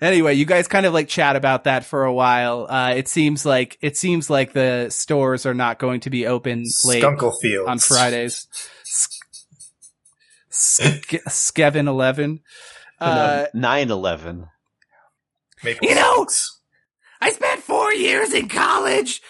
Anyway, 0.00 0.34
you 0.34 0.44
guys 0.44 0.68
kind 0.68 0.86
of 0.86 0.92
like 0.94 1.08
chat 1.08 1.34
about 1.36 1.64
that 1.64 1.84
for 1.84 2.04
a 2.04 2.12
while. 2.12 2.66
Uh 2.68 2.92
it 2.96 3.08
seems 3.08 3.46
like 3.46 3.78
it 3.80 3.96
seems 3.96 4.28
like 4.28 4.52
the 4.52 4.90
stores 4.90 5.46
are 5.46 5.54
not 5.54 5.78
going 5.78 6.00
to 6.00 6.10
be 6.10 6.26
open 6.26 6.64
late 6.84 7.02
Skunkle 7.02 7.68
on 7.68 7.78
Fridays. 7.78 8.46
Sk- 10.50 11.22
Skevin 11.28 11.86
11. 11.86 12.40
Uh, 13.00 13.46
9 13.54 13.90
11. 13.90 14.46
Maple 15.62 15.88
You 15.88 15.94
know- 15.94 16.26
I 17.20 17.30
spent 17.32 17.62
four 17.88 17.94
years 17.94 18.34
in 18.34 18.48
college, 18.48 19.22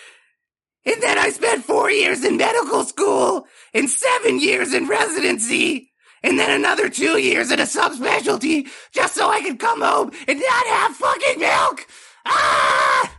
and 0.84 1.00
then 1.00 1.16
I 1.16 1.30
spent 1.30 1.64
four 1.64 1.92
years 1.92 2.24
in 2.24 2.36
medical 2.36 2.84
school, 2.84 3.46
and 3.72 3.88
seven 3.88 4.40
years 4.40 4.74
in 4.74 4.88
residency, 4.88 5.92
and 6.24 6.36
then 6.40 6.50
another 6.50 6.88
two 6.88 7.18
years 7.18 7.52
in 7.52 7.60
a 7.60 7.64
subspecialty, 7.64 8.66
just 8.90 9.14
so 9.14 9.30
I 9.30 9.42
could 9.42 9.60
come 9.60 9.80
home 9.80 10.10
and 10.26 10.40
not 10.40 10.66
have 10.66 10.96
fucking 10.96 11.38
milk. 11.38 11.86
Ah! 12.26 13.16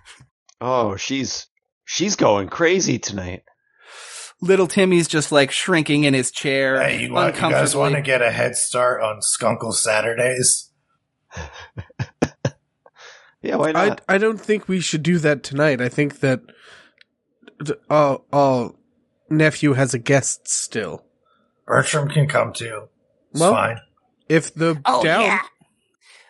Oh, 0.59 0.97
she's 0.97 1.47
she's 1.85 2.17
going 2.17 2.49
crazy 2.49 2.99
tonight. 2.99 3.43
little 4.41 4.67
Timmy's 4.67 5.07
just 5.07 5.31
like 5.31 5.51
shrinking 5.51 6.03
in 6.03 6.13
his 6.13 6.31
chair. 6.31 6.81
Hey, 6.81 7.03
you, 7.03 7.13
want, 7.13 7.33
you 7.33 7.41
guys 7.41 7.77
want 7.77 7.95
to 7.95 8.01
get 8.01 8.21
a 8.21 8.31
head 8.31 8.57
start 8.57 9.01
on 9.01 9.21
Skunkle 9.21 9.73
Saturdays? 9.73 10.69
Yeah, 13.41 13.55
why 13.55 13.69
I 13.69 13.71
not? 13.71 14.01
I 14.09 14.17
don't 14.17 14.39
think 14.39 14.67
we 14.67 14.79
should 14.81 15.03
do 15.03 15.17
that 15.19 15.43
tonight. 15.43 15.81
I 15.81 15.89
think 15.89 16.19
that 16.19 16.41
uh, 17.89 18.17
uh 18.31 18.69
nephew 19.29 19.73
has 19.73 19.93
a 19.93 19.99
guest 19.99 20.47
still. 20.47 21.05
Bertram 21.65 22.09
can 22.09 22.27
come 22.27 22.53
too. 22.53 22.89
It's 23.31 23.41
Well- 23.41 23.53
fine. 23.53 23.79
If 24.27 24.53
the 24.53 24.79
Oh, 24.85 25.03
down 25.03 25.21
yeah. 25.23 25.41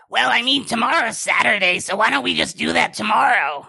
Well, 0.09 0.29
I 0.31 0.41
mean, 0.41 0.65
tomorrow's 0.65 1.19
Saturday, 1.19 1.79
so 1.79 1.95
why 1.95 2.09
don't 2.09 2.23
we 2.23 2.35
just 2.35 2.57
do 2.57 2.73
that 2.73 2.93
tomorrow? 2.95 3.67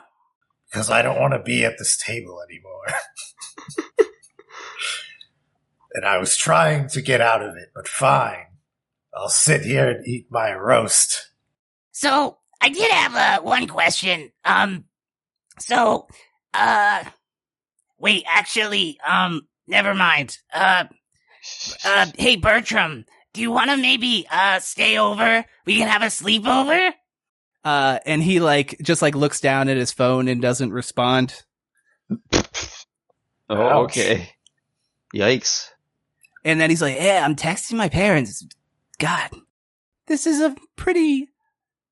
Because 0.70 0.88
I 0.88 1.02
don't 1.02 1.20
want 1.20 1.34
to 1.34 1.42
be 1.42 1.64
at 1.64 1.76
this 1.78 1.98
table 1.98 2.40
anymore. 2.48 2.86
and 5.94 6.06
I 6.06 6.16
was 6.18 6.36
trying 6.36 6.88
to 6.90 7.02
get 7.02 7.20
out 7.20 7.42
of 7.42 7.56
it, 7.56 7.70
but 7.74 7.88
fine. 7.88 8.46
I'll 9.14 9.28
sit 9.28 9.62
here 9.62 9.90
and 9.90 10.06
eat 10.06 10.28
my 10.30 10.54
roast. 10.54 11.30
So, 11.90 12.38
I 12.60 12.68
did 12.68 12.90
have 12.90 13.14
uh, 13.14 13.42
one 13.42 13.66
question. 13.66 14.30
Um, 14.44 14.84
so, 15.58 16.06
uh, 16.54 17.04
wait, 17.98 18.24
actually, 18.26 18.98
um, 19.06 19.46
never 19.66 19.94
mind. 19.94 20.38
Uh, 20.52 20.84
uh, 21.84 22.06
hey, 22.18 22.36
Bertram, 22.36 23.04
do 23.32 23.40
you 23.40 23.50
want 23.50 23.70
to 23.70 23.76
maybe, 23.76 24.26
uh, 24.30 24.58
stay 24.60 24.98
over? 24.98 25.44
We 25.64 25.78
can 25.78 25.88
have 25.88 26.02
a 26.02 26.06
sleepover? 26.06 26.92
Uh, 27.64 27.98
and 28.06 28.22
he 28.22 28.40
like 28.40 28.76
just 28.82 29.02
like 29.02 29.14
looks 29.14 29.40
down 29.40 29.68
at 29.68 29.76
his 29.76 29.92
phone 29.92 30.28
and 30.28 30.40
doesn't 30.40 30.72
respond. 30.72 31.42
oh, 33.50 33.84
okay. 33.84 34.30
Yikes. 35.14 35.68
And 36.42 36.58
then 36.58 36.70
he's 36.70 36.80
like, 36.80 36.96
"Yeah, 36.98 37.22
I'm 37.22 37.36
texting 37.36 37.74
my 37.74 37.90
parents. 37.90 38.46
God, 38.98 39.30
This 40.06 40.26
is 40.26 40.40
a 40.40 40.56
pretty 40.76 41.28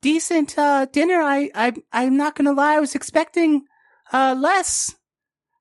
decent 0.00 0.58
uh, 0.58 0.86
dinner. 0.86 1.20
I 1.20 1.50
I 1.54 1.72
I'm 1.92 2.16
not 2.16 2.34
gonna 2.34 2.52
lie. 2.52 2.74
I 2.76 2.80
was 2.80 2.94
expecting 2.94 3.62
uh, 4.12 4.34
less. 4.38 4.94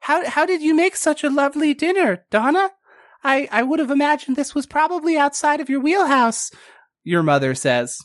How 0.01 0.27
how 0.27 0.45
did 0.45 0.61
you 0.61 0.73
make 0.75 0.95
such 0.95 1.23
a 1.23 1.29
lovely 1.29 1.73
dinner, 1.73 2.25
Donna? 2.31 2.71
I 3.23 3.47
I 3.51 3.63
would 3.63 3.79
have 3.79 3.91
imagined 3.91 4.35
this 4.35 4.55
was 4.55 4.65
probably 4.65 5.17
outside 5.17 5.59
of 5.59 5.69
your 5.69 5.79
wheelhouse. 5.79 6.51
Your 7.03 7.23
mother 7.23 7.55
says. 7.55 7.99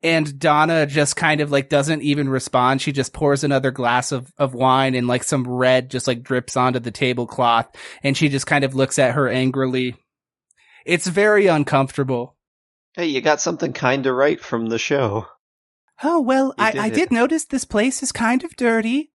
And 0.00 0.38
Donna 0.38 0.86
just 0.86 1.16
kind 1.16 1.40
of 1.40 1.50
like 1.50 1.68
doesn't 1.68 2.02
even 2.02 2.28
respond. 2.28 2.80
She 2.80 2.92
just 2.92 3.12
pours 3.12 3.42
another 3.42 3.72
glass 3.72 4.12
of, 4.12 4.32
of 4.38 4.54
wine 4.54 4.94
and 4.94 5.08
like 5.08 5.24
some 5.24 5.46
red 5.46 5.90
just 5.90 6.06
like 6.06 6.22
drips 6.22 6.56
onto 6.56 6.78
the 6.78 6.92
tablecloth. 6.92 7.74
And 8.04 8.16
she 8.16 8.28
just 8.28 8.46
kind 8.46 8.64
of 8.64 8.76
looks 8.76 9.00
at 9.00 9.14
her 9.14 9.28
angrily. 9.28 9.96
It's 10.86 11.08
very 11.08 11.48
uncomfortable. 11.48 12.36
Hey, 12.94 13.06
you 13.06 13.20
got 13.20 13.40
something 13.40 13.72
kind 13.72 14.06
of 14.06 14.14
right 14.14 14.40
from 14.40 14.66
the 14.66 14.78
show. 14.78 15.26
Oh, 16.02 16.20
well, 16.20 16.54
I, 16.58 16.72
did 16.72 16.80
I 16.80 16.88
did 16.90 17.12
notice 17.12 17.44
this 17.44 17.64
place 17.64 18.02
is 18.02 18.12
kind 18.12 18.44
of 18.44 18.56
dirty. 18.56 19.10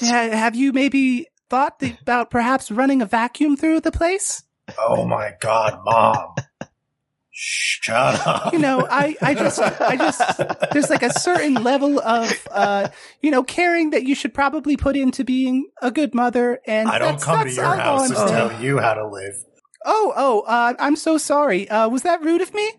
Have 0.00 0.54
you 0.54 0.72
maybe 0.72 1.26
thought 1.50 1.82
about 2.02 2.30
perhaps 2.30 2.70
running 2.70 3.02
a 3.02 3.06
vacuum 3.06 3.56
through 3.56 3.80
the 3.80 3.92
place? 3.92 4.42
Oh 4.78 5.06
my 5.06 5.32
god, 5.40 5.80
mom. 5.84 6.34
Shut 7.30 8.26
up. 8.26 8.52
You 8.52 8.58
know, 8.58 8.86
I, 8.90 9.16
I 9.22 9.34
just, 9.34 9.60
I 9.60 9.96
just, 9.96 10.20
there's 10.72 10.90
like 10.90 11.04
a 11.04 11.12
certain 11.12 11.54
level 11.54 12.00
of, 12.00 12.48
uh, 12.50 12.88
you 13.22 13.30
know, 13.30 13.44
caring 13.44 13.90
that 13.90 14.02
you 14.02 14.16
should 14.16 14.34
probably 14.34 14.76
put 14.76 14.96
into 14.96 15.24
being 15.24 15.70
a 15.80 15.90
good 15.92 16.14
mother. 16.14 16.60
And 16.66 16.88
I 16.88 16.98
don't 16.98 17.12
that's, 17.12 17.24
come 17.24 17.46
to 17.46 17.52
your 17.52 17.76
house 17.76 18.10
I'm 18.10 18.16
and 18.16 18.28
tell 18.28 18.60
you 18.60 18.78
how 18.78 18.94
to 18.94 19.06
live. 19.06 19.34
Oh, 19.84 20.12
oh, 20.16 20.40
uh, 20.48 20.74
I'm 20.80 20.96
so 20.96 21.16
sorry. 21.16 21.68
Uh, 21.68 21.88
was 21.88 22.02
that 22.02 22.22
rude 22.22 22.40
of 22.40 22.52
me? 22.52 22.72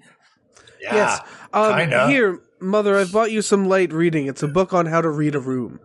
Yeah. 0.81 0.93
yes, 0.93 1.19
um, 1.53 1.77
kinda. 1.77 2.07
here, 2.09 2.41
mother, 2.61 2.97
I've 2.97 3.11
bought 3.11 3.31
you 3.31 3.41
some 3.41 3.67
light 3.67 3.93
reading. 3.93 4.27
It's 4.27 4.43
a 4.43 4.47
book 4.47 4.73
on 4.73 4.85
how 4.85 5.01
to 5.01 5.09
read 5.09 5.35
a 5.35 5.39
room. 5.39 5.79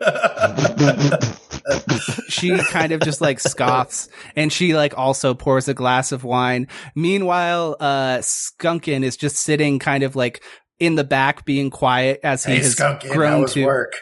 she 2.28 2.56
kind 2.58 2.92
of 2.92 3.00
just 3.00 3.20
like 3.20 3.38
scoffs 3.38 4.08
and 4.34 4.52
she 4.52 4.74
like 4.74 4.98
also 4.98 5.34
pours 5.34 5.68
a 5.68 5.74
glass 5.74 6.12
of 6.12 6.24
wine. 6.24 6.66
Meanwhile, 6.96 7.76
uh, 7.78 8.18
Skunkin 8.18 9.04
is 9.04 9.16
just 9.16 9.36
sitting 9.36 9.78
kind 9.78 10.02
of 10.02 10.16
like 10.16 10.42
in 10.80 10.96
the 10.96 11.04
back 11.04 11.44
being 11.44 11.70
quiet 11.70 12.18
as 12.24 12.44
he 12.44 12.52
hey, 12.52 12.58
has 12.58 12.72
Skunk, 12.72 13.04
how 13.04 13.12
grown 13.12 13.46
to. 13.46 13.64
work? 13.64 13.94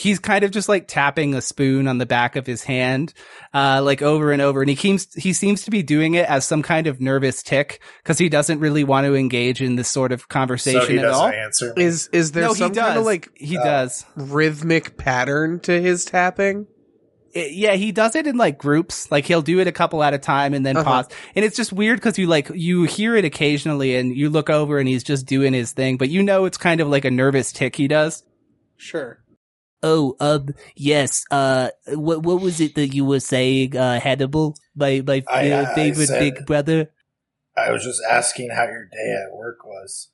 He's 0.00 0.20
kind 0.20 0.44
of 0.44 0.52
just 0.52 0.68
like 0.68 0.86
tapping 0.86 1.34
a 1.34 1.40
spoon 1.40 1.88
on 1.88 1.98
the 1.98 2.06
back 2.06 2.36
of 2.36 2.46
his 2.46 2.62
hand, 2.62 3.12
uh, 3.52 3.82
like 3.82 4.00
over 4.00 4.30
and 4.30 4.40
over. 4.40 4.60
And 4.60 4.70
he 4.70 4.76
seems, 4.76 5.12
he 5.14 5.32
seems 5.32 5.64
to 5.64 5.72
be 5.72 5.82
doing 5.82 6.14
it 6.14 6.28
as 6.28 6.44
some 6.44 6.62
kind 6.62 6.86
of 6.86 7.00
nervous 7.00 7.42
tic 7.42 7.82
because 8.04 8.16
he 8.16 8.28
doesn't 8.28 8.60
really 8.60 8.84
want 8.84 9.06
to 9.06 9.16
engage 9.16 9.60
in 9.60 9.74
this 9.74 9.88
sort 9.88 10.12
of 10.12 10.28
conversation 10.28 10.82
So 10.82 10.86
he 10.86 10.98
at 10.98 11.02
doesn't 11.02 11.20
all. 11.20 11.28
answer. 11.32 11.72
Is 11.76 12.08
is 12.12 12.30
there 12.30 12.44
no, 12.44 12.54
some 12.54 12.72
kind 12.72 12.96
of 12.96 13.04
like 13.04 13.28
he 13.34 13.58
uh, 13.58 13.64
does. 13.64 14.04
rhythmic 14.14 14.96
pattern 14.96 15.58
to 15.60 15.80
his 15.80 16.04
tapping? 16.04 16.68
it- 17.34 17.52
yeah, 17.54 17.74
he 17.74 17.90
does 17.90 18.14
it 18.14 18.26
in 18.28 18.36
like 18.36 18.56
groups. 18.56 19.10
Like 19.10 19.24
he'll 19.26 19.42
do 19.42 19.58
it 19.58 19.66
a 19.66 19.72
couple 19.72 20.02
at 20.04 20.14
a 20.14 20.18
time 20.18 20.54
and 20.54 20.64
then 20.64 20.76
Uh-huh. 20.76 20.84
pause. 21.02 21.06
And 21.34 21.44
it's 21.44 21.56
just 21.56 21.72
weird 21.72 21.98
because 21.98 22.18
you 22.18 22.28
like 22.28 22.50
you 22.54 22.84
hear 22.84 23.16
it 23.16 23.24
occasionally 23.24 23.96
and 23.96 24.16
you 24.16 24.30
look 24.30 24.48
over 24.48 24.78
and 24.78 24.88
he's 24.88 25.02
just 25.02 25.26
doing 25.26 25.52
his 25.54 25.72
thing, 25.72 25.96
but 25.96 26.08
you 26.08 26.22
know 26.22 26.44
it's 26.44 26.56
kind 26.56 26.80
of 26.80 26.86
like 26.88 27.04
a 27.04 27.10
nervous 27.10 27.50
tic 27.52 27.74
he 27.74 27.88
does. 27.88 28.22
Sure. 28.76 29.18
Oh, 29.82 30.16
um, 30.20 30.48
yes. 30.76 31.24
Uh, 31.30 31.70
what 31.94 32.22
what 32.22 32.40
was 32.40 32.60
it 32.60 32.74
that 32.74 32.88
you 32.94 33.04
were 33.04 33.20
saying, 33.20 33.76
uh, 33.76 34.00
Hannibal, 34.00 34.56
my 34.74 35.02
my 35.06 35.22
I- 35.28 35.50
uh, 35.50 35.62
I 35.70 35.74
favorite 35.74 36.06
said- 36.08 36.20
big 36.20 36.46
brother? 36.46 36.90
I 37.56 37.72
was 37.72 37.82
just 37.82 38.00
asking 38.08 38.50
how 38.50 38.64
your 38.64 38.84
day 38.86 39.16
at 39.26 39.34
work 39.36 39.64
was. 39.64 40.10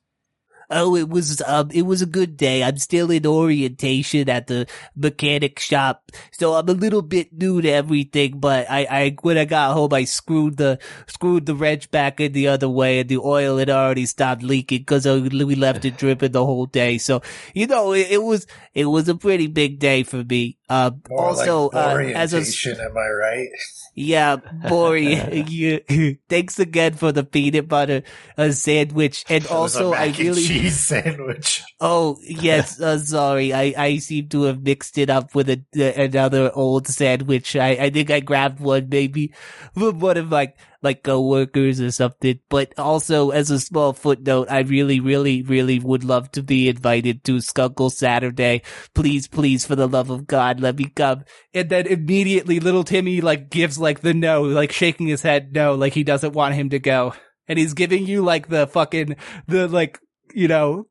Oh, 0.69 0.95
it 0.95 1.09
was 1.09 1.41
um, 1.45 1.69
it 1.71 1.83
was 1.83 2.01
a 2.01 2.05
good 2.05 2.37
day. 2.37 2.63
I'm 2.63 2.77
still 2.77 3.11
in 3.11 3.25
orientation 3.25 4.29
at 4.29 4.47
the 4.47 4.67
mechanic 4.95 5.59
shop, 5.59 6.11
so 6.31 6.53
I'm 6.53 6.69
a 6.69 6.73
little 6.73 7.01
bit 7.01 7.33
new 7.33 7.61
to 7.61 7.69
everything. 7.69 8.39
But 8.39 8.69
I, 8.69 8.87
I 8.89 9.15
when 9.21 9.37
I 9.37 9.45
got 9.45 9.73
home, 9.73 9.93
I 9.93 10.05
screwed 10.05 10.57
the 10.57 10.79
screwed 11.07 11.45
the 11.45 11.55
wrench 11.55 11.91
back 11.91 12.19
in 12.19 12.33
the 12.33 12.47
other 12.47 12.69
way, 12.69 12.99
and 12.99 13.09
the 13.09 13.17
oil 13.17 13.57
had 13.57 13.69
already 13.69 14.05
stopped 14.05 14.43
leaking 14.43 14.79
because 14.79 15.05
we 15.05 15.55
left 15.55 15.85
it 15.85 15.97
dripping 15.97 16.31
the 16.31 16.45
whole 16.45 16.65
day. 16.65 16.97
So 16.97 17.21
you 17.53 17.67
know, 17.67 17.93
it, 17.93 18.07
it 18.11 18.23
was 18.23 18.47
it 18.73 18.85
was 18.85 19.07
a 19.07 19.15
pretty 19.15 19.47
big 19.47 19.79
day 19.79 20.03
for 20.03 20.23
me. 20.23 20.57
Um, 20.69 21.01
More 21.09 21.27
also, 21.27 21.69
like 21.69 21.75
uh, 21.75 22.17
as 22.17 22.33
a 22.33 22.37
orientation, 22.37 22.79
am 22.79 22.97
I 22.97 23.09
right? 23.09 23.49
yeah, 23.95 24.35
Bori, 24.67 25.15
you, 25.47 25.79
thanks 26.27 26.59
again 26.59 26.95
for 26.95 27.13
the 27.13 27.23
peanut 27.23 27.69
butter 27.69 28.03
uh, 28.37 28.51
sandwich, 28.51 29.23
and 29.29 29.47
also 29.47 29.93
I 29.93 30.07
really. 30.07 30.43
cheese 30.43 30.77
sandwich. 30.85 31.63
Oh 31.79 32.17
yes, 32.21 32.81
uh, 32.81 32.99
sorry. 32.99 33.53
I, 33.53 33.73
I 33.77 33.97
seem 33.99 34.27
to 34.29 34.43
have 34.43 34.61
mixed 34.61 34.97
it 34.97 35.09
up 35.09 35.33
with 35.33 35.49
a, 35.49 35.63
another 35.95 36.51
old 36.53 36.87
sandwich. 36.87 37.55
I, 37.55 37.69
I 37.69 37.89
think 37.89 38.11
I 38.11 38.19
grabbed 38.19 38.59
one 38.59 38.89
maybe 38.89 39.33
from 39.73 39.99
one 40.01 40.17
of 40.17 40.29
my 40.29 40.51
like 40.85 41.03
coworkers 41.03 41.81
or 41.81 41.91
something. 41.91 42.39
But 42.49 42.73
also 42.77 43.31
as 43.31 43.51
a 43.51 43.59
small 43.59 43.91
footnote, 43.91 44.47
I 44.49 44.59
really, 44.59 45.01
really, 45.01 45.41
really 45.41 45.79
would 45.79 46.05
love 46.05 46.31
to 46.31 46.43
be 46.43 46.69
invited 46.69 47.25
to 47.25 47.37
Skunkle 47.37 47.91
Saturday. 47.91 48.61
Please, 48.93 49.27
please, 49.27 49.65
for 49.65 49.75
the 49.75 49.87
love 49.87 50.09
of 50.09 50.27
God, 50.27 50.61
let 50.61 50.77
me 50.77 50.85
come. 50.85 51.25
And 51.53 51.69
then 51.69 51.87
immediately 51.87 52.61
little 52.61 52.85
Timmy 52.85 53.19
like 53.19 53.49
gives 53.49 53.77
like 53.77 53.99
the 53.99 54.13
no, 54.13 54.43
like 54.43 54.71
shaking 54.71 55.07
his 55.07 55.23
head 55.23 55.53
no, 55.53 55.75
like 55.75 55.93
he 55.93 56.05
doesn't 56.05 56.33
want 56.33 56.55
him 56.55 56.69
to 56.69 56.79
go. 56.79 57.13
And 57.47 57.59
he's 57.59 57.73
giving 57.73 58.05
you 58.05 58.23
like 58.23 58.47
the 58.47 58.67
fucking, 58.67 59.17
the 59.47 59.67
like, 59.67 59.99
you 60.33 60.47
know, 60.47 60.87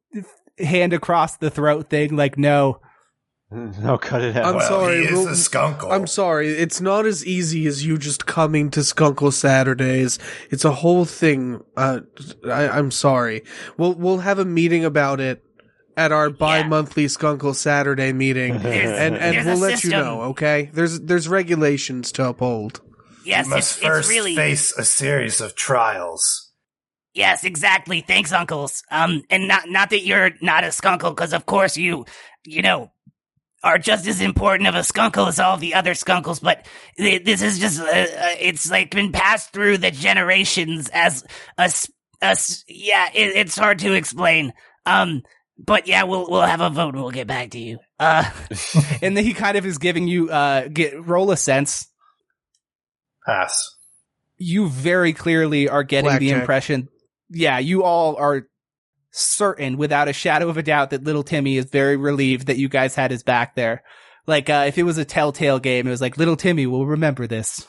hand 0.58 0.92
across 0.92 1.36
the 1.36 1.50
throat 1.50 1.88
thing, 1.88 2.16
like 2.16 2.36
no. 2.36 2.80
No, 3.80 3.98
cut 3.98 4.22
it 4.22 4.36
out. 4.36 4.46
I'm 4.46 4.56
well, 4.56 4.68
sorry, 4.68 4.98
He 4.98 5.04
is 5.04 5.12
Ru- 5.12 5.28
a 5.28 5.32
skunkle. 5.34 5.90
I'm 5.92 6.06
sorry. 6.06 6.48
It's 6.48 6.80
not 6.80 7.06
as 7.06 7.24
easy 7.24 7.66
as 7.66 7.84
you 7.84 7.98
just 7.98 8.26
coming 8.26 8.70
to 8.72 8.80
Skunkle 8.80 9.32
Saturdays. 9.32 10.18
It's 10.50 10.64
a 10.64 10.72
whole 10.72 11.04
thing. 11.04 11.62
Uh, 11.76 12.00
I, 12.44 12.68
I'm 12.68 12.90
sorry. 12.90 13.42
We'll 13.76 13.94
we'll 13.94 14.18
have 14.18 14.38
a 14.38 14.44
meeting 14.44 14.84
about 14.84 15.20
it 15.20 15.44
at 15.96 16.10
our 16.10 16.28
bi-monthly 16.30 17.06
Skunkle 17.06 17.54
Saturday 17.54 18.12
meeting, 18.12 18.58
There's- 18.62 18.98
and 18.98 19.16
and 19.16 19.46
we'll 19.46 19.58
a 19.58 19.60
let 19.60 19.84
you 19.84 19.90
know. 19.90 20.22
Okay? 20.22 20.70
There's 20.72 21.00
there's 21.00 21.28
regulations 21.28 22.10
to 22.12 22.28
uphold. 22.28 22.80
Yes, 23.24 23.46
you 23.46 23.50
must 23.50 23.76
it's, 23.78 23.86
first 23.86 24.08
it's 24.10 24.16
really 24.16 24.34
face 24.36 24.72
a 24.76 24.84
series 24.84 25.40
of 25.40 25.54
trials. 25.54 26.52
yes, 27.14 27.44
exactly. 27.44 28.00
Thanks, 28.02 28.32
uncles. 28.32 28.82
Um, 28.90 29.22
and 29.30 29.46
not 29.48 29.68
not 29.68 29.90
that 29.90 30.02
you're 30.04 30.32
not 30.42 30.64
a 30.64 30.68
skunkle, 30.72 31.10
because 31.14 31.32
of 31.32 31.46
course 31.46 31.76
you, 31.76 32.04
you 32.44 32.60
know, 32.60 32.90
are 33.64 33.78
just 33.78 34.06
as 34.06 34.20
important 34.20 34.68
of 34.68 34.76
a 34.76 34.84
skunkle 34.84 35.26
as 35.26 35.40
all 35.40 35.56
the 35.56 35.74
other 35.74 35.94
skunkles. 35.94 36.38
But 36.38 36.66
th- 36.96 37.24
this 37.24 37.42
is 37.42 37.58
just 37.58 37.80
uh, 37.80 37.84
uh, 37.84 38.34
it's 38.38 38.70
like 38.70 38.90
been 38.92 39.10
passed 39.10 39.52
through 39.52 39.78
the 39.78 39.90
generations 39.90 40.88
as 40.92 41.24
a, 41.58 41.72
a 42.22 42.36
yeah. 42.68 43.08
It, 43.12 43.36
it's 43.36 43.56
hard 43.56 43.80
to 43.80 43.94
explain. 43.94 44.52
Um, 44.86 45.22
but 45.58 45.88
yeah, 45.88 46.04
we'll 46.04 46.30
we'll 46.30 46.42
have 46.42 46.60
a 46.60 46.70
vote. 46.70 46.94
We'll 46.94 47.10
get 47.10 47.26
back 47.26 47.50
to 47.50 47.58
you. 47.58 47.78
Uh, 47.98 48.30
And 49.02 49.16
then 49.16 49.24
he 49.24 49.34
kind 49.34 49.56
of 49.56 49.64
is 49.66 49.78
giving 49.78 50.08
you, 50.08 50.30
uh, 50.30 50.68
get, 50.68 51.04
roll 51.06 51.30
a 51.30 51.36
sense. 51.36 51.88
Pass. 53.26 53.74
you 54.36 54.68
very 54.68 55.12
clearly 55.12 55.68
are 55.68 55.82
getting 55.82 56.10
the 56.10 56.18
Blackjack. 56.18 56.40
impression. 56.40 56.88
Yeah, 57.30 57.58
you 57.58 57.82
all 57.84 58.16
are 58.16 58.46
certain 59.16 59.76
without 59.76 60.08
a 60.08 60.12
shadow 60.12 60.48
of 60.48 60.56
a 60.56 60.62
doubt 60.62 60.90
that 60.90 61.04
little 61.04 61.22
Timmy 61.22 61.56
is 61.56 61.66
very 61.66 61.96
relieved 61.96 62.48
that 62.48 62.58
you 62.58 62.68
guys 62.68 62.96
had 62.96 63.12
his 63.12 63.22
back 63.22 63.54
there. 63.54 63.84
Like, 64.26 64.50
uh, 64.50 64.64
if 64.66 64.76
it 64.76 64.82
was 64.82 64.98
a 64.98 65.04
telltale 65.04 65.60
game, 65.60 65.86
it 65.86 65.90
was 65.90 66.00
like, 66.00 66.18
little 66.18 66.36
Timmy 66.36 66.66
will 66.66 66.86
remember 66.86 67.26
this. 67.26 67.66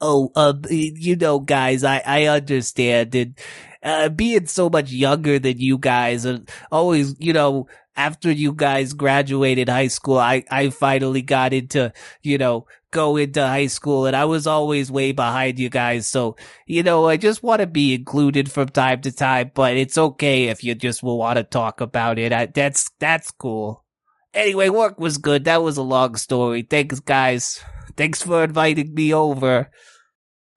Oh, 0.00 0.32
uh, 0.34 0.54
you 0.70 1.16
know, 1.16 1.40
guys, 1.40 1.84
I, 1.84 2.02
I 2.06 2.24
understand. 2.24 3.14
And, 3.14 3.38
uh, 3.82 4.08
being 4.08 4.46
so 4.46 4.70
much 4.70 4.90
younger 4.90 5.38
than 5.38 5.58
you 5.58 5.76
guys, 5.76 6.24
and 6.24 6.48
always, 6.70 7.16
you 7.18 7.32
know, 7.32 7.66
after 7.94 8.30
you 8.30 8.52
guys 8.52 8.94
graduated 8.94 9.68
high 9.68 9.88
school, 9.88 10.18
I, 10.18 10.44
I 10.50 10.70
finally 10.70 11.20
got 11.20 11.52
into, 11.52 11.92
you 12.22 12.38
know, 12.38 12.66
go 12.92 13.16
into 13.16 13.44
high 13.44 13.66
school 13.66 14.06
and 14.06 14.14
I 14.14 14.24
was 14.26 14.46
always 14.46 14.92
way 14.92 15.10
behind 15.10 15.58
you 15.58 15.68
guys. 15.68 16.06
So, 16.06 16.36
you 16.66 16.84
know, 16.84 17.08
I 17.08 17.16
just 17.16 17.42
want 17.42 17.60
to 17.60 17.66
be 17.66 17.94
included 17.94 18.52
from 18.52 18.68
time 18.68 19.00
to 19.00 19.10
time, 19.10 19.50
but 19.54 19.76
it's 19.76 19.98
okay 19.98 20.44
if 20.48 20.62
you 20.62 20.76
just 20.76 21.02
will 21.02 21.18
want 21.18 21.38
to 21.38 21.42
talk 21.42 21.80
about 21.80 22.18
it. 22.20 22.32
I, 22.32 22.46
that's, 22.46 22.90
that's 23.00 23.32
cool. 23.32 23.84
Anyway, 24.32 24.68
work 24.68 25.00
was 25.00 25.18
good. 25.18 25.44
That 25.44 25.62
was 25.62 25.76
a 25.76 25.82
long 25.82 26.14
story. 26.14 26.62
Thanks, 26.62 27.00
guys. 27.00 27.62
Thanks 27.96 28.22
for 28.22 28.44
inviting 28.44 28.94
me 28.94 29.12
over. 29.12 29.70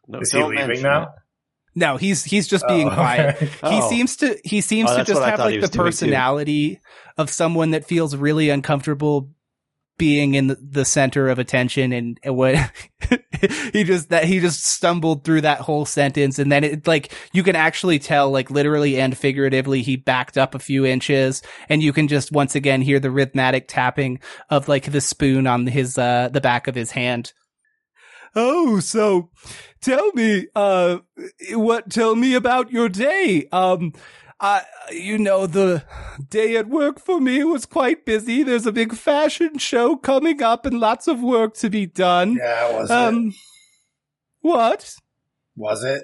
No, 0.07 0.19
Is 0.19 0.31
he 0.31 0.37
leaving 0.43 0.67
mention 0.67 0.83
now? 0.83 1.07
No, 1.77 1.97
he's, 1.97 2.23
he's 2.23 2.47
just 2.47 2.65
being 2.69 2.87
Oh, 2.87 2.93
quiet. 2.93 3.35
okay. 3.35 3.45
He 3.69 3.81
Oh. 3.81 3.89
seems 3.89 4.15
to 4.17 4.37
he 4.45 4.61
seems 4.61 4.89
Oh, 4.91 4.97
to 4.97 5.03
just 5.03 5.21
have 5.21 5.39
like 5.39 5.59
the 5.59 5.67
personality 5.67 6.79
of 7.17 7.29
someone 7.29 7.71
that 7.71 7.85
feels 7.85 8.15
really 8.15 8.49
uncomfortable 8.49 9.29
being 9.97 10.33
in 10.33 10.47
the, 10.47 10.85
center 10.85 11.29
of 11.29 11.39
attention 11.39 11.91
and, 11.91 12.19
and 12.23 12.35
what 12.35 12.55
he 13.73 13.83
just 13.83 14.09
that 14.09 14.25
he 14.25 14.39
just 14.39 14.63
stumbled 14.63 15.23
through 15.23 15.41
that 15.41 15.59
whole 15.59 15.85
sentence 15.85 16.37
and 16.37 16.51
then 16.51 16.63
it 16.63 16.85
like 16.85 17.11
you 17.33 17.41
can 17.41 17.55
actually 17.55 17.97
tell 17.97 18.29
like 18.29 18.51
literally 18.51 18.99
and 18.99 19.17
figuratively 19.17 19.81
he 19.81 19.95
backed 19.95 20.37
up 20.37 20.53
a 20.53 20.59
few 20.59 20.85
inches 20.85 21.41
and 21.69 21.81
you 21.81 21.91
can 21.91 22.07
just 22.07 22.31
once 22.31 22.55
again 22.55 22.81
hear 22.81 22.99
the 22.99 23.09
rhythmic 23.09 23.67
tapping 23.67 24.19
of 24.49 24.67
like 24.67 24.91
the 24.91 25.01
spoon 25.01 25.47
on 25.47 25.65
his 25.65 25.97
uh 25.97 26.29
the 26.31 26.41
back 26.41 26.67
of 26.67 26.75
his 26.75 26.91
hand 26.91 27.33
Oh, 28.37 28.81
so 28.81 29.29
tell 29.81 30.11
me, 30.11 30.47
uh, 30.55 30.97
what, 31.51 31.89
tell 31.89 32.15
me 32.17 32.33
about 32.33 32.69
your 32.69 32.89
day. 32.89 33.47
Um, 33.49 33.93
I, 34.39 34.63
you 34.91 35.17
know, 35.17 35.47
the 35.47 35.83
day 36.29 36.57
at 36.57 36.67
work 36.67 36.99
for 36.99 37.21
me 37.21 37.43
was 37.43 37.65
quite 37.65 38.05
busy. 38.05 38.43
There's 38.43 38.65
a 38.65 38.71
big 38.71 38.93
fashion 38.93 39.57
show 39.57 39.95
coming 39.95 40.43
up 40.43 40.65
and 40.65 40.79
lots 40.79 41.07
of 41.07 41.21
work 41.21 41.55
to 41.55 41.69
be 41.69 41.85
done. 41.85 42.33
Yeah, 42.33 42.77
was 42.77 42.89
it? 42.89 42.93
Um, 42.93 43.33
what? 44.41 44.95
Was 45.55 45.83
it? 45.83 46.03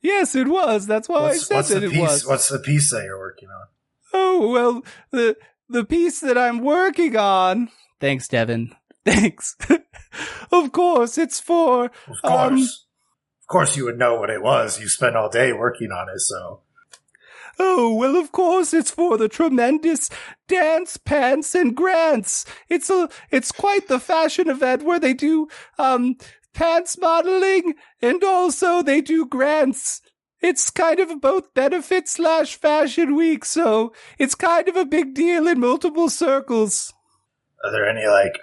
Yes, 0.00 0.34
it 0.34 0.48
was. 0.48 0.86
That's 0.86 1.08
why 1.08 1.22
What's, 1.22 1.36
I 1.36 1.38
said 1.38 1.54
what's 1.54 1.68
that 1.68 1.80
the 1.80 1.92
it 1.92 2.00
was. 2.00 2.26
What's 2.26 2.48
the 2.48 2.58
piece 2.58 2.90
that 2.90 3.04
you're 3.04 3.18
working 3.18 3.48
on? 3.48 3.66
Oh, 4.12 4.50
well, 4.50 4.84
the, 5.12 5.36
the 5.68 5.84
piece 5.84 6.20
that 6.20 6.36
I'm 6.36 6.58
working 6.58 7.16
on. 7.16 7.70
Thanks, 8.00 8.26
Devin. 8.26 8.74
Thanks. 9.04 9.56
of 10.52 10.72
course, 10.72 11.16
it's 11.16 11.38
for, 11.38 11.84
Of 11.84 12.22
course, 12.22 12.24
Um, 12.24 12.58
of 12.58 13.46
course, 13.46 13.76
you 13.76 13.84
would 13.84 13.98
know 13.98 14.16
what 14.18 14.30
it 14.30 14.42
was. 14.42 14.80
You 14.80 14.88
spent 14.88 15.16
all 15.16 15.28
day 15.30 15.52
working 15.52 15.92
on 15.92 16.08
it, 16.08 16.20
so 16.20 16.61
Oh, 17.58 17.94
well, 17.94 18.16
of 18.16 18.32
course, 18.32 18.72
it's 18.72 18.90
for 18.90 19.16
the 19.18 19.28
tremendous 19.28 20.10
dance 20.48 20.96
pants 20.96 21.54
and 21.54 21.76
grants. 21.76 22.44
It's 22.68 22.90
a, 22.90 23.08
it's 23.30 23.52
quite 23.52 23.88
the 23.88 24.00
fashion 24.00 24.48
event 24.48 24.82
where 24.84 25.00
they 25.00 25.14
do, 25.14 25.48
um, 25.78 26.16
pants 26.54 26.98
modeling 26.98 27.74
and 28.00 28.22
also 28.22 28.82
they 28.82 29.00
do 29.00 29.26
grants. 29.26 30.00
It's 30.40 30.70
kind 30.70 30.98
of 30.98 31.20
both 31.20 31.54
benefit 31.54 32.08
slash 32.08 32.56
fashion 32.56 33.14
week, 33.14 33.44
so 33.44 33.92
it's 34.18 34.34
kind 34.34 34.68
of 34.68 34.76
a 34.76 34.84
big 34.84 35.14
deal 35.14 35.46
in 35.46 35.60
multiple 35.60 36.10
circles. 36.10 36.92
are 37.62 37.70
there 37.70 37.88
any 37.88 38.06
like 38.06 38.40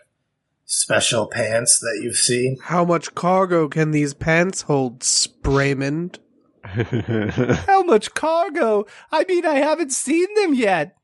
special 0.66 1.28
pants 1.28 1.80
that 1.80 2.00
you've 2.02 2.16
seen? 2.16 2.58
How 2.64 2.86
much 2.86 3.16
cargo 3.16 3.68
can 3.68 3.92
these 3.92 4.14
pants 4.14 4.62
hold, 4.62 5.02
Spraymond? 5.02 6.20
How 7.68 7.84
much 7.84 8.14
cargo? 8.14 8.86
I 9.12 9.24
mean, 9.26 9.46
I 9.46 9.56
haven't 9.56 9.92
seen 9.92 10.28
them 10.36 10.54
yet. 10.54 10.96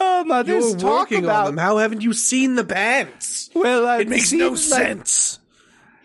Oh, 0.00 0.42
there's 0.42 0.70
You're 0.70 0.78
talk 0.78 1.10
working 1.10 1.24
about. 1.24 1.46
on 1.46 1.54
them. 1.54 1.58
How 1.64 1.78
haven't 1.78 2.00
you 2.02 2.12
seen 2.12 2.56
the 2.56 2.64
pants? 2.64 3.50
Well, 3.54 3.86
uh, 3.86 3.98
It 3.98 4.08
makes 4.08 4.32
no 4.32 4.48
like- 4.50 4.58
sense. 4.58 5.38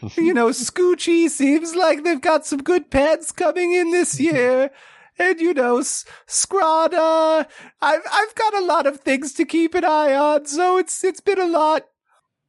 you 0.17 0.33
know, 0.33 0.47
Scoochie 0.49 1.27
seems 1.29 1.75
like 1.75 2.03
they've 2.03 2.21
got 2.21 2.45
some 2.45 2.61
good 2.63 2.89
pants 2.89 3.31
coming 3.31 3.73
in 3.73 3.91
this 3.91 4.19
year. 4.19 4.69
And 5.17 5.39
you 5.41 5.53
know, 5.53 5.79
S- 5.79 6.05
Scrada, 6.27 7.45
I've 7.81 8.01
I've 8.09 8.35
got 8.35 8.53
a 8.53 8.63
lot 8.63 8.87
of 8.87 9.01
things 9.01 9.33
to 9.33 9.43
keep 9.45 9.75
an 9.75 9.83
eye 9.83 10.13
on, 10.15 10.45
so 10.45 10.77
it's 10.77 11.03
it's 11.03 11.19
been 11.19 11.41
a 11.41 11.45
lot. 11.47 11.87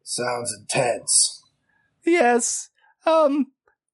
Sounds 0.04 0.54
intense. 0.60 1.42
Yes. 2.04 2.70
Um. 3.04 3.48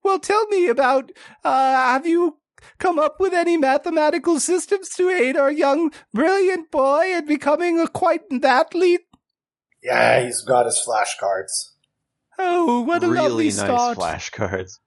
Well, 0.07 0.21
tell 0.21 0.47
me 0.47 0.69
about. 0.69 1.11
Uh, 1.43 1.51
have 1.51 2.07
you 2.07 2.39
come 2.79 2.97
up 2.97 3.17
with 3.19 3.33
any 3.35 3.57
mathematical 3.57 4.39
systems 4.39 4.91
to 4.91 5.11
aid 5.11 5.37
our 5.37 5.51
young, 5.51 5.93
brilliant 6.15 6.71
boy 6.71 7.13
in 7.13 7.27
becoming 7.27 7.81
a 7.81 7.89
quite 7.89 8.21
an 8.31 8.45
athlete? 8.45 9.01
Yeah, 9.83 10.25
he's 10.25 10.43
got 10.43 10.67
his 10.67 10.81
flashcards. 10.87 11.73
Oh, 12.39 12.83
what 12.83 13.03
a 13.03 13.09
lovely 13.09 13.21
really 13.21 13.45
nice 13.47 13.57
start! 13.59 13.99
flashcards. 13.99 14.79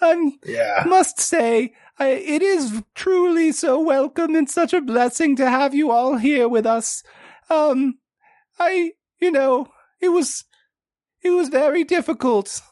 I'm 0.00 0.38
Yeah, 0.46 0.84
must 0.86 1.18
say, 1.18 1.74
I, 1.98 2.10
it 2.10 2.40
is 2.40 2.84
truly 2.94 3.50
so 3.50 3.80
welcome 3.80 4.36
and 4.36 4.48
such 4.48 4.72
a 4.72 4.80
blessing 4.80 5.34
to 5.36 5.50
have 5.50 5.74
you 5.74 5.90
all 5.90 6.18
here 6.18 6.46
with 6.48 6.66
us. 6.66 7.02
Um, 7.50 7.98
I, 8.60 8.92
you 9.20 9.32
know, 9.32 9.72
it 10.00 10.10
was, 10.10 10.44
it 11.20 11.30
was 11.30 11.48
very 11.48 11.82
difficult 11.82 12.62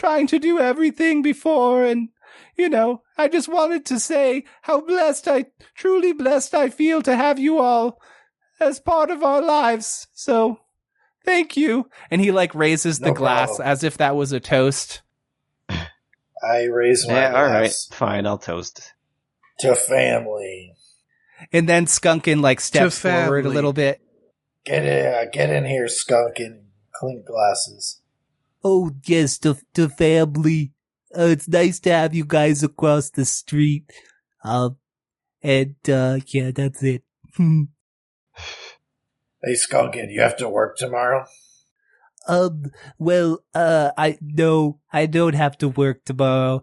trying 0.00 0.26
to 0.28 0.38
do 0.38 0.58
everything 0.58 1.20
before 1.22 1.84
and, 1.84 2.08
you 2.56 2.68
know, 2.70 3.02
I 3.18 3.28
just 3.28 3.48
wanted 3.48 3.84
to 3.86 4.00
say 4.00 4.44
how 4.62 4.80
blessed 4.80 5.28
I, 5.28 5.46
truly 5.74 6.12
blessed 6.14 6.54
I 6.54 6.70
feel 6.70 7.02
to 7.02 7.14
have 7.14 7.38
you 7.38 7.60
all 7.60 8.00
as 8.58 8.80
part 8.80 9.10
of 9.10 9.22
our 9.22 9.42
lives. 9.42 10.06
So, 10.14 10.60
thank 11.24 11.56
you. 11.56 11.90
And 12.10 12.20
he 12.20 12.32
like 12.32 12.54
raises 12.54 12.98
the 12.98 13.08
No 13.08 13.14
glass 13.14 13.48
problem. 13.48 13.68
as 13.68 13.84
if 13.84 13.98
that 13.98 14.16
was 14.16 14.32
a 14.32 14.40
toast. 14.40 15.02
I 16.42 16.64
raise 16.64 17.06
my 17.06 17.14
Yeah, 17.14 17.34
all 17.36 17.44
right, 17.46 17.72
fine. 17.92 18.26
I'll 18.26 18.38
toast. 18.38 18.94
to 19.60 19.74
family. 19.76 20.72
And 21.52 21.68
then 21.68 21.84
Skunkin 21.86 22.40
like 22.40 22.60
steps 22.60 22.98
forward 22.98 23.44
a 23.44 23.50
little 23.50 23.74
bit. 23.74 24.00
Get 24.64 24.84
in, 24.86 25.06
uh, 25.14 25.24
get 25.30 25.50
in 25.50 25.64
here, 25.66 25.88
skunk, 25.88 26.38
and 26.38 26.64
clean 26.94 27.22
glasses. 27.26 27.99
Oh, 28.62 28.90
yes, 29.04 29.38
the, 29.38 29.60
the 29.74 29.88
family. 29.88 30.72
Uh, 31.16 31.24
it's 31.24 31.48
nice 31.48 31.80
to 31.80 31.92
have 31.92 32.14
you 32.14 32.24
guys 32.24 32.62
across 32.62 33.10
the 33.10 33.24
street. 33.24 33.90
Um, 34.44 34.76
and, 35.42 35.76
uh, 35.88 36.20
yeah, 36.26 36.50
that's 36.52 36.82
it. 36.82 37.02
Hey, 39.42 39.54
Skunkin, 39.54 40.12
you 40.12 40.20
have 40.20 40.36
to 40.36 40.50
work 40.50 40.76
tomorrow. 40.76 41.24
Um, 42.28 42.64
well, 42.98 43.38
uh, 43.54 43.90
I, 43.96 44.18
no, 44.20 44.80
I 44.92 45.06
don't 45.06 45.34
have 45.34 45.56
to 45.58 45.68
work 45.68 46.04
tomorrow. 46.04 46.62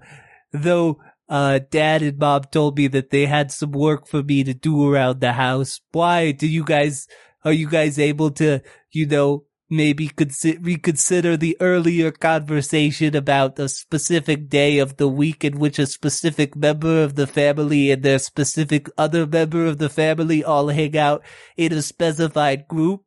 Though, 0.53 0.99
uh, 1.27 1.60
dad 1.71 2.03
and 2.03 2.19
mom 2.19 2.43
told 2.51 2.77
me 2.77 2.86
that 2.89 3.10
they 3.10 3.25
had 3.25 3.51
some 3.51 3.71
work 3.71 4.07
for 4.07 4.21
me 4.21 4.43
to 4.43 4.53
do 4.53 4.88
around 4.88 5.21
the 5.21 5.33
house. 5.33 5.81
Why? 5.91 6.31
Do 6.31 6.47
you 6.47 6.63
guys, 6.63 7.07
are 7.43 7.51
you 7.51 7.67
guys 7.67 7.97
able 7.97 8.29
to, 8.31 8.62
you 8.91 9.07
know, 9.07 9.45
maybe 9.69 10.10
consi- 10.10 10.63
reconsider 10.63 11.36
the 11.36 11.58
earlier 11.60 12.12
conversation 12.12 13.15
about 13.15 13.60
a 13.60 13.67
specific 13.67 14.49
day 14.49 14.80
of 14.80 14.97
the 14.97 15.08
week 15.08 15.43
in 15.43 15.60
which 15.60 15.77
a 15.80 15.86
specific 15.86 16.56
member 16.56 17.03
of 17.03 17.15
the 17.15 17.27
family 17.27 17.91
and 17.91 18.03
their 18.03 18.19
specific 18.19 18.89
other 18.97 19.25
member 19.27 19.65
of 19.65 19.77
the 19.77 19.89
family 19.89 20.43
all 20.43 20.69
hang 20.69 20.97
out 20.97 21.23
in 21.58 21.73
a 21.73 21.82
specified 21.82 22.67
group? 22.67 23.03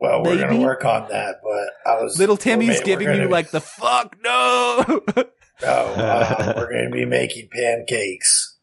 Well, 0.00 0.22
we're 0.22 0.36
Maybe. 0.36 0.54
gonna 0.54 0.60
work 0.60 0.84
on 0.86 1.08
that, 1.10 1.40
but 1.42 1.90
I 1.90 2.02
was 2.02 2.18
Little 2.18 2.38
Timmy's 2.38 2.80
giving 2.80 3.06
gonna 3.06 3.24
you 3.24 3.28
like 3.28 3.50
the 3.50 3.60
fuck 3.60 4.16
no. 4.24 5.02
no. 5.16 5.24
Uh, 5.66 6.54
we're 6.56 6.72
gonna 6.72 6.90
be 6.90 7.04
making 7.04 7.50
pancakes. 7.52 8.56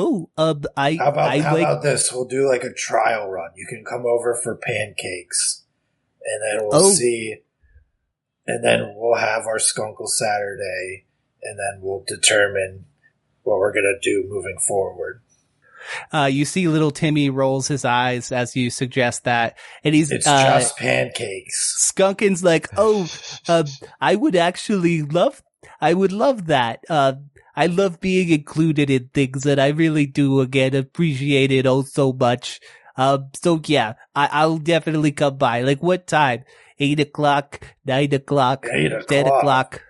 Oh, 0.00 0.30
um, 0.38 0.62
I, 0.76 0.94
How 0.94 1.08
about 1.08 1.28
I 1.28 1.40
how 1.40 1.54
like, 1.54 1.62
about 1.64 1.82
this? 1.82 2.12
We'll 2.12 2.26
do 2.26 2.48
like 2.48 2.62
a 2.62 2.72
trial 2.72 3.28
run. 3.28 3.50
You 3.56 3.66
can 3.66 3.84
come 3.84 4.04
over 4.06 4.38
for 4.40 4.54
pancakes, 4.54 5.64
and 6.28 6.42
then 6.42 6.66
we'll 6.68 6.86
Oh. 6.86 6.90
see. 6.92 7.36
And 8.46 8.64
then 8.64 8.94
we'll 8.96 9.18
have 9.18 9.46
our 9.46 9.58
Skunkle 9.58 10.06
Saturday, 10.08 11.04
and 11.42 11.58
then 11.58 11.80
we'll 11.82 12.04
determine 12.06 12.86
what 13.42 13.58
we're 13.58 13.72
gonna 13.74 13.98
do 14.02 14.24
moving 14.28 14.58
forward. 14.58 15.20
uh, 16.12 16.28
you 16.30 16.44
see 16.44 16.68
little 16.68 16.90
Timmy 16.90 17.30
rolls 17.30 17.68
his 17.68 17.84
eyes 17.84 18.30
as 18.32 18.54
you 18.56 18.68
suggest 18.70 19.24
that. 19.24 19.56
And 19.84 19.94
he's, 19.94 20.10
It's 20.10 20.26
uh, 20.26 20.42
just 20.58 20.76
pancakes. 20.76 21.92
Skunkin's 21.94 22.42
like, 22.44 22.68
oh, 22.76 23.08
uh, 23.48 23.64
I 24.00 24.14
would 24.16 24.36
actually 24.36 25.02
love 25.02 25.42
I 25.80 25.94
would 25.94 26.12
love 26.12 26.46
that. 26.46 26.84
Uh, 26.90 27.14
I 27.56 27.66
love 27.66 28.00
being 28.00 28.28
included 28.30 28.90
in 28.90 29.08
things 29.14 29.44
and 29.46 29.60
I 29.60 29.68
really 29.68 30.06
do 30.06 30.40
again 30.40 30.74
appreciate 30.74 31.52
it 31.52 31.66
oh 31.66 31.82
so 31.82 32.12
much. 32.12 32.60
Um, 32.98 33.30
so 33.34 33.60
yeah, 33.64 33.94
I, 34.14 34.28
I'll 34.32 34.58
definitely 34.58 35.12
come 35.12 35.38
by. 35.38 35.62
Like 35.62 35.82
what 35.82 36.06
time? 36.06 36.44
Eight 36.78 37.00
o'clock, 37.00 37.60
nine 37.86 38.12
o'clock, 38.12 38.66
Eight 38.70 38.90
ten 39.08 39.26
o'clock. 39.26 39.40
o'clock. 39.40 39.82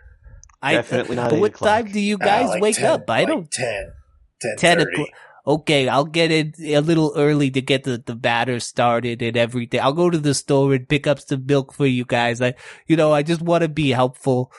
I, 0.63 0.75
Definitely 0.75 1.17
not 1.17 1.33
eight 1.33 1.41
What 1.41 1.55
o'clock. 1.55 1.85
time 1.85 1.93
do 1.93 2.01
you 2.01 2.19
Ah, 2.21 2.25
guys 2.25 2.49
like 2.51 2.63
wake 2.63 2.77
10, 2.77 2.85
up? 2.91 3.11
I 3.11 3.25
don't. 3.25 3.51
10. 3.51 3.93
10, 4.41 4.57
10 4.57 4.81
o'clock. 4.81 5.09
Okay, 5.47 5.89
I'll 5.89 6.05
get 6.05 6.31
it 6.31 6.59
a 6.61 6.81
little 6.81 7.13
early 7.17 7.51
to 7.53 7.61
get 7.63 7.85
the, 7.85 8.03
the 8.05 8.15
batter 8.15 8.61
started 8.61 9.23
and 9.23 9.37
everything. 9.37 9.81
I'll 9.81 9.93
go 9.95 10.11
to 10.11 10.19
the 10.19 10.35
store 10.35 10.75
and 10.75 10.89
pick 10.89 11.07
up 11.07 11.21
some 11.21 11.47
milk 11.47 11.73
for 11.73 11.87
you 11.87 12.05
guys. 12.05 12.43
I, 12.43 12.55
you 12.87 12.97
know, 12.97 13.13
I 13.13 13.23
just 13.23 13.41
want 13.41 13.63
to 13.63 13.69
be 13.69 13.91
helpful. 13.91 14.53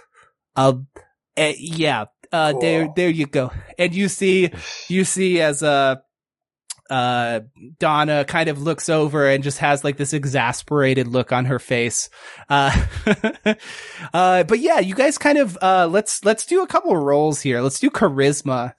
Um, 0.55 0.87
eh, 1.37 1.53
yeah, 1.59 2.05
uh, 2.31 2.53
there, 2.59 2.87
there 2.95 3.09
you 3.09 3.27
go. 3.27 3.51
And 3.77 3.93
you 3.93 4.07
see, 4.07 4.49
you 4.87 5.03
see 5.03 5.41
as, 5.41 5.61
uh, 5.61 5.97
uh, 6.89 7.41
Donna 7.77 8.25
kind 8.25 8.49
of 8.49 8.61
looks 8.61 8.89
over 8.89 9.27
and 9.27 9.43
just 9.43 9.59
has 9.59 9.83
like 9.83 9.97
this 9.97 10.13
exasperated 10.13 11.07
look 11.07 11.31
on 11.31 11.45
her 11.45 11.59
face. 11.59 12.09
Uh, 12.49 12.85
uh, 14.13 14.43
but 14.43 14.59
yeah, 14.59 14.79
you 14.79 14.95
guys 14.95 15.17
kind 15.17 15.37
of, 15.37 15.57
uh, 15.61 15.87
let's, 15.89 16.23
let's 16.25 16.45
do 16.45 16.61
a 16.61 16.67
couple 16.67 16.95
rolls 16.95 17.41
here. 17.41 17.61
Let's 17.61 17.79
do 17.79 17.89
charisma. 17.89 18.73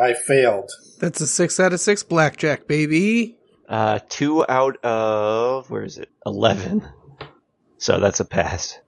I 0.00 0.14
failed. 0.14 0.70
That's 1.00 1.20
a 1.20 1.26
six 1.26 1.60
out 1.60 1.72
of 1.72 1.80
six 1.80 2.02
blackjack, 2.02 2.66
baby. 2.66 3.36
Uh, 3.68 3.98
two 4.08 4.44
out 4.48 4.82
of 4.84 5.70
where 5.70 5.84
is 5.84 5.98
it? 5.98 6.10
Eleven. 6.24 6.86
So 7.78 7.98
that's 7.98 8.20
a 8.20 8.24
pass. 8.24 8.78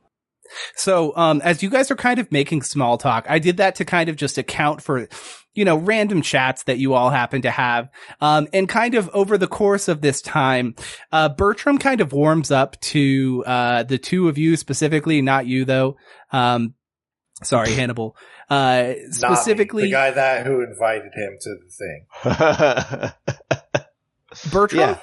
So, 0.76 1.16
um, 1.16 1.40
as 1.42 1.62
you 1.62 1.70
guys 1.70 1.90
are 1.90 1.96
kind 1.96 2.18
of 2.18 2.30
making 2.30 2.62
small 2.62 2.96
talk, 2.96 3.26
I 3.28 3.38
did 3.38 3.56
that 3.56 3.76
to 3.76 3.84
kind 3.84 4.08
of 4.08 4.16
just 4.16 4.38
account 4.38 4.82
for, 4.82 5.08
you 5.54 5.64
know, 5.64 5.76
random 5.76 6.22
chats 6.22 6.64
that 6.64 6.78
you 6.78 6.94
all 6.94 7.10
happen 7.10 7.42
to 7.42 7.50
have. 7.50 7.88
Um, 8.20 8.48
and 8.52 8.68
kind 8.68 8.94
of 8.94 9.08
over 9.14 9.38
the 9.38 9.46
course 9.46 9.88
of 9.88 10.00
this 10.00 10.20
time, 10.20 10.74
uh, 11.12 11.28
Bertram 11.28 11.78
kind 11.78 12.00
of 12.00 12.12
warms 12.12 12.50
up 12.50 12.80
to, 12.80 13.44
uh, 13.46 13.82
the 13.84 13.98
two 13.98 14.28
of 14.28 14.36
you 14.38 14.56
specifically, 14.56 15.22
not 15.22 15.46
you 15.46 15.64
though. 15.64 15.96
Um, 16.32 16.74
sorry, 17.42 17.70
Hannibal. 17.74 18.16
Uh, 18.50 18.94
Not 19.20 19.38
specifically, 19.38 19.84
the 19.84 19.90
guy 19.90 20.10
that 20.10 20.46
who 20.46 20.62
invited 20.62 21.12
him 21.14 21.38
to 21.40 21.56
the 21.64 23.12
thing. 23.30 23.90
Bertram. 24.52 24.80
Yeah. 24.80 24.98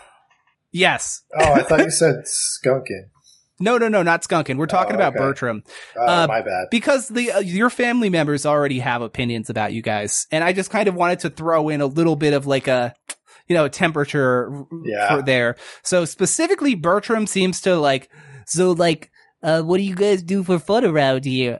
Yes. 0.72 1.24
Oh, 1.38 1.54
I 1.54 1.64
thought 1.64 1.80
you 1.80 1.90
said 1.92 2.26
skunking. 2.26 3.10
No, 3.62 3.78
no, 3.78 3.88
no, 3.88 4.02
not 4.04 4.24
Skunkin. 4.24 4.58
We're 4.58 4.66
talking 4.66 4.94
Oh, 4.94 5.00
about. 5.00 5.14
Bertram. 5.14 5.64
Oh, 5.98 6.06
Uh, 6.06 6.28
my 6.28 6.42
bad. 6.42 6.68
because 6.72 7.08
the 7.08 7.32
uh, 7.32 7.40
your 7.40 7.70
family 7.70 8.10
members 8.10 8.46
already 8.46 8.80
have 8.80 9.02
opinions 9.02 9.50
about 9.50 9.72
you 9.74 9.82
guys, 9.82 10.28
and 10.32 10.44
I 10.44 10.52
just 10.54 10.70
kind 10.72 10.88
of 10.88 10.96
wanted 10.96 11.20
to 11.22 11.30
throw 11.30 11.70
in 11.70 11.82
a 11.82 11.86
little 11.86 12.16
bit 12.16 12.34
of 12.34 12.46
like 12.48 12.68
a 12.68 12.94
you 13.48 13.56
know 13.56 13.68
temperature 13.68 14.52
Yeah. 14.84 15.16
for 15.16 15.22
there. 15.22 15.56
So 15.84 16.06
specifically, 16.06 16.76
Bertram 16.76 17.28
seems 17.28 17.62
to 17.62 17.76
like 17.78 18.10
so 18.46 18.72
like 18.72 19.10
uh 19.44 19.62
what 19.62 19.78
do 19.78 19.84
you 19.84 19.96
guys 19.96 20.22
do 20.24 20.44
for 20.44 20.60
fun 20.60 20.84
around 20.86 21.26
here? 21.26 21.60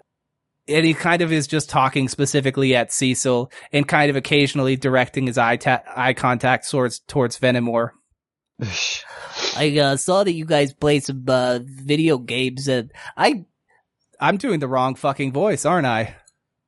And 0.68 0.86
he 0.86 0.94
kind 0.94 1.22
of 1.24 1.34
is 1.34 1.48
just 1.48 1.70
talking 1.70 2.08
specifically 2.08 2.76
at 2.76 2.94
Cecil 2.94 3.52
and 3.74 3.88
kind 3.88 4.10
of 4.10 4.16
occasionally 4.16 4.76
directing 4.76 5.26
his 5.28 5.38
eye 5.38 5.58
ta- 5.58 5.82
eye 5.96 6.14
contact 6.14 6.70
towards 6.70 7.00
towards 7.00 7.36
Fenimore. 7.38 7.94
I 9.62 9.78
uh, 9.78 9.96
saw 9.98 10.24
that 10.24 10.34
you 10.34 10.46
guys 10.46 10.74
play 10.74 11.00
some 11.00 11.24
uh, 11.28 11.60
video 11.62 12.18
games, 12.18 12.68
and 12.68 12.92
I 13.16 13.46
I'm 14.20 14.38
doing 14.38 14.60
the 14.60 14.68
wrong 14.68 14.96
fucking 14.96 15.32
voice, 15.34 15.66
aren't 15.66 15.86
I? 15.86 16.16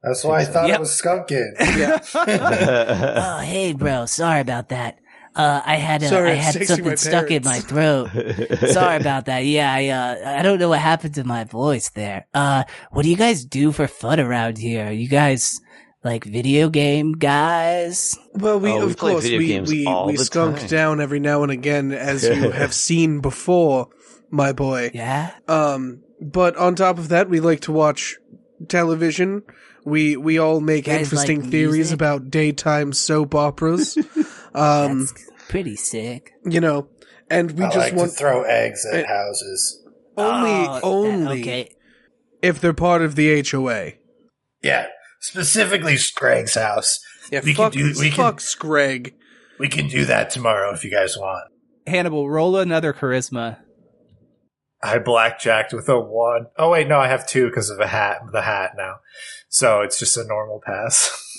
That's 0.03 0.23
why 0.23 0.41
I 0.41 0.45
thought 0.45 0.67
Yep. 0.67 0.75
it 0.75 0.79
was 0.79 1.01
skunking. 1.01 1.53
oh, 3.17 3.39
hey, 3.39 3.73
bro, 3.73 4.06
sorry 4.06 4.41
about 4.41 4.69
that. 4.69 4.99
Uh, 5.36 5.62
I 5.65 5.77
had 5.77 6.03
uh, 6.03 6.10
Sorry, 6.10 6.32
I 6.32 6.36
had 6.36 6.67
something 6.67 6.95
stuck 6.97 7.32
in 7.32 7.43
my 7.43 7.60
throat. 7.60 8.10
Sorry 8.67 8.97
about 8.97 9.25
that. 9.25 9.39
Yeah, 9.45 9.73
I 9.73 9.88
uh, 9.88 10.39
I 10.39 10.43
don't 10.43 10.60
know 10.60 10.69
what 10.69 10.79
happened 10.79 11.15
to 11.15 11.23
my 11.23 11.43
voice 11.43 11.89
there. 11.89 12.27
Uh, 12.36 12.65
what 12.91 13.01
do 13.01 13.10
you 13.10 13.17
guys 13.17 13.43
do 13.43 13.71
for 13.71 13.88
fun 13.88 14.19
around 14.19 14.60
here? 14.60 14.91
You 14.91 15.08
guys 15.08 15.60
like 16.03 16.23
video 16.25 16.69
game 16.69 17.13
guys? 17.13 18.17
Well, 18.33 18.59
we 18.59 18.71
Oh, 18.71 18.83
of 18.87 18.97
play 18.97 19.11
course 19.13 19.23
we 19.25 19.59
we, 19.61 19.85
we 20.05 20.17
skunk 20.17 20.59
time. 20.59 20.67
down 20.67 21.01
every 21.01 21.19
now 21.19 21.43
and 21.43 21.51
again, 21.51 21.91
as 21.91 22.23
you 22.23 22.51
have 22.51 22.73
seen 22.73 23.19
before, 23.21 23.89
my 24.29 24.51
boy. 24.53 24.91
Yeah. 24.93 25.31
Um, 25.47 26.03
but 26.21 26.55
on 26.57 26.75
top 26.75 26.97
of 26.97 27.09
that, 27.09 27.29
we 27.29 27.39
like 27.39 27.61
to 27.61 27.71
watch 27.71 28.17
television. 28.67 29.43
We 29.85 30.15
we 30.15 30.37
all 30.39 30.61
make 30.61 30.85
Guys 30.85 31.01
interesting 31.03 31.41
like 31.41 31.51
theories 31.51 31.75
music? 31.91 31.95
about 31.95 32.29
daytime 32.31 32.93
soap 32.93 33.35
operas. 33.35 33.97
um, 34.53 34.99
That's 34.99 35.13
pretty 35.49 35.75
sick. 35.75 36.31
you 36.45 36.61
know, 36.61 36.87
and 37.29 37.51
we 37.51 37.65
I 37.65 37.67
just 37.67 37.77
like 37.77 37.93
want 37.95 38.11
to 38.11 38.17
throw 38.17 38.43
eggs 38.43 38.85
at 38.85 39.03
Uh, 39.03 39.07
houses. 39.07 39.81
only 40.17 40.51
Oh, 40.51 40.73
that- 40.73 40.83
only 40.83 41.41
okay. 41.41 41.69
if 42.41 42.61
they're 42.61 42.73
part 42.73 43.01
of 43.01 43.15
the 43.15 43.41
HOA. 43.51 43.93
Yeah, 44.61 44.87
specifically 45.23 45.95
Greg's 46.15 46.55
house. 46.55 46.99
Yeah, 47.31 47.39
We 47.43 47.53
can 47.53 47.63
fuck, 47.65 47.73
do- 47.73 47.93
we 47.99 48.09
can- 48.09 48.17
fuck 48.17 48.39
Screg. 48.39 49.13
We 49.59 49.69
can 49.69 49.88
do 49.88 50.05
that 50.05 50.29
tomorrow 50.29 50.73
if 50.73 50.83
you 50.83 50.91
guys 50.91 51.17
want. 51.17 51.45
Hannibal, 51.88 52.29
roll 52.29 52.57
another 52.57 52.93
charisma. 52.93 53.57
I 54.81 54.99
blackjacked 54.99 55.71
with 55.73 55.88
a 55.88 55.99
one. 55.99 56.47
Oh 56.57 56.71
wait, 56.71 56.88
no, 56.88 56.99
I 56.99 57.07
have 57.07 57.25
two 57.27 57.47
because 57.47 57.69
of 57.69 57.77
the 57.77 57.88
hat. 57.88 58.19
The 58.31 58.41
hat 58.41 58.71
now, 58.75 58.95
so 59.47 59.81
it's 59.81 59.97
just 59.97 60.17
a 60.17 60.23
normal 60.25 60.62
pass. 60.65 61.19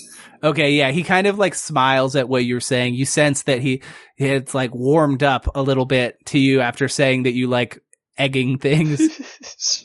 Okay, 0.43 0.73
yeah, 0.73 0.91
he 0.91 1.01
kind 1.01 1.25
of 1.25 1.39
like 1.39 1.55
smiles 1.55 2.15
at 2.15 2.29
what 2.29 2.45
you're 2.45 2.59
saying. 2.59 2.93
You 2.93 3.05
sense 3.05 3.43
that 3.43 3.61
he 3.61 3.81
it's 4.17 4.53
like 4.53 4.75
warmed 4.75 5.23
up 5.23 5.47
a 5.55 5.61
little 5.63 5.85
bit 5.85 6.23
to 6.27 6.37
you 6.37 6.61
after 6.61 6.87
saying 6.87 7.23
that 7.23 7.31
you 7.31 7.47
like 7.47 7.79
egging 8.17 8.59
things. 8.59 8.99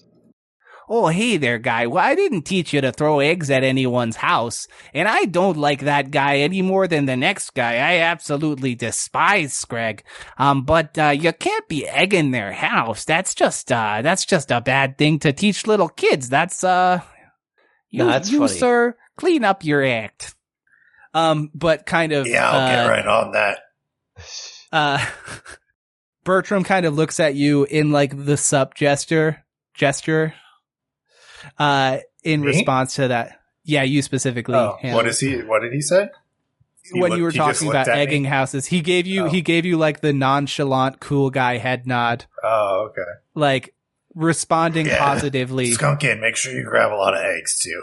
oh, 0.90 1.06
hey 1.06 1.36
there, 1.36 1.58
guy. 1.58 1.86
Well, 1.86 2.04
I 2.04 2.16
didn't 2.16 2.42
teach 2.42 2.72
you 2.72 2.80
to 2.80 2.90
throw 2.90 3.20
eggs 3.20 3.48
at 3.48 3.62
anyone's 3.62 4.16
house, 4.16 4.66
and 4.92 5.06
I 5.06 5.24
don't 5.24 5.56
like 5.56 5.82
that 5.82 6.10
guy 6.10 6.38
any 6.38 6.60
more 6.60 6.88
than 6.88 7.06
the 7.06 7.16
next 7.16 7.54
guy. 7.54 7.74
I 7.76 8.00
absolutely 8.00 8.74
despise 8.74 9.56
Scrag. 9.56 10.02
Um, 10.36 10.64
but 10.64 10.98
uh, 10.98 11.10
you 11.10 11.32
can't 11.32 11.68
be 11.68 11.86
egging 11.86 12.32
their 12.32 12.52
house. 12.52 13.04
That's 13.04 13.34
just 13.34 13.70
uh, 13.70 14.02
that's 14.02 14.26
just 14.26 14.50
a 14.50 14.60
bad 14.60 14.98
thing 14.98 15.20
to 15.20 15.32
teach 15.32 15.66
little 15.66 15.88
kids. 15.88 16.28
That's 16.28 16.64
uh, 16.64 17.00
you, 17.88 18.00
No, 18.00 18.06
that's 18.06 18.30
you 18.30 18.40
funny. 18.40 18.58
sir, 18.58 18.96
clean 19.16 19.44
up 19.44 19.64
your 19.64 19.84
act. 19.84 20.34
Um, 21.14 21.50
but 21.54 21.86
kind 21.86 22.12
of 22.12 22.26
Yeah, 22.26 22.50
I'll 22.50 22.60
uh, 22.60 22.68
get 22.68 22.90
right 22.90 23.06
on 23.06 23.32
that. 23.32 23.58
uh 24.72 25.06
Bertram 26.22 26.64
kind 26.64 26.84
of 26.84 26.94
looks 26.94 27.18
at 27.18 27.34
you 27.34 27.64
in 27.64 27.90
like 27.92 28.12
the 28.26 28.36
sup 28.36 28.74
gesture 28.74 29.44
gesture 29.74 30.34
uh 31.58 31.98
in 32.24 32.40
Me? 32.40 32.46
response 32.48 32.94
to 32.96 33.08
that 33.08 33.40
yeah 33.64 33.82
you 33.82 34.02
specifically 34.02 34.54
Oh, 34.54 34.76
what 34.82 35.06
is 35.06 35.20
he? 35.20 35.36
What 35.42 35.60
did 35.62 35.72
he 35.72 35.80
say? 35.80 36.08
He 36.82 36.98
when 37.00 37.10
looked- 37.10 37.18
you 37.18 37.24
were 37.24 37.32
talking 37.32 37.68
about 37.68 37.88
at 37.88 37.94
me? 37.96 38.00
egging 38.02 38.24
houses 38.24 38.66
he 38.66 38.80
gave 38.80 39.06
you 39.06 39.24
Oh. 39.24 39.28
he 39.28 39.42
gave 39.42 39.64
you 39.64 39.76
like 39.76 40.00
the 40.00 40.12
nonchalant 40.12 41.00
cool 41.00 41.30
guy 41.30 41.58
head 41.58 41.86
nod 41.86 42.24
Oh, 42.42 42.88
okay. 42.90 43.10
like 43.34 43.74
responding 44.14 44.86
Yeah. 44.86 44.98
positively 44.98 45.70
Skunkin, 45.72 46.20
make 46.20 46.36
sure 46.36 46.52
you 46.52 46.64
grab 46.64 46.92
a 46.92 46.96
lot 46.96 47.14
of 47.14 47.22
eggs 47.22 47.58
too. 47.60 47.82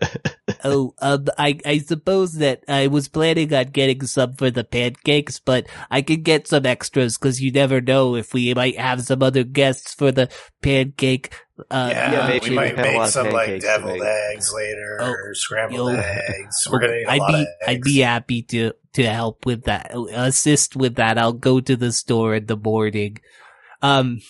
Oh, 0.64 0.94
um, 1.00 1.26
I, 1.38 1.58
I 1.66 1.78
suppose 1.78 2.34
that 2.34 2.62
I 2.68 2.86
was 2.86 3.08
planning 3.08 3.52
on 3.52 3.66
getting 3.66 4.02
some 4.06 4.34
for 4.34 4.50
the 4.50 4.64
pancakes, 4.64 5.38
but 5.38 5.66
I 5.90 6.02
could 6.02 6.22
get 6.22 6.46
some 6.46 6.66
extras 6.66 7.18
because 7.18 7.40
you 7.40 7.50
never 7.50 7.80
know 7.80 8.14
if 8.16 8.32
we 8.32 8.54
might 8.54 8.78
have 8.78 9.02
some 9.02 9.22
other 9.22 9.44
guests 9.44 9.94
for 9.94 10.12
the 10.12 10.28
pancake. 10.62 11.32
Uh, 11.70 11.88
yeah, 11.90 12.12
yeah, 12.12 12.28
maybe 12.28 12.44
we 12.44 12.50
we 12.50 12.56
might 12.56 12.76
have 12.76 12.86
a 12.86 12.88
lot 12.88 12.92
make 12.92 13.02
of 13.02 13.08
some 13.08 13.30
like 13.30 13.60
deviled 13.60 14.02
eggs 14.02 14.52
later 14.52 14.98
Oh, 15.00 15.10
or 15.10 15.34
scrambled 15.34 15.92
yo. 15.94 15.98
eggs. 16.00 16.68
We're 16.70 16.80
gonna 16.80 16.92
need 16.94 17.06
a 17.06 17.10
I'd 17.10 17.26
be, 17.26 17.34
eggs. 17.34 17.48
I'd 17.66 17.80
be 17.82 17.98
happy 17.98 18.42
to, 18.42 18.72
to 18.94 19.04
help 19.04 19.46
with 19.46 19.64
that, 19.64 19.92
assist 20.14 20.76
with 20.76 20.96
that. 20.96 21.18
I'll 21.18 21.32
go 21.32 21.60
to 21.60 21.76
the 21.76 21.92
store 21.92 22.34
in 22.34 22.46
the 22.46 22.56
morning. 22.56 23.18
Um, 23.80 24.20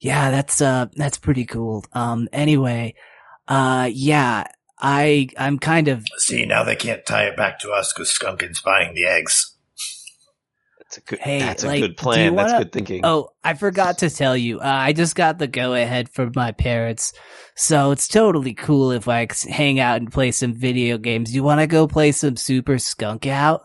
yeah, 0.00 0.30
that's, 0.30 0.60
uh, 0.60 0.86
that's 0.96 1.18
pretty 1.18 1.44
cool. 1.44 1.84
Um, 1.92 2.28
anyway, 2.32 2.94
uh, 3.48 3.88
yeah, 3.92 4.44
I, 4.78 5.28
I'm 5.38 5.58
kind 5.58 5.88
of, 5.88 6.04
See, 6.18 6.44
now 6.46 6.64
they 6.64 6.76
can't 6.76 7.06
tie 7.06 7.24
it 7.26 7.36
back 7.36 7.58
to 7.60 7.70
us 7.70 7.92
because 7.92 8.10
Skunkin's 8.10 8.60
buying 8.60 8.94
the 8.94 9.04
eggs. 9.06 9.52
That's 10.78 10.98
a 10.98 11.00
good. 11.00 11.18
Hey, 11.20 11.38
that's 11.40 11.64
a 11.64 11.80
good 11.80 11.96
plan. 11.96 12.36
That's 12.36 12.52
wanna- 12.52 12.64
good 12.64 12.72
thinking. 12.72 13.00
Oh, 13.04 13.30
I 13.42 13.54
forgot 13.54 13.98
to 13.98 14.10
tell 14.10 14.36
you. 14.36 14.60
Uh, 14.60 14.64
I 14.64 14.92
just 14.92 15.14
got 15.14 15.38
the 15.38 15.46
go 15.46 15.74
ahead 15.74 16.08
from 16.08 16.32
my 16.34 16.52
parents. 16.52 17.12
So 17.56 17.90
it's 17.92 18.08
totally 18.08 18.54
cool 18.54 18.90
if 18.90 19.08
I 19.08 19.26
c- 19.30 19.50
hang 19.50 19.80
out 19.80 19.96
and 19.98 20.12
play 20.12 20.30
some 20.32 20.54
video 20.54 20.98
games. 20.98 21.34
You 21.34 21.42
want 21.42 21.60
to 21.60 21.66
go 21.66 21.86
play 21.86 22.12
some 22.12 22.36
Super 22.36 22.78
Skunk 22.78 23.26
Out? 23.26 23.62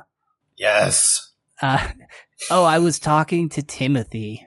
Yes. 0.58 1.32
Uh, 1.62 1.88
oh, 2.52 2.64
I 2.64 2.80
was 2.80 3.00
talking 3.00 3.50
to 3.50 3.64
Timothy. 3.64 4.46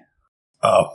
Oh, 0.62 0.94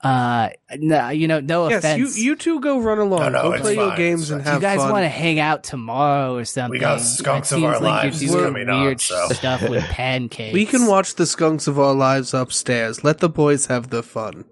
Uh, 0.00 0.50
no, 0.76 1.08
you 1.08 1.26
know, 1.26 1.40
no 1.40 1.68
yes, 1.68 1.82
you 1.82 2.04
offense. 2.04 2.18
you 2.18 2.36
two 2.36 2.60
go 2.60 2.78
run 2.80 2.98
along. 2.98 3.18
No, 3.20 3.28
no, 3.30 3.42
go 3.42 3.52
it's 3.54 3.62
play 3.62 3.74
your 3.74 3.96
games 3.96 4.22
it's 4.22 4.30
and 4.30 4.44
fine. 4.44 4.52
have 4.52 4.60
Do 4.60 4.66
you 4.66 4.72
guys 4.72 4.78
fun. 4.84 4.92
want 4.92 5.02
to 5.04 5.08
hang 5.08 5.40
out 5.40 5.64
tomorrow 5.64 6.36
or 6.36 6.44
something? 6.44 6.70
We 6.70 6.78
got 6.78 7.00
skunks 7.00 7.50
of 7.50 7.56
seems 7.58 7.64
our 7.74 7.80
like 7.80 8.04
lives 8.04 8.22
you're 8.22 8.32
doing 8.32 8.44
coming 8.44 8.68
on, 8.68 8.82
weird 8.84 9.00
so- 9.00 9.26
stuff 9.32 9.68
with 9.68 9.82
pancakes. 9.88 10.54
we 10.54 10.66
can 10.66 10.86
watch 10.86 11.16
the 11.16 11.26
skunks 11.26 11.66
of 11.66 11.80
our 11.80 11.94
lives 11.94 12.32
upstairs. 12.32 13.02
Let 13.02 13.18
the 13.18 13.28
boys 13.28 13.66
have 13.66 13.90
the 13.90 14.04
fun. 14.04 14.44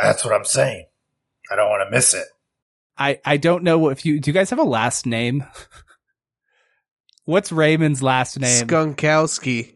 That's 0.00 0.24
what 0.24 0.32
I'm 0.32 0.44
saying. 0.44 0.86
I 1.50 1.56
don't 1.56 1.68
want 1.70 1.88
to 1.88 1.90
miss 1.90 2.14
it. 2.14 2.26
I 2.96 3.18
I 3.24 3.36
don't 3.36 3.64
know 3.64 3.88
if 3.88 4.06
you 4.06 4.20
do. 4.20 4.30
You 4.30 4.34
guys 4.34 4.50
have 4.50 4.60
a 4.60 4.64
last 4.64 5.06
name? 5.06 5.44
What's 7.24 7.50
Raymond's 7.52 8.02
last 8.02 8.38
name? 8.38 8.66
Skunkowski. 8.66 9.74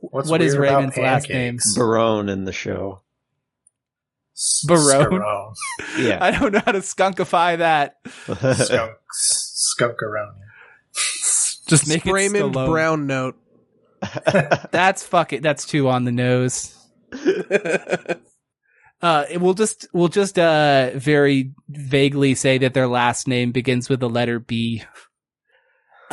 What's 0.00 0.28
What 0.30 0.40
is 0.42 0.56
Raymond's 0.56 0.96
last 0.96 1.28
name? 1.28 1.58
Barone 1.76 2.28
in 2.28 2.44
the 2.44 2.52
show. 2.52 3.01
S- 4.34 4.64
Barone? 4.66 5.20
Scarone. 5.20 5.54
Yeah. 5.98 6.18
I 6.24 6.30
don't 6.30 6.52
know 6.52 6.62
how 6.64 6.72
to 6.72 6.78
skunkify 6.80 7.58
that. 7.58 7.96
Skunks. 8.26 9.74
Skunkaroni. 9.78 10.34
Just 11.66 11.86
make 11.88 12.06
it 12.06 12.12
Raymond 12.12 12.54
Stallone. 12.54 12.66
Brown 12.68 13.06
note. 13.06 13.36
That's 14.72 15.04
fuck 15.04 15.32
it. 15.32 15.42
That's 15.42 15.64
too 15.66 15.88
on 15.88 16.04
the 16.04 16.12
nose. 16.12 16.76
Uh, 19.00 19.24
it- 19.30 19.40
we'll 19.40 19.54
just 19.54 19.86
we'll 19.92 20.08
just 20.08 20.38
uh 20.38 20.90
very 20.94 21.52
vaguely 21.68 22.34
say 22.34 22.58
that 22.58 22.72
their 22.74 22.86
last 22.86 23.26
name 23.26 23.50
begins 23.52 23.88
with 23.88 24.00
the 24.00 24.08
letter 24.08 24.38
B. 24.38 24.82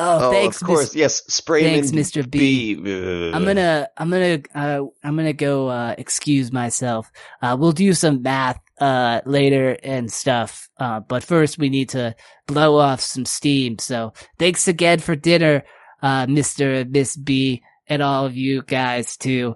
Oh, 0.02 0.28
oh, 0.28 0.32
thanks, 0.32 0.62
of 0.62 0.68
course. 0.68 0.80
Miss- 0.88 0.96
Yes, 0.96 1.22
Sprayman 1.30 1.64
thanks, 1.74 1.92
Mr. 1.92 2.30
B. 2.30 2.76
B. 2.76 3.32
I'm 3.34 3.44
gonna, 3.44 3.90
I'm 3.98 4.10
gonna, 4.10 4.40
uh, 4.56 4.86
I'm 5.04 5.16
gonna 5.18 5.34
go, 5.34 5.68
uh, 5.68 5.94
excuse 5.98 6.52
myself. 6.52 7.12
Uh, 7.42 7.58
we'll 7.60 7.74
do 7.74 7.94
some 7.94 8.22
math, 8.22 8.60
uh, 8.80 9.20
later 9.26 9.78
and 9.84 10.10
stuff. 10.12 10.70
Uh, 10.80 11.02
but 11.02 11.24
first 11.24 11.58
we 11.58 11.70
need 11.70 11.90
to 11.90 12.16
blow 12.48 12.78
off 12.78 13.02
some 13.02 13.26
steam. 13.26 13.78
So 13.78 14.14
thanks 14.38 14.68
again 14.70 15.00
for 15.00 15.16
dinner, 15.16 15.64
uh, 16.02 16.26
Mr. 16.28 16.82
and 16.82 16.92
Miss 16.92 17.18
B 17.18 17.62
and 17.88 18.02
all 18.02 18.26
of 18.26 18.38
you 18.38 18.62
guys 18.64 19.18
too. 19.18 19.56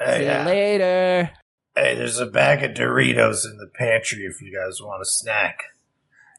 See 0.00 0.04
Hey, 0.06 0.24
you 0.40 0.46
later. 0.50 1.30
hey, 1.76 1.94
there's 1.94 2.18
a 2.18 2.26
bag 2.26 2.62
of 2.62 2.72
Doritos 2.76 3.44
in 3.46 3.56
the 3.56 3.70
pantry 3.78 4.24
if 4.26 4.42
you 4.42 4.52
guys 4.54 4.80
want 4.82 5.00
a 5.00 5.06
snack. 5.06 5.58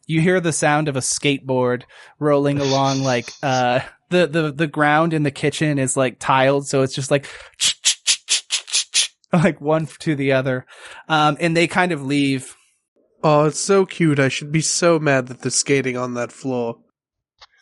You 0.08 0.20
hear 0.22 0.40
the 0.42 0.52
sound 0.54 0.88
of 0.90 0.96
a 0.96 1.00
skateboard 1.02 1.84
rolling 2.20 2.60
along 2.60 3.00
like 3.04 3.30
uh 3.42 3.80
the 4.10 4.28
the 4.28 4.52
the 4.52 4.68
ground 4.68 5.14
in 5.14 5.24
the 5.24 5.32
kitchen 5.32 5.80
is 5.80 5.96
like 5.98 6.18
tiled 6.20 6.68
so 6.68 6.82
it's 6.82 6.94
just 6.94 7.10
like 7.10 7.26
like 9.34 9.60
one 9.62 9.88
to 10.00 10.16
the 10.16 10.34
other. 10.34 10.66
Um 11.08 11.38
and 11.40 11.56
they 11.58 11.68
kind 11.68 11.92
of 11.92 12.04
leave 12.04 12.56
Oh, 13.26 13.46
it's 13.46 13.60
so 13.60 13.86
cute. 13.86 14.20
I 14.20 14.28
should 14.28 14.52
be 14.52 14.60
so 14.60 15.00
mad 15.00 15.28
that 15.28 15.40
they're 15.40 15.50
skating 15.52 15.96
on 15.96 16.14
that 16.16 16.34
floor. 16.34 16.80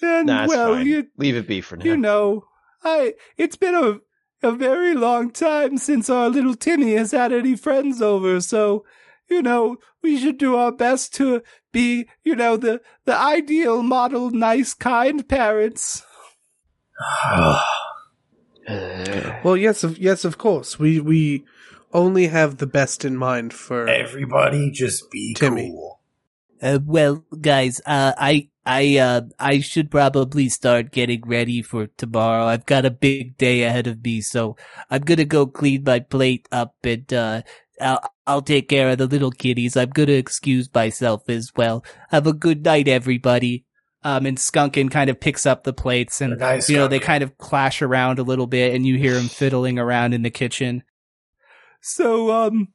and 0.01 0.25
Nah, 0.25 0.47
well 0.47 0.73
fine. 0.73 0.87
you 0.87 1.07
Leave 1.17 1.35
it 1.35 1.47
be 1.47 1.61
for 1.61 1.77
now. 1.77 1.85
you 1.85 1.95
know, 1.97 2.45
I 2.83 3.13
it's 3.37 3.55
been 3.57 3.75
a 3.75 3.99
a 4.43 4.51
very 4.51 4.95
long 4.95 5.29
time 5.29 5.77
since 5.77 6.09
our 6.09 6.27
little 6.29 6.55
Timmy 6.55 6.93
has 6.95 7.11
had 7.11 7.31
any 7.31 7.55
friends 7.55 8.01
over, 8.01 8.41
so 8.41 8.83
you 9.31 9.41
know, 9.41 9.77
we 10.03 10.19
should 10.19 10.37
do 10.37 10.55
our 10.55 10.71
best 10.71 11.13
to 11.15 11.41
be, 11.71 12.07
you 12.23 12.35
know, 12.35 12.57
the 12.57 12.81
the 13.05 13.17
ideal 13.17 13.81
model 13.81 14.29
nice 14.29 14.73
kind 14.73 15.27
parents. 15.27 16.03
Well, 19.43 19.57
yes, 19.57 19.83
of, 19.83 19.97
yes, 19.97 20.23
of 20.23 20.37
course. 20.37 20.79
We 20.79 20.99
we 20.99 21.45
only 21.93 22.27
have 22.27 22.57
the 22.57 22.67
best 22.67 23.03
in 23.03 23.17
mind 23.17 23.53
for. 23.53 23.87
Everybody 23.87 24.71
just 24.71 25.09
be 25.11 25.33
Timmy. 25.33 25.71
cool. 25.71 25.99
Uh, 26.61 26.79
well, 26.85 27.25
guys, 27.41 27.81
uh, 27.87 28.13
I, 28.19 28.49
I, 28.67 28.97
uh, 28.97 29.21
I 29.39 29.61
should 29.61 29.89
probably 29.89 30.47
start 30.47 30.91
getting 30.91 31.21
ready 31.25 31.63
for 31.63 31.87
tomorrow. 31.87 32.45
I've 32.45 32.67
got 32.67 32.85
a 32.85 32.91
big 32.91 33.35
day 33.37 33.63
ahead 33.63 33.87
of 33.87 34.03
me, 34.03 34.21
so 34.21 34.55
I'm 34.87 35.01
gonna 35.01 35.25
go 35.25 35.47
clean 35.47 35.83
my 35.83 36.01
plate 36.01 36.47
up 36.51 36.75
and, 36.83 37.11
uh, 37.11 37.41
I'll, 37.81 38.01
I'll 38.27 38.41
take 38.41 38.69
care 38.69 38.89
of 38.89 38.97
the 38.97 39.07
little 39.07 39.31
kitties. 39.31 39.75
I'm 39.75 39.89
gonna 39.89 40.13
excuse 40.13 40.69
myself 40.73 41.29
as 41.29 41.51
well. 41.55 41.83
Have 42.09 42.27
a 42.27 42.33
good 42.33 42.63
night, 42.63 42.87
everybody. 42.87 43.65
Um, 44.03 44.25
and 44.25 44.37
Skunkin 44.37 44.89
kind 44.89 45.09
of 45.11 45.19
picks 45.19 45.45
up 45.45 45.63
the 45.63 45.73
plates 45.73 46.21
and, 46.21 46.39
Nice 46.39 46.69
you 46.69 46.77
know, 46.77 46.87
they 46.87 46.99
kind 46.99 47.23
of 47.23 47.37
clash 47.37 47.83
around 47.83 48.17
a 48.17 48.23
little 48.23 48.47
bit 48.47 48.73
and 48.73 48.85
you 48.85 48.97
hear 48.97 49.13
him 49.13 49.27
fiddling 49.27 49.77
around 49.77 50.13
in 50.13 50.23
the 50.23 50.31
kitchen. 50.31 50.81
So, 51.81 52.31
um, 52.31 52.69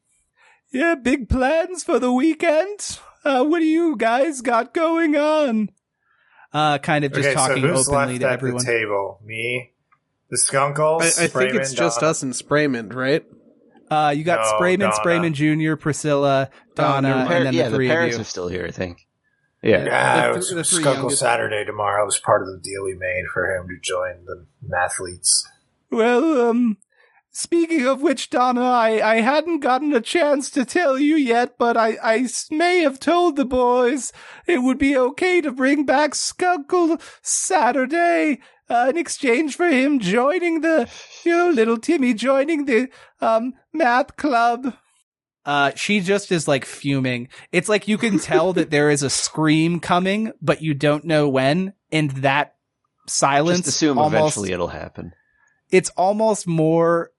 yeah, 0.70 0.94
big 0.94 1.28
plans 1.28 1.82
for 1.82 1.98
the 1.98 2.12
weekend? 2.12 3.00
Uh, 3.24 3.44
what 3.44 3.58
do 3.58 3.64
you 3.64 3.96
guys 3.96 4.40
got 4.40 4.72
going 4.72 5.16
on? 5.16 5.70
Uh, 6.52 6.78
kind 6.78 7.04
of 7.04 7.12
just 7.12 7.26
okay, 7.26 7.34
talking 7.34 7.62
so 7.62 7.68
who's 7.68 7.88
openly 7.88 8.18
left 8.18 8.20
to 8.20 8.26
at 8.28 8.32
everyone. 8.34 8.64
the 8.64 8.70
table? 8.70 9.20
Me, 9.24 9.72
the 10.30 10.38
Skunkles. 10.38 11.02
I, 11.02 11.24
I 11.24 11.26
think 11.26 11.54
it's 11.54 11.74
Sprayman, 11.74 11.76
just 11.76 12.02
us 12.04 12.22
and 12.22 12.32
Spraymond, 12.32 12.94
right? 12.94 13.24
Uh, 13.90 14.12
you 14.16 14.24
got 14.24 14.40
No, 14.40 14.58
Sprayman, 14.58 14.78
Donna. 14.80 14.94
Sprayman 14.94 15.32
Jr., 15.32 15.76
Priscilla, 15.76 16.50
Donna, 16.74 17.08
never 17.08 17.20
and 17.20 17.28
par- 17.28 17.44
then 17.44 17.54
yeah, 17.54 17.64
the 17.64 17.70
the, 17.70 17.76
three 17.76 17.88
parents 17.88 18.16
of 18.16 18.20
are 18.20 18.22
you. 18.22 18.24
still 18.24 18.48
here, 18.48 18.64
I 18.66 18.70
think. 18.72 19.06
Yeah. 19.62 19.84
Yeah, 19.84 20.14
The 20.14 20.28
it 20.30 20.32
th- 20.32 20.36
was 20.36 20.70
the 20.70 20.76
Skunkle 20.80 20.94
youngest. 20.94 21.20
Saturday 21.20 21.64
tomorrow. 21.64 22.02
It 22.02 22.06
was 22.06 22.18
part 22.18 22.42
of 22.42 22.48
the 22.48 22.58
deal 22.58 22.84
we 22.84 22.94
made 22.94 23.24
for 23.32 23.48
him 23.54 23.68
to 23.68 23.76
join 23.80 24.24
the 24.24 24.46
mathletes. 24.68 25.42
Well, 25.90 26.48
um, 26.50 26.76
speaking 27.30 27.86
of 27.86 28.02
which, 28.02 28.28
Donna, 28.30 28.62
I, 28.62 29.00
I 29.16 29.20
hadn't 29.20 29.60
gotten 29.60 29.92
a 29.92 30.00
chance 30.00 30.50
to 30.50 30.64
tell 30.64 30.98
you 30.98 31.16
yet, 31.16 31.56
but 31.58 31.76
I, 31.76 31.96
I 32.02 32.28
may 32.50 32.80
have 32.80 32.98
told 33.00 33.36
the 33.36 33.44
boys 33.44 34.12
it 34.46 34.62
would 34.62 34.78
be 34.78 34.96
okay 34.96 35.40
to 35.40 35.52
bring 35.52 35.84
back 35.86 36.12
Skunkle 36.12 37.00
Saturday, 37.22 38.40
uh, 38.68 38.86
in 38.90 38.96
exchange 38.98 39.56
for 39.56 39.66
him 39.68 39.98
joining 40.00 40.60
the, 40.60 40.88
you 41.24 41.30
know, 41.36 41.50
little 41.50 41.78
Timmy 41.78 42.14
joining 42.14 42.64
the, 42.66 42.88
um, 43.20 43.54
math 43.76 44.16
club. 44.16 44.74
Uh, 45.44 45.70
she 45.76 46.00
just 46.00 46.32
is 46.32 46.48
like 46.48 46.64
fuming. 46.64 47.28
It's 47.52 47.68
like 47.68 47.86
you 47.86 47.98
can 47.98 48.18
tell 48.20 48.52
that 48.54 48.70
there 48.70 48.90
is 48.90 49.02
a 49.02 49.10
scream 49.10 49.78
coming, 49.80 50.32
but 50.42 50.60
you 50.62 50.74
don't 50.74 51.04
know 51.04 51.28
when, 51.28 51.72
and 51.92 52.10
that 52.22 52.56
silence 53.06 53.58
Just 53.58 53.68
assume 53.68 53.98
almost 53.98 54.18
eventually 54.36 54.52
it'll 54.52 54.66
happen. 54.66 55.12
it's 55.70 55.90
almost 55.90 56.46
more 56.48 57.12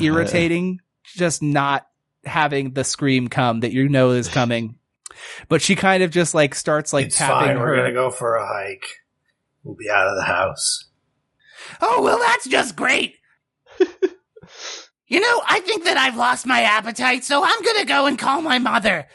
irritating 0.00 0.80
just 1.04 1.42
not 1.42 1.86
having 2.24 2.72
the 2.72 2.82
scream 2.82 3.28
come 3.28 3.60
that 3.60 3.72
you 3.72 3.88
know 3.88 4.10
is 4.10 4.26
coming. 4.28 4.76
But 5.48 5.62
she 5.62 5.76
kind 5.76 6.02
of 6.02 6.10
just 6.10 6.34
like 6.34 6.54
starts 6.56 6.92
like 6.92 7.06
it's 7.06 7.18
tapping 7.18 7.48
fine. 7.48 7.60
We're 7.60 7.76
gonna 7.76 7.92
go 7.92 8.10
for 8.10 8.34
a 8.36 8.46
hike. 8.46 8.86
We'll 9.62 9.76
be 9.76 9.88
out 9.90 10.08
of 10.08 10.16
the 10.16 10.24
house. 10.24 10.86
Oh, 11.80 12.02
well, 12.02 12.18
that's 12.18 12.48
just 12.48 12.74
great. 12.74 13.16
you 15.12 15.20
know, 15.20 15.42
I 15.46 15.60
think 15.60 15.84
that 15.84 15.96
I've 15.96 16.16
lost 16.16 16.46
my 16.46 16.62
appetite, 16.62 17.22
so 17.24 17.42
I'm 17.44 17.62
gonna 17.62 17.84
go 17.84 18.06
and 18.06 18.18
call 18.18 18.40
my 18.42 18.58
mother. 18.58 19.06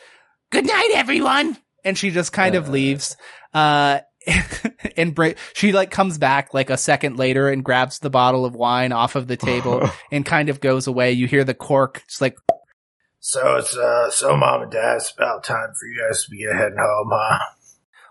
Good 0.52 0.66
night, 0.66 0.91
everyone. 0.93 1.58
and 1.84 1.98
she 1.98 2.12
just 2.12 2.32
kind 2.34 2.56
of 2.56 2.68
Uh. 2.68 2.72
leaves. 2.72 3.18
Uh, 3.54 4.00
and 4.98 5.16
bra- 5.16 5.32
she 5.54 5.72
like 5.72 5.89
comes 5.89 6.18
back 6.18 6.54
like 6.54 6.70
a 6.70 6.78
second 6.78 7.18
later 7.18 7.50
and 7.50 7.64
grabs 7.64 8.00
the 8.00 8.10
bottle 8.10 8.43
of 8.45 8.54
wine 8.56 8.91
off 8.91 9.16
of 9.16 9.28
the 9.28 9.38
table 9.38 9.89
and 10.12 10.26
kind 10.26 10.50
of 10.50 10.60
goes 10.60 10.86
away. 10.88 11.14
You 11.14 11.28
hear 11.28 11.43
the 11.45 11.54
cork 11.54 12.04
just 12.08 12.22
like 12.22 12.36
So 13.20 13.56
it's 13.56 13.76
uh, 13.76 14.10
so 14.12 14.36
mom 14.38 14.64
and 14.64 14.72
dad. 14.72 14.98
It's 14.98 15.12
about 15.12 15.43
time 15.45 15.70
for 15.80 15.86
you 15.88 16.02
guys 16.08 16.26
to 16.26 16.30
be 16.32 16.43
heading 16.43 16.78
home, 16.78 17.10
huh? 17.14 17.39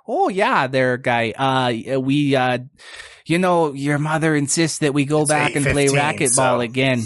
Oh 0.08 0.28
yeah, 0.28 0.66
there, 0.68 0.96
guy. 0.96 1.32
Uh, 1.36 2.00
we, 2.00 2.34
uh, 2.34 2.58
you 3.26 3.38
know, 3.38 3.72
your 3.74 3.98
mother 3.98 4.34
insists 4.34 4.78
that 4.78 4.94
we 4.94 5.04
go 5.04 5.22
It's 5.22 5.30
back 5.30 5.54
and 5.56 5.66
play 5.66 5.86
racquetball 5.88 6.30
so- 6.56 6.60
again. 6.60 7.02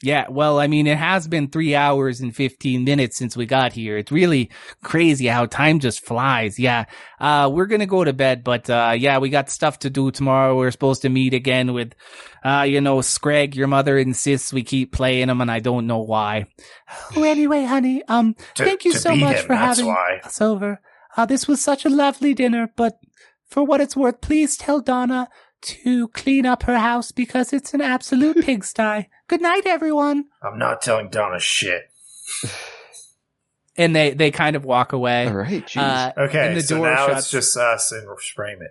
Yeah, 0.00 0.26
well, 0.30 0.60
I 0.60 0.68
mean, 0.68 0.86
it 0.86 0.96
has 0.96 1.26
been 1.26 1.48
three 1.48 1.74
hours 1.74 2.20
and 2.20 2.34
15 2.34 2.84
minutes 2.84 3.16
since 3.16 3.36
we 3.36 3.46
got 3.46 3.72
here. 3.72 3.98
It's 3.98 4.12
really 4.12 4.48
crazy 4.84 5.26
how 5.26 5.46
time 5.46 5.80
just 5.80 6.04
flies. 6.04 6.56
Yeah. 6.56 6.84
Uh, 7.18 7.50
we're 7.52 7.66
going 7.66 7.80
to 7.80 7.86
go 7.86 8.04
to 8.04 8.12
bed, 8.12 8.44
but, 8.44 8.70
uh, 8.70 8.94
yeah, 8.96 9.18
we 9.18 9.28
got 9.28 9.50
stuff 9.50 9.80
to 9.80 9.90
do 9.90 10.12
tomorrow. 10.12 10.56
We're 10.56 10.70
supposed 10.70 11.02
to 11.02 11.08
meet 11.08 11.34
again 11.34 11.72
with, 11.72 11.94
uh, 12.44 12.64
you 12.68 12.80
know, 12.80 13.00
Scrag. 13.00 13.56
Your 13.56 13.66
mother 13.66 13.98
insists 13.98 14.52
we 14.52 14.62
keep 14.62 14.92
playing 14.92 15.26
them 15.26 15.40
and 15.40 15.50
I 15.50 15.58
don't 15.58 15.88
know 15.88 15.98
why. 16.00 16.46
Anyway, 17.16 17.64
honey, 17.64 18.02
um, 18.06 18.34
To- 18.54 18.64
thank 18.64 18.84
you 18.84 18.92
so 18.92 19.16
much 19.16 19.38
him, 19.38 19.46
for 19.46 19.54
having 19.56 19.86
why. 19.86 20.20
us 20.22 20.40
over. 20.40 20.80
Uh, 21.16 21.26
this 21.26 21.48
was 21.48 21.60
such 21.60 21.84
a 21.84 21.90
lovely 21.90 22.34
dinner, 22.34 22.70
but 22.76 22.98
for 23.48 23.64
what 23.64 23.80
it's 23.80 23.96
worth, 23.96 24.20
please 24.20 24.56
tell 24.56 24.80
Donna 24.80 25.28
to 25.62 26.06
clean 26.08 26.46
up 26.46 26.62
her 26.62 26.78
house 26.78 27.10
because 27.10 27.52
it's 27.52 27.74
an 27.74 27.80
absolute 27.80 28.36
pigsty. 28.44 29.08
Good 29.28 29.40
night, 29.42 29.66
everyone. 29.66 30.24
I'm 30.42 30.58
not 30.58 30.80
telling 30.82 31.08
Donna 31.10 31.38
shit. 31.38 31.90
And 33.76 33.94
they, 33.94 34.10
they 34.12 34.30
kind 34.30 34.56
of 34.56 34.64
walk 34.64 34.92
away. 34.92 35.26
All 35.28 35.34
right, 35.34 35.64
jeez. 35.64 35.80
Uh, 35.80 36.12
Okay, 36.22 36.48
and 36.48 36.56
the 36.56 36.62
so 36.62 36.78
door 36.78 36.90
now 36.90 37.06
shuts. 37.06 37.18
it's 37.20 37.30
just 37.30 37.56
us 37.56 37.92
and 37.92 38.08
Sprayman. 38.08 38.68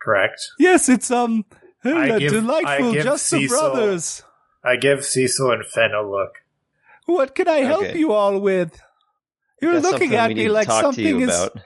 Correct. 0.00 0.40
yes, 0.58 0.88
it's, 0.88 1.10
um, 1.10 1.44
I 1.84 2.18
give- 2.18 2.32
delightful, 2.32 2.90
I 2.90 2.92
give 2.92 3.04
just 3.04 3.30
the 3.30 3.46
brothers. 3.48 4.22
I 4.64 4.76
give 4.76 5.04
Cecil 5.04 5.50
and 5.52 5.66
Fen 5.66 5.92
a 5.92 6.02
look. 6.02 6.36
What 7.06 7.34
can 7.34 7.48
I 7.48 7.58
help 7.58 7.82
Okay. 7.84 7.98
you 7.98 8.12
all 8.12 8.38
with? 8.38 8.80
You're 9.60 9.80
That's 9.80 9.90
looking 9.92 10.14
at 10.14 10.30
me 10.32 10.48
like 10.48 10.70
something 10.70 11.20
is. 11.22 11.28
about. 11.28 11.58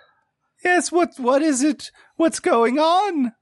Yes, 0.64 0.91
what 0.91 1.11
what 1.18 1.43
is 1.43 1.62
it? 1.62 1.91
What's 2.16 2.41
going 2.41 2.79
on? 2.79 3.33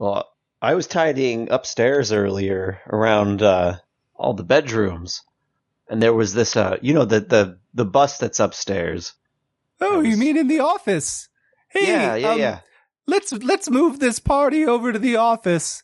Well, 0.00 0.30
I 0.62 0.74
was 0.74 0.86
tidying 0.86 1.48
upstairs 1.50 2.10
earlier 2.12 2.80
around 2.88 3.42
uh, 3.42 3.76
all 4.16 4.34
the 4.34 4.44
bedrooms, 4.44 5.22
and 5.88 6.02
there 6.02 6.14
was 6.14 6.34
this, 6.34 6.56
uh, 6.56 6.78
you 6.82 6.94
know, 6.94 7.04
the 7.04 7.20
the 7.20 7.58
the 7.72 7.84
bus 7.84 8.18
that's 8.18 8.40
upstairs. 8.40 9.14
Oh, 9.80 10.02
That 10.02 10.08
you 10.08 10.16
mean 10.16 10.36
in 10.36 10.48
the 10.48 10.60
office? 10.60 11.28
Hey, 11.68 11.88
yeah, 11.88 12.14
yeah, 12.14 12.30
um, 12.30 12.38
yeah. 12.38 12.60
Let's 13.06 13.32
let's 13.32 13.68
move 13.68 13.98
this 13.98 14.18
party 14.18 14.64
over 14.64 14.92
to 14.92 14.98
the 14.98 15.16
office. 15.16 15.82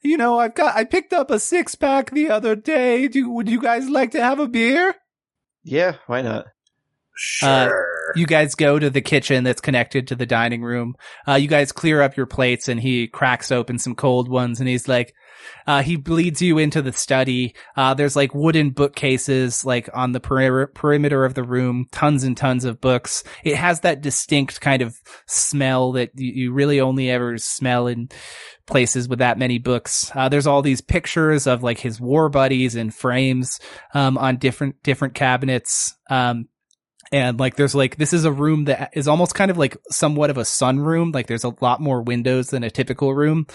You 0.00 0.16
know, 0.16 0.38
I've 0.38 0.54
got 0.54 0.76
I 0.76 0.84
picked 0.84 1.12
up 1.12 1.30
a 1.30 1.38
six 1.38 1.74
pack 1.74 2.10
the 2.10 2.30
other 2.30 2.56
day. 2.56 3.08
Do 3.08 3.30
would 3.30 3.48
you 3.48 3.60
guys 3.60 3.88
like 3.88 4.10
to 4.12 4.22
have 4.22 4.38
a 4.38 4.48
beer? 4.48 4.94
Yeah, 5.64 5.96
why 6.06 6.22
not? 6.22 6.46
Sure. 7.14 8.12
You 8.16 8.26
guys 8.26 8.54
go 8.54 8.78
to 8.78 8.90
the 8.90 9.00
kitchen 9.00 9.44
that's 9.44 9.60
connected 9.60 10.08
to 10.08 10.16
the 10.16 10.26
dining 10.26 10.62
room. 10.62 10.94
Uh, 11.26 11.34
you 11.34 11.48
guys 11.48 11.72
clear 11.72 12.02
up 12.02 12.16
your 12.16 12.26
plates 12.26 12.68
and 12.68 12.80
he 12.80 13.06
cracks 13.06 13.52
open 13.52 13.78
some 13.78 13.94
cold 13.94 14.28
ones 14.28 14.60
and 14.60 14.68
he's 14.68 14.88
like, 14.88 15.14
uh, 15.66 15.82
he 15.82 15.96
leads 15.96 16.40
you 16.40 16.58
into 16.58 16.82
the 16.82 16.92
study. 16.92 17.54
Uh, 17.76 17.94
there's 17.94 18.16
like 18.16 18.34
wooden 18.34 18.70
bookcases 18.70 19.64
like 19.64 19.88
on 19.92 20.12
the 20.12 20.20
peri- 20.20 20.68
perimeter 20.68 21.24
of 21.24 21.34
the 21.34 21.42
room, 21.42 21.86
tons 21.92 22.24
and 22.24 22.36
tons 22.36 22.64
of 22.64 22.80
books. 22.80 23.24
It 23.44 23.56
has 23.56 23.80
that 23.80 24.00
distinct 24.00 24.60
kind 24.60 24.82
of 24.82 24.94
smell 25.26 25.92
that 25.92 26.10
you, 26.14 26.32
you 26.32 26.52
really 26.52 26.80
only 26.80 27.10
ever 27.10 27.38
smell 27.38 27.86
in 27.86 28.08
places 28.66 29.08
with 29.08 29.18
that 29.18 29.38
many 29.38 29.58
books. 29.58 30.10
Uh, 30.14 30.28
there's 30.28 30.46
all 30.46 30.62
these 30.62 30.80
pictures 30.80 31.46
of 31.46 31.62
like 31.62 31.78
his 31.78 32.00
war 32.00 32.28
buddies 32.28 32.76
in 32.76 32.90
frames, 32.90 33.60
um, 33.94 34.16
on 34.18 34.36
different, 34.36 34.82
different 34.82 35.14
cabinets. 35.14 35.94
Um, 36.08 36.48
and 37.12 37.38
like 37.38 37.56
there's 37.56 37.74
like 37.74 37.96
this 37.96 38.12
is 38.12 38.24
a 38.24 38.32
room 38.32 38.64
that 38.64 38.90
is 38.94 39.06
almost 39.06 39.34
kind 39.34 39.50
of 39.50 39.58
like 39.58 39.76
somewhat 39.90 40.30
of 40.30 40.38
a 40.38 40.42
sunroom 40.42 41.14
like 41.14 41.26
there's 41.26 41.44
a 41.44 41.54
lot 41.60 41.80
more 41.80 42.00
windows 42.02 42.48
than 42.50 42.64
a 42.64 42.70
typical 42.70 43.14
room 43.14 43.46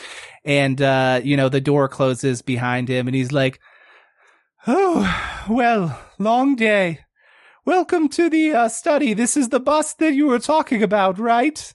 and 0.45 0.81
uh 0.81 1.19
you 1.23 1.35
know 1.35 1.49
the 1.49 1.59
door 1.61 1.87
closes 1.89 2.41
behind 2.41 2.87
him 2.87 3.07
and 3.07 3.15
he's 3.15 3.31
like 3.31 3.59
oh 4.67 5.43
well 5.49 5.99
long 6.19 6.55
day 6.55 6.99
welcome 7.65 8.07
to 8.09 8.29
the 8.29 8.51
uh, 8.53 8.69
study 8.69 9.13
this 9.13 9.35
is 9.35 9.49
the 9.49 9.59
bus 9.59 9.93
that 9.95 10.13
you 10.13 10.27
were 10.27 10.39
talking 10.39 10.83
about 10.83 11.17
right 11.19 11.73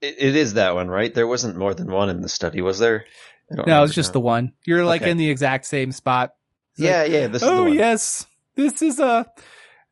It, 0.00 0.14
it 0.18 0.36
is 0.36 0.54
that 0.54 0.74
one, 0.76 0.88
right? 0.88 1.12
There 1.12 1.26
wasn't 1.26 1.56
more 1.58 1.74
than 1.74 1.90
one 1.90 2.08
in 2.08 2.20
the 2.20 2.28
study, 2.28 2.60
was 2.62 2.78
there? 2.78 3.04
No 3.50 3.62
it's 3.62 3.66
remember 3.66 3.92
just 3.92 4.10
now. 4.10 4.12
the 4.12 4.20
one 4.20 4.52
you're 4.66 4.84
like 4.84 5.02
Okay. 5.02 5.10
in 5.10 5.16
the 5.16 5.30
exact 5.30 5.64
same 5.66 5.90
spot 5.90 6.34
He's 6.76 6.84
like, 6.86 6.92
Yeah, 6.92 7.04
yeah. 7.04 7.26
This 7.26 7.42
is 7.42 7.48
the 7.48 7.54
oh 7.54 7.66
yes, 7.66 8.26
this 8.54 8.82
is 8.82 9.00
a 9.00 9.26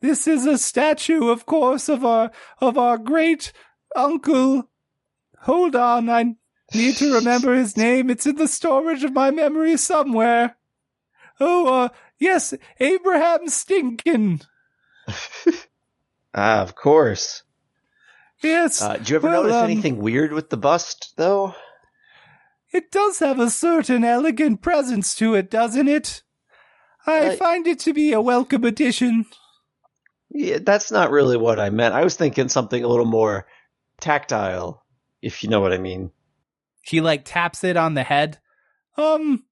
this 0.01 0.27
is 0.27 0.47
a 0.47 0.59
statue, 0.59 1.29
of 1.29 1.47
course, 1.47 1.89
of 1.89 2.05
our 2.05 2.31
of 2.61 2.77
our 2.79 2.99
great 2.99 3.53
uncle. 3.95 4.69
Hold 5.41 5.77
on, 5.77 6.09
I 6.11 6.35
need 6.75 6.97
to 6.97 7.15
remember 7.15 7.55
his 7.55 7.77
name. 7.87 8.11
It's 8.11 8.27
in 8.27 8.37
the 8.37 8.49
storage 8.49 9.05
of 9.05 9.13
my 9.13 9.31
memory 9.31 9.77
somewhere. 9.77 10.57
Oh, 11.39 11.67
uh, 11.85 11.89
yes, 12.19 12.55
Abraham 12.81 13.47
Stinkin. 13.49 14.43
Ah, 16.39 16.61
of 16.61 16.75
course. 16.75 17.45
Yes, 18.43 18.83
Uh, 18.83 18.99
did 18.99 19.09
you 19.09 19.17
ever 19.17 19.29
Well, 19.29 19.43
notice 19.45 19.57
um, 19.57 19.65
anything 19.65 19.97
weird 19.97 20.33
with 20.35 20.51
the 20.51 20.59
bust, 20.59 21.15
though? 21.17 21.55
it 22.71 22.91
does 22.91 23.21
have 23.21 23.39
a 23.41 23.49
certain 23.49 24.05
elegant 24.05 24.61
presence 24.61 25.15
to 25.15 25.35
it, 25.35 25.51
doesn't 25.51 25.89
it? 25.89 26.23
I 27.07 27.31
I- 27.31 27.37
find 27.37 27.67
it 27.67 27.79
to 27.81 27.95
be 27.95 28.13
a 28.13 28.21
welcome 28.21 28.65
addition. 28.65 29.25
Yeah, 30.31 30.59
that's 30.63 30.91
not 30.91 31.11
really 31.11 31.37
what 31.37 31.61
I 31.61 31.71
meant. 31.71 31.95
I 31.95 32.05
was 32.05 32.17
thinking 32.17 32.49
something 32.49 32.83
a 32.83 32.89
little 32.89 33.07
more 33.07 33.47
tactile, 34.01 34.85
if 35.23 35.43
you 35.43 35.49
know 35.49 35.61
what 35.61 35.73
I 35.73 35.79
mean. 35.79 36.11
he 36.83 37.01
like 37.01 37.25
taps 37.25 37.65
it 37.65 37.77
on 37.77 37.95
the 37.95 38.03
head. 38.03 38.39
Um, 38.97 39.45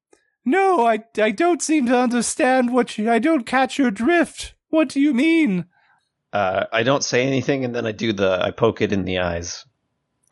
no, 0.44 0.86
I, 0.86 1.04
I 1.18 1.30
don't 1.30 1.62
seem 1.62 1.86
to 1.86 1.98
understand 1.98 2.72
what 2.72 2.98
you, 2.98 3.10
I 3.10 3.18
don't 3.18 3.46
catch 3.46 3.78
your 3.78 3.90
drift. 3.90 4.54
What 4.68 4.88
do 4.88 5.00
you 5.00 5.14
mean? 5.14 5.66
Uh, 6.32 6.66
I 6.72 6.82
don't 6.82 7.04
say 7.04 7.26
anything, 7.26 7.64
and 7.64 7.74
then 7.74 7.86
I 7.86 7.92
do 7.92 8.12
the 8.12 8.40
I 8.42 8.50
poke 8.50 8.80
it 8.82 8.92
in 8.92 9.04
the 9.04 9.20
eyes. 9.20 9.64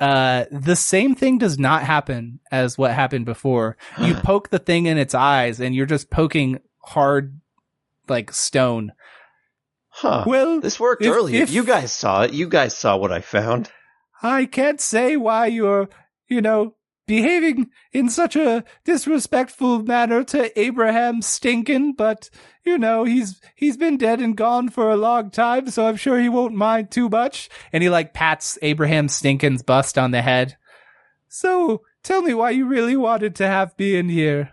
Uh, 0.00 0.46
the 0.50 0.74
same 0.74 1.14
thing 1.14 1.38
does 1.38 1.60
not 1.60 1.84
happen 1.84 2.40
as 2.50 2.76
what 2.76 2.90
happened 2.92 3.24
before. 3.24 3.76
You 4.00 4.14
poke 4.24 4.50
the 4.50 4.58
thing 4.58 4.86
in 4.86 4.98
its 4.98 5.14
eyes 5.14 5.60
and 5.60 5.76
you're 5.76 5.86
just 5.86 6.10
poking 6.10 6.58
hard, 6.80 7.40
like 8.08 8.32
stone. 8.32 8.92
Huh? 10.02 10.24
Well, 10.26 10.60
this 10.60 10.80
worked 10.80 11.02
if- 11.04 11.14
earlier. 11.14 11.42
if- 11.42 11.50
You 11.50 11.64
guys 11.64 11.92
saw 11.92 12.22
it. 12.22 12.32
You 12.32 12.48
guys 12.48 12.76
saw 12.76 12.96
what 12.96 13.12
I 13.12 13.20
found. 13.20 13.70
I 14.22 14.46
can't 14.46 14.80
say 14.80 15.16
why 15.16 15.46
you're, 15.46 15.88
you 16.28 16.40
know, 16.40 16.74
behaving 17.06 17.70
in 17.92 18.08
such 18.08 18.36
a 18.36 18.64
disrespectful 18.84 19.82
manner 19.82 20.22
to 20.24 20.58
Abraham 20.58 21.20
Stinkin, 21.20 21.92
but 21.96 22.30
you 22.64 22.78
know, 22.78 23.02
he's 23.04 23.40
he's 23.56 23.76
been 23.76 23.96
dead 23.96 24.20
and 24.20 24.36
gone 24.36 24.68
for 24.68 24.90
a 24.90 24.96
long 24.96 25.30
time, 25.30 25.68
so 25.70 25.86
I'm 25.86 25.96
sure 25.96 26.20
he 26.20 26.28
won't 26.28 26.54
mind 26.54 26.90
too 26.90 27.08
much. 27.08 27.48
And 27.72 27.82
he 27.82 27.90
like 27.90 28.14
pats 28.14 28.58
Abraham 28.62 29.08
Stinkin's 29.08 29.62
bust 29.62 29.98
on 29.98 30.12
the 30.12 30.22
head. 30.22 30.56
So 31.28 31.82
tell 32.02 32.22
me 32.22 32.34
why 32.34 32.50
you 32.50 32.66
really 32.66 32.96
wanted 32.96 33.34
to 33.36 33.46
have 33.46 33.76
me 33.78 33.96
in 33.96 34.08
here. 34.08 34.52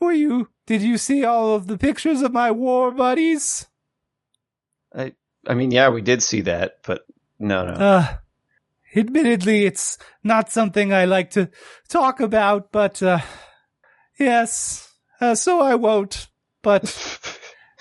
Were 0.00 0.12
you 0.12 0.48
did 0.66 0.82
you 0.82 0.98
see 0.98 1.24
all 1.24 1.54
of 1.54 1.66
the 1.66 1.78
pictures 1.78 2.22
of 2.22 2.32
my 2.32 2.50
war 2.52 2.90
buddies? 2.92 3.66
I 4.94 5.12
I 5.46 5.54
mean, 5.54 5.70
yeah, 5.70 5.88
we 5.88 6.02
did 6.02 6.22
see 6.22 6.42
that, 6.42 6.78
but 6.86 7.04
no, 7.38 7.64
no. 7.66 7.72
Uh, 7.72 8.16
admittedly, 8.94 9.64
it's 9.64 9.98
not 10.22 10.50
something 10.50 10.92
I 10.92 11.04
like 11.04 11.30
to 11.30 11.50
talk 11.88 12.20
about, 12.20 12.70
but, 12.70 13.02
uh, 13.02 13.20
yes, 14.18 14.92
uh, 15.20 15.34
so 15.34 15.60
I 15.60 15.74
won't. 15.74 16.28
But 16.62 17.18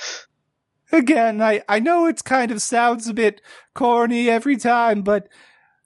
again, 0.91 1.41
I, 1.41 1.61
I 1.69 1.79
know 1.79 2.07
it 2.07 2.23
kind 2.23 2.51
of 2.51 2.61
sounds 2.61 3.07
a 3.07 3.13
bit 3.13 3.41
corny 3.75 4.29
every 4.29 4.57
time, 4.57 5.03
but 5.03 5.27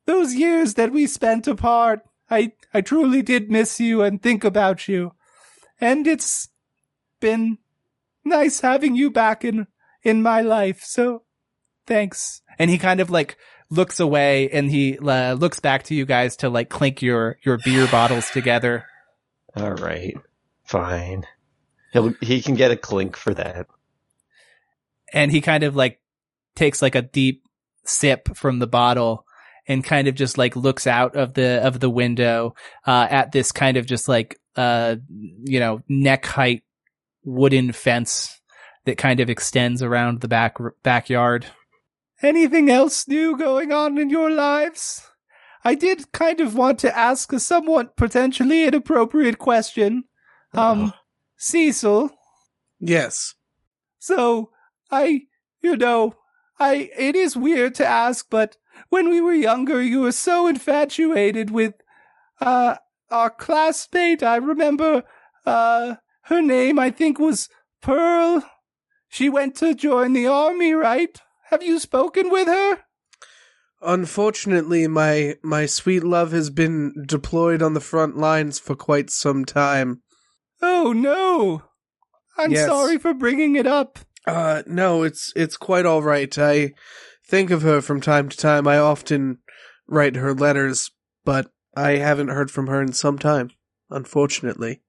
those 0.06 0.36
years 0.36 0.76
that 0.76 0.94
we 0.94 1.08
spent 1.08 1.48
apart, 1.48 2.02
I, 2.30 2.54
I 2.74 2.82
truly 2.82 3.22
did 3.22 3.52
miss 3.52 3.80
you 3.80 4.02
and 4.02 4.22
think 4.22 4.44
about 4.44 4.88
you. 4.88 5.14
And 5.82 6.08
it's 6.08 6.48
been 7.20 7.58
nice 8.24 8.62
having 8.62 8.96
you 8.96 9.12
back 9.12 9.44
in, 9.44 9.68
in 10.06 10.22
my 10.22 10.40
life. 10.42 10.82
So 10.84 11.24
thanks. 11.86 12.42
And 12.58 12.70
he 12.70 12.78
kind 12.78 13.02
of 13.02 13.10
like 13.10 13.36
looks 13.70 14.00
away 14.00 14.50
and 14.52 14.72
he 14.72 14.98
uh, 15.00 15.34
looks 15.34 15.60
back 15.60 15.84
to 15.84 15.96
you 15.96 16.06
guys 16.06 16.38
to 16.38 16.50
like 16.50 16.70
clink 16.70 17.02
your 17.02 17.38
your 17.44 17.58
beer 17.58 17.88
bottles 17.92 18.30
together. 18.30 18.86
All 19.58 19.74
right, 19.74 20.16
fine. 20.64 21.26
He'll 21.92 22.14
he 22.22 22.42
can 22.42 22.56
get 22.56 22.72
a 22.72 22.78
clink 22.78 23.18
for 23.18 23.34
that. 23.34 23.68
And 25.14 25.32
he 25.32 25.42
kind 25.42 25.64
of 25.64 25.76
like 25.76 26.00
takes 26.56 26.82
like 26.82 26.96
a 26.96 27.02
deep 27.02 27.44
sip 27.86 28.36
from 28.36 28.60
the 28.60 28.68
bottle 28.68 29.26
and 29.68 29.84
kind 29.84 30.08
of 30.08 30.16
just 30.16 30.38
like 30.38 30.56
looks 30.56 30.88
out 30.88 31.16
of 31.16 31.34
the 31.34 31.66
of 31.66 31.80
the 31.80 31.90
window 31.90 32.56
uh 32.86 33.08
at 33.10 33.32
this 33.32 33.52
kind 33.52 33.78
of 33.78 33.86
just 33.86 34.08
like 34.08 34.40
uh 34.56 34.96
you 35.44 35.60
know 35.60 35.82
neck 35.88 36.26
height 36.26 36.64
wooden 37.24 37.72
fence 37.72 38.42
that 38.86 38.98
kind 38.98 39.20
of 39.20 39.30
extends 39.30 39.82
around 39.84 40.22
the 40.22 40.28
back 40.28 40.58
backyard. 40.84 41.48
Anything 42.22 42.70
else 42.70 43.08
new 43.08 43.38
going 43.38 43.72
on 43.72 43.98
in 43.98 44.10
your 44.10 44.32
lives? 44.32 45.08
I 45.64 45.76
did 45.76 46.12
kind 46.12 46.40
of 46.40 46.56
want 46.56 46.80
to 46.80 46.98
ask 46.98 47.34
a 47.34 47.40
somewhat 47.40 47.96
potentially 47.98 48.64
inappropriate 48.66 49.38
question. 49.40 50.06
Um, 50.54 50.94
Cecil, 51.38 52.12
Yes. 52.80 53.34
so 54.00 54.52
I, 54.90 55.24
you 55.62 55.76
know, 55.76 56.16
I, 56.60 56.90
it 56.98 57.16
is 57.16 57.36
weird 57.36 57.76
to 57.76 57.86
ask, 57.86 58.28
but 58.30 58.56
when 58.90 59.10
we 59.10 59.20
were 59.20 59.34
younger, 59.34 59.82
you 59.82 60.02
were 60.02 60.12
so 60.14 60.48
infatuated 60.48 61.50
with, 61.52 61.74
uh, 62.40 62.76
our 63.12 63.30
classmate. 63.30 64.24
I 64.24 64.38
remember, 64.38 65.04
uh, 65.46 65.96
her 66.24 66.42
name, 66.42 66.80
I 66.80 66.90
think 66.92 67.20
was 67.20 67.50
Pearl. 67.82 68.44
She 69.16 69.30
went 69.30 69.56
to 69.56 69.74
join 69.74 70.12
the 70.12 70.28
army, 70.28 70.74
right? 70.74 71.18
Have 71.50 71.64
you 71.64 71.80
spoken 71.80 72.30
with 72.30 72.50
her? 72.50 72.80
Unfortunately, 73.82 74.90
my 74.90 75.36
my 75.42 75.68
sweet 75.68 76.04
love 76.04 76.34
has 76.34 76.50
been 76.50 76.92
deployed 77.08 77.62
on 77.62 77.74
the 77.74 77.80
front 77.80 78.18
lines 78.18 78.60
for 78.60 78.76
quite 78.76 79.10
some 79.10 79.46
time. 79.46 80.02
Oh 80.62 80.92
no. 80.92 81.64
I'm 82.38 82.52
Yes. 82.52 82.68
sorry 82.68 82.98
for 82.98 83.14
bringing 83.14 83.56
it 83.56 83.66
up. 83.66 84.00
Uh, 84.28 84.64
no, 84.68 85.04
it's 85.04 85.32
it's 85.34 85.56
quite 85.56 85.86
all 85.86 86.02
right. 86.04 86.38
I 86.38 86.74
think 87.26 87.52
of 87.52 87.62
her 87.62 87.80
from 87.80 88.02
time 88.02 88.28
to 88.28 88.36
time. 88.36 88.68
I 88.68 88.78
often 88.80 89.38
write 89.88 90.18
her 90.18 90.34
letters, 90.34 90.92
but 91.24 91.52
I 91.74 91.92
haven't 91.92 92.36
heard 92.36 92.52
from 92.52 92.68
her 92.68 92.82
in 92.82 92.92
some 92.92 93.18
time. 93.18 93.52
Unfortunately, 93.90 94.82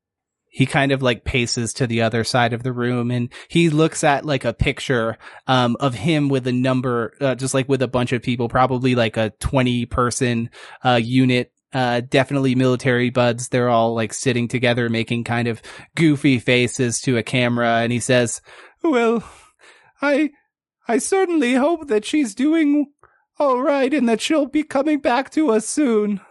he 0.57 0.65
kind 0.65 0.91
of 0.91 1.03
like 1.03 1.23
paces 1.23 1.75
to 1.75 1.87
the 1.87 2.01
other 2.01 2.25
side 2.25 2.55
of 2.55 2.63
the 2.63 2.73
room 2.73 3.11
and 3.11 3.31
he 3.49 3.69
looks 3.69 4.03
at 4.03 4.25
like 4.25 4.47
a 4.47 4.55
picture 4.55 5.19
um 5.47 5.77
of 5.81 5.95
him 5.95 6.31
with 6.31 6.47
a 6.47 6.53
number 6.53 7.13
uh, 7.21 7.35
just 7.35 7.53
like 7.53 7.69
with 7.69 7.83
a 7.83 7.89
bunch 7.89 8.13
of 8.13 8.23
people 8.23 8.49
probably 8.49 8.95
like 8.95 9.19
a 9.19 9.35
20 9.39 9.85
person 9.85 10.49
uh 10.83 10.99
unit 11.03 11.53
uh 11.75 12.01
definitely 12.01 12.55
military 12.55 13.11
buds. 13.11 13.49
They're 13.49 13.69
all 13.69 13.95
like 13.95 14.15
sitting 14.15 14.49
together 14.49 14.89
making 14.89 15.25
kind 15.25 15.47
of 15.47 15.61
goofy 15.95 16.39
faces 16.39 17.03
to 17.03 17.19
a 17.19 17.23
camera 17.23 17.81
and 17.81 17.93
he 17.93 18.01
says 18.01 18.41
well 18.83 19.23
i 20.01 20.31
i 20.89 20.97
certainly 20.97 21.53
hope 21.53 21.89
that 21.89 22.07
she's 22.07 22.35
doing 22.35 22.87
all 23.39 23.61
right 23.61 23.93
and 23.93 24.09
that 24.09 24.23
she'll 24.23 24.47
be 24.47 24.63
coming 24.63 25.01
back 25.01 25.29
to 25.33 25.51
us 25.51 25.69
soon 25.69 26.23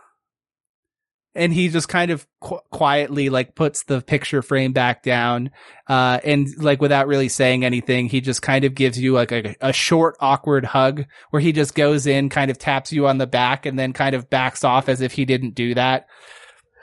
and 1.36 1.54
he 1.54 1.68
just 1.68 1.90
kind 1.90 2.12
of 2.12 2.26
qu- 2.42 2.60
quietly 2.72 3.30
like 3.30 3.56
puts 3.56 3.84
the 3.84 4.02
picture 4.02 4.42
frame 4.42 4.72
back 4.74 5.04
down 5.04 5.50
uh 5.88 6.20
and 6.24 6.48
like 6.58 6.82
without 6.82 7.08
really 7.08 7.30
saying 7.30 7.64
anything 7.66 8.08
he 8.08 8.22
just 8.22 8.42
kind 8.42 8.64
of 8.66 8.74
gives 8.74 9.00
you 9.00 9.14
like 9.14 9.32
a, 9.32 9.56
a 9.62 9.74
short 9.74 10.16
awkward 10.20 10.66
hug 10.66 11.06
where 11.32 11.42
he 11.42 11.52
just 11.52 11.76
goes 11.76 12.08
in 12.08 12.30
kind 12.30 12.50
of 12.50 12.58
taps 12.58 12.92
you 12.92 13.06
on 13.08 13.18
the 13.18 13.28
back 13.28 13.66
and 13.66 13.78
then 13.78 13.94
kind 13.94 14.16
of 14.16 14.30
backs 14.30 14.64
off 14.64 14.88
as 14.90 15.02
if 15.02 15.12
he 15.12 15.26
didn't 15.26 15.56
do 15.56 15.74
that 15.74 16.08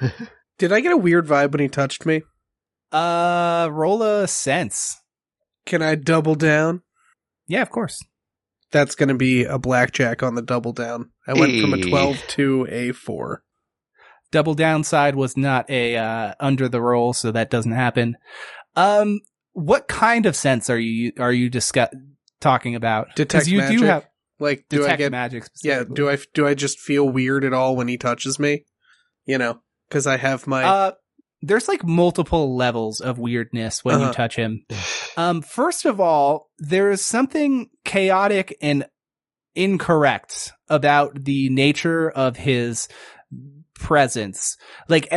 Did 0.59 0.73
I 0.73 0.81
get 0.81 0.93
a 0.93 0.97
weird 0.97 1.27
vibe 1.27 1.53
when 1.53 1.61
he 1.61 1.69
touched 1.69 2.05
me? 2.07 2.23
uh 2.93 3.69
roll 3.73 4.03
a 4.03 4.29
sense 4.29 5.01
Can 5.67 5.81
I 5.83 5.95
double 5.95 6.35
down? 6.35 6.83
yeah 7.49 7.63
of 7.63 7.71
course 7.71 7.99
That's 8.71 8.95
going 8.95 9.09
to 9.09 9.15
be 9.15 9.45
a 9.45 9.59
blackjack 9.59 10.23
on 10.23 10.35
the 10.35 10.43
double 10.43 10.73
down. 10.73 11.11
I 11.27 11.35
went 11.35 11.61
from 11.61 11.75
a 11.75 11.79
12 11.81 12.19
to 12.37 12.67
a 12.71 12.93
4. 12.93 13.43
Double 14.33 14.55
downside 14.55 15.15
was 15.15 15.37
not 15.37 15.71
a 15.71 15.97
uh 15.97 16.35
under 16.41 16.69
the 16.69 16.81
roll 16.81 17.13
so 17.13 17.31
that 17.31 17.49
doesn't 17.51 17.73
happen 17.73 18.17
um 18.75 19.21
what 19.53 19.87
kind 19.87 20.27
of 20.27 20.35
sense 20.35 20.69
are 20.69 20.79
you 20.81 21.13
are 21.19 21.33
you 21.33 21.49
discuss 21.51 21.91
talking 22.41 22.75
about? 22.75 23.15
Detect 23.15 23.47
you 23.47 23.59
magic? 23.59 23.79
do 23.79 23.85
have 23.85 24.07
Like, 24.41 24.65
do 24.69 24.79
detect 24.79 24.93
I 24.95 24.97
get 24.97 25.13
magic 25.13 25.45
Yeah, 25.63 25.85
do 25.85 26.09
I 26.11 26.19
do 26.35 26.47
I 26.47 26.55
just 26.55 26.81
feel 26.81 27.09
weird 27.09 27.45
at 27.45 27.53
all 27.53 27.77
when 27.77 27.87
he 27.87 27.97
touches 27.99 28.39
me? 28.41 28.65
You 29.27 29.39
know, 29.39 29.61
cuz 29.91 30.07
I 30.09 30.17
have 30.17 30.47
my 30.49 30.65
Uh, 30.65 30.93
there's 31.43 31.69
like 31.69 31.85
multiple 31.85 32.57
levels 32.57 33.01
of 33.01 33.19
weirdness 33.19 33.85
when 33.85 33.97
Uh-huh. 33.97 34.07
you 34.07 34.13
touch 34.13 34.37
him. 34.37 34.65
Um, 35.19 35.43
first 35.43 35.85
of 35.85 36.01
all, 36.01 36.49
there 36.59 36.91
is 36.91 37.05
something 37.05 37.69
chaotic 37.85 38.57
and 38.63 38.87
incorrect 39.55 40.53
about 40.69 41.25
the 41.25 41.49
nature 41.51 42.11
of 42.11 42.37
his 42.37 42.89
presence. 43.83 44.57
Like, 44.89 45.13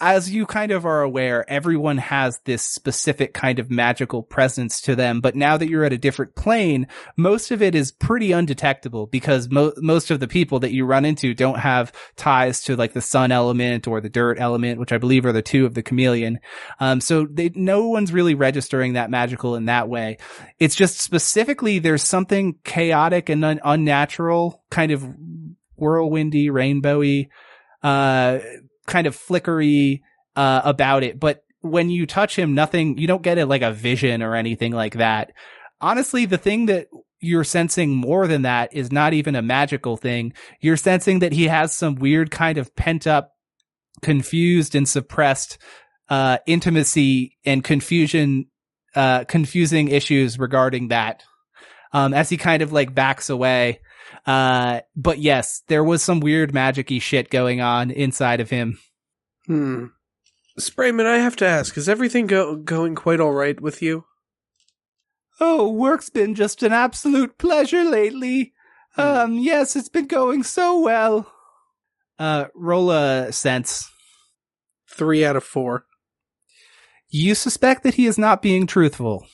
as 0.00 0.30
you 0.30 0.46
kind 0.46 0.72
of 0.72 0.86
are 0.86 1.02
aware, 1.02 1.48
everyone 1.48 1.98
has 1.98 2.40
this 2.44 2.64
specific 2.64 3.34
kind 3.34 3.58
of 3.58 3.70
magical 3.70 4.22
presence 4.22 4.80
to 4.82 4.96
them. 4.96 5.20
But 5.20 5.36
now 5.36 5.56
that 5.58 5.68
you're 5.68 5.84
at 5.84 5.92
a 5.92 5.98
different 5.98 6.34
plane, 6.34 6.86
most 7.16 7.50
of 7.50 7.60
it 7.60 7.74
is 7.74 7.92
pretty 7.92 8.32
undetectable 8.32 9.06
because 9.06 9.50
mo- 9.50 9.74
most 9.76 10.10
of 10.10 10.18
the 10.18 10.28
people 10.28 10.60
that 10.60 10.72
you 10.72 10.86
run 10.86 11.04
into 11.04 11.34
don't 11.34 11.58
have 11.58 11.92
ties 12.16 12.62
to 12.64 12.76
like 12.76 12.94
the 12.94 13.02
sun 13.02 13.30
element 13.30 13.86
or 13.86 14.00
the 14.00 14.08
dirt 14.08 14.38
element, 14.40 14.80
which 14.80 14.92
I 14.92 14.98
believe 14.98 15.26
are 15.26 15.32
the 15.32 15.42
two 15.42 15.66
of 15.66 15.74
the 15.74 15.82
chameleon. 15.82 16.40
Um, 16.78 17.00
so 17.00 17.26
they, 17.26 17.50
no 17.54 17.88
one's 17.88 18.12
really 18.12 18.34
registering 18.34 18.94
that 18.94 19.10
magical 19.10 19.54
in 19.54 19.66
that 19.66 19.88
way. 19.88 20.16
It's 20.58 20.74
just 20.74 21.00
specifically 21.00 21.78
there's 21.78 22.02
something 22.02 22.58
chaotic 22.64 23.28
and 23.28 23.44
un- 23.44 23.60
unnatural, 23.62 24.62
kind 24.70 24.92
of 24.92 25.06
whirlwindy, 25.78 26.48
rainbowy, 26.48 27.28
uh, 27.82 28.38
kind 28.86 29.06
of 29.06 29.14
flickery, 29.16 30.02
uh, 30.36 30.62
about 30.64 31.02
it. 31.02 31.18
But 31.18 31.44
when 31.60 31.90
you 31.90 32.06
touch 32.06 32.36
him, 32.36 32.54
nothing, 32.54 32.98
you 32.98 33.06
don't 33.06 33.22
get 33.22 33.38
it 33.38 33.46
like 33.46 33.62
a 33.62 33.72
vision 33.72 34.22
or 34.22 34.34
anything 34.34 34.72
like 34.72 34.94
that. 34.94 35.32
Honestly, 35.80 36.24
the 36.26 36.38
thing 36.38 36.66
that 36.66 36.88
you're 37.20 37.44
sensing 37.44 37.90
more 37.94 38.26
than 38.26 38.42
that 38.42 38.72
is 38.72 38.90
not 38.90 39.12
even 39.12 39.34
a 39.34 39.42
magical 39.42 39.96
thing. 39.96 40.32
You're 40.60 40.76
sensing 40.76 41.18
that 41.18 41.32
he 41.32 41.48
has 41.48 41.72
some 41.74 41.96
weird 41.96 42.30
kind 42.30 42.58
of 42.58 42.74
pent 42.74 43.06
up, 43.06 43.32
confused 44.00 44.74
and 44.74 44.88
suppressed, 44.88 45.58
uh, 46.08 46.38
intimacy 46.46 47.36
and 47.44 47.62
confusion, 47.62 48.46
uh, 48.94 49.24
confusing 49.24 49.88
issues 49.88 50.38
regarding 50.38 50.88
that. 50.88 51.22
Um, 51.92 52.14
as 52.14 52.28
he 52.28 52.36
kind 52.36 52.62
of 52.62 52.72
like 52.72 52.94
backs 52.94 53.30
away. 53.30 53.80
Uh, 54.26 54.80
but 54.96 55.18
yes, 55.18 55.62
there 55.68 55.84
was 55.84 56.02
some 56.02 56.20
weird 56.20 56.52
magic-y 56.52 56.98
shit 56.98 57.30
going 57.30 57.60
on 57.60 57.90
inside 57.90 58.40
of 58.40 58.50
him. 58.50 58.78
hmm. 59.46 59.86
Sprayman, 60.58 61.06
I 61.06 61.18
have 61.18 61.36
to 61.36 61.46
ask, 61.46 61.78
is 61.78 61.88
everything 61.88 62.26
go- 62.26 62.56
going 62.56 62.94
quite 62.94 63.20
all 63.20 63.32
right 63.32 63.58
with 63.58 63.80
you? 63.80 64.04
Oh, 65.40 65.70
work's 65.70 66.10
been 66.10 66.34
just 66.34 66.62
an 66.62 66.72
absolute 66.72 67.38
pleasure 67.38 67.84
lately. 67.84 68.52
Hmm. 68.94 69.00
Um, 69.00 69.34
yes, 69.38 69.76
it's 69.76 69.88
been 69.88 70.06
going 70.06 70.42
so 70.42 70.80
well. 70.80 71.32
Uh, 72.18 72.46
roll 72.54 72.90
a 72.90 73.32
sense. 73.32 73.90
3 74.90 75.24
out 75.24 75.36
of 75.36 75.44
4. 75.44 75.84
You 77.08 77.34
suspect 77.34 77.82
that 77.84 77.94
he 77.94 78.06
is 78.06 78.18
not 78.18 78.42
being 78.42 78.66
truthful. 78.66 79.26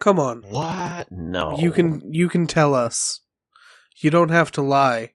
Come 0.00 0.18
on. 0.18 0.42
What? 0.42 1.10
No. 1.10 1.58
You 1.58 1.70
can 1.72 2.02
you 2.12 2.28
can 2.28 2.46
tell 2.46 2.74
us. 2.74 3.20
You 4.00 4.10
don't 4.10 4.30
have 4.30 4.52
to 4.52 4.62
lie. 4.62 5.12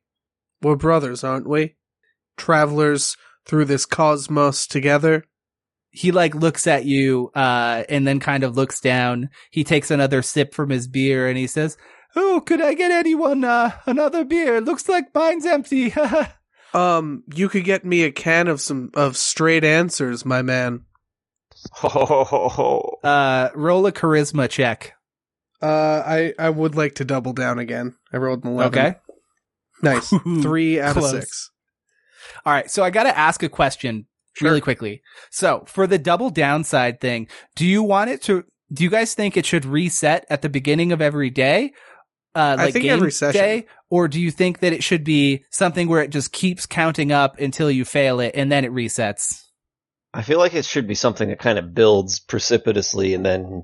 We're 0.62 0.76
brothers, 0.76 1.24
aren't 1.24 1.48
we? 1.48 1.76
Travelers 2.38 3.16
through 3.46 3.66
this 3.66 3.86
cosmos 3.86 4.68
together. 4.68 5.24
He 5.92 6.12
like 6.12 6.34
looks 6.36 6.66
at 6.66 6.86
you, 6.86 7.30
uh, 7.36 7.84
and 7.88 8.08
then 8.08 8.20
kind 8.20 8.44
of 8.44 8.56
looks 8.58 8.80
down. 8.82 9.30
He 9.52 9.64
takes 9.64 9.92
another 9.92 10.22
sip 10.22 10.54
from 10.54 10.70
his 10.70 10.88
beer 10.88 11.28
and 11.28 11.38
he 11.38 11.48
says, 11.48 11.78
Oh, 12.16 12.42
could 12.46 12.62
I 12.62 12.74
get 12.74 12.92
anyone, 12.92 13.44
uh, 13.44 13.72
another 13.86 14.26
beer? 14.26 14.60
Looks 14.62 14.90
like 14.90 15.14
mine's 15.14 15.46
empty. 15.46 15.94
Um, 16.74 17.24
you 17.34 17.50
could 17.50 17.66
get 17.66 17.86
me 17.86 18.02
a 18.02 18.12
can 18.12 18.48
of 18.48 18.60
some 18.60 18.90
of 18.96 19.16
straight 19.16 19.64
answers, 19.64 20.26
my 20.26 20.42
man. 20.42 20.86
Ho. 21.72 23.00
uh, 23.04 23.50
roll 23.56 23.86
a 23.86 23.92
charisma 23.92 24.50
check. 24.50 24.94
Uh, 25.62 26.04
I 26.06 26.34
I 26.38 26.50
would 26.50 26.76
like 26.76 26.96
to 26.96 27.06
double 27.06 27.34
down 27.34 27.60
again. 27.60 27.96
I 28.12 28.18
rolled 28.18 28.44
an 28.44 28.52
eleven. 28.52 28.80
Okay. 28.80 28.96
nice. 29.82 30.10
Three 30.42 30.80
out 30.80 30.94
Close. 30.94 31.14
of 31.14 31.22
six. 31.22 31.52
All 32.46 32.54
right. 32.54 32.70
So 32.70 32.84
I 32.84 32.90
got 32.90 33.04
to 33.04 33.18
ask 33.18 33.44
a 33.44 33.50
question 33.50 34.08
really 34.42 34.62
quickly. 34.62 35.02
So 35.32 35.64
for 35.68 35.88
the 35.88 35.98
double 35.98 36.30
downside 36.30 37.00
thing, 37.00 37.28
do 37.56 37.66
you 37.66 37.84
want 37.84 38.10
it 38.10 38.22
to, 38.24 38.44
do 38.72 38.84
you 38.84 38.90
guys 38.90 39.14
think 39.14 39.38
it 39.38 39.46
should 39.46 39.64
reset 39.66 40.26
at 40.30 40.42
the 40.42 40.50
beginning 40.50 40.92
of 40.92 41.02
every 41.02 41.30
day? 41.30 41.74
Uh, 42.36 42.56
I 42.58 42.72
think 42.72 42.84
game 42.84 42.94
every 42.94 43.12
session. 43.12 43.40
day? 43.40 43.66
Or 43.92 44.08
do 44.08 44.20
you 44.20 44.32
think 44.32 44.60
that 44.60 44.74
it 44.74 44.84
should 44.84 45.04
be 45.04 45.46
something 45.52 45.88
where 45.88 46.02
it 46.02 46.10
just 46.10 46.32
keeps 46.32 46.66
counting 46.66 47.12
up 47.12 47.40
until 47.40 47.70
you 47.70 47.86
fail 47.86 48.20
it 48.20 48.32
and 48.36 48.52
then 48.52 48.66
it 48.66 48.72
resets? 48.72 49.43
I 50.14 50.22
feel 50.22 50.38
like 50.38 50.54
it 50.54 50.66
should 50.66 50.88
be 50.88 50.96
something 50.96 51.30
that 51.30 51.40
kind 51.40 51.58
of 51.58 51.74
builds 51.74 52.20
precipitously 52.20 53.14
and 53.14 53.26
then 53.26 53.64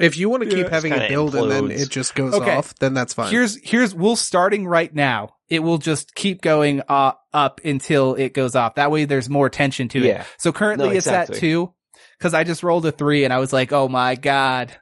If 0.00 0.16
you 0.16 0.30
want 0.30 0.42
to 0.44 0.48
Yeah. 0.48 0.62
keep 0.64 0.68
having 0.72 0.92
Just 0.92 1.02
it 1.02 1.08
kinda 1.08 1.14
build 1.30 1.34
and 1.34 1.50
then 1.50 1.70
it 1.70 1.90
just 1.90 2.14
goes 2.14 2.32
Okay. 2.34 2.56
off, 2.56 2.74
then 2.78 2.94
that's 2.94 3.12
fine. 3.12 3.30
Here's, 3.30 3.58
here's, 3.62 3.94
we'll 3.94 4.16
starting 4.16 4.66
right 4.66 4.92
now. 4.92 5.34
It 5.50 5.58
will 5.60 5.76
just 5.78 6.14
keep 6.14 6.40
going 6.40 6.80
uh, 6.88 7.12
up 7.34 7.60
until 7.62 8.14
it 8.14 8.32
goes 8.32 8.56
off. 8.56 8.76
That 8.76 8.90
way 8.90 9.04
there's 9.04 9.28
more 9.28 9.50
tension 9.50 9.88
to 9.88 9.98
it. 9.98 10.06
Yeah. 10.06 10.24
So 10.38 10.50
currently 10.50 10.88
No, 10.88 10.94
it's 10.94 11.06
at 11.06 11.34
two 11.34 11.74
because 12.18 12.32
I 12.32 12.42
just 12.42 12.62
rolled 12.62 12.86
a 12.86 12.90
three 12.90 13.24
and 13.24 13.32
I 13.34 13.38
was 13.38 13.52
like, 13.52 13.70
oh 13.72 13.86
my 13.86 14.14
God. 14.14 14.74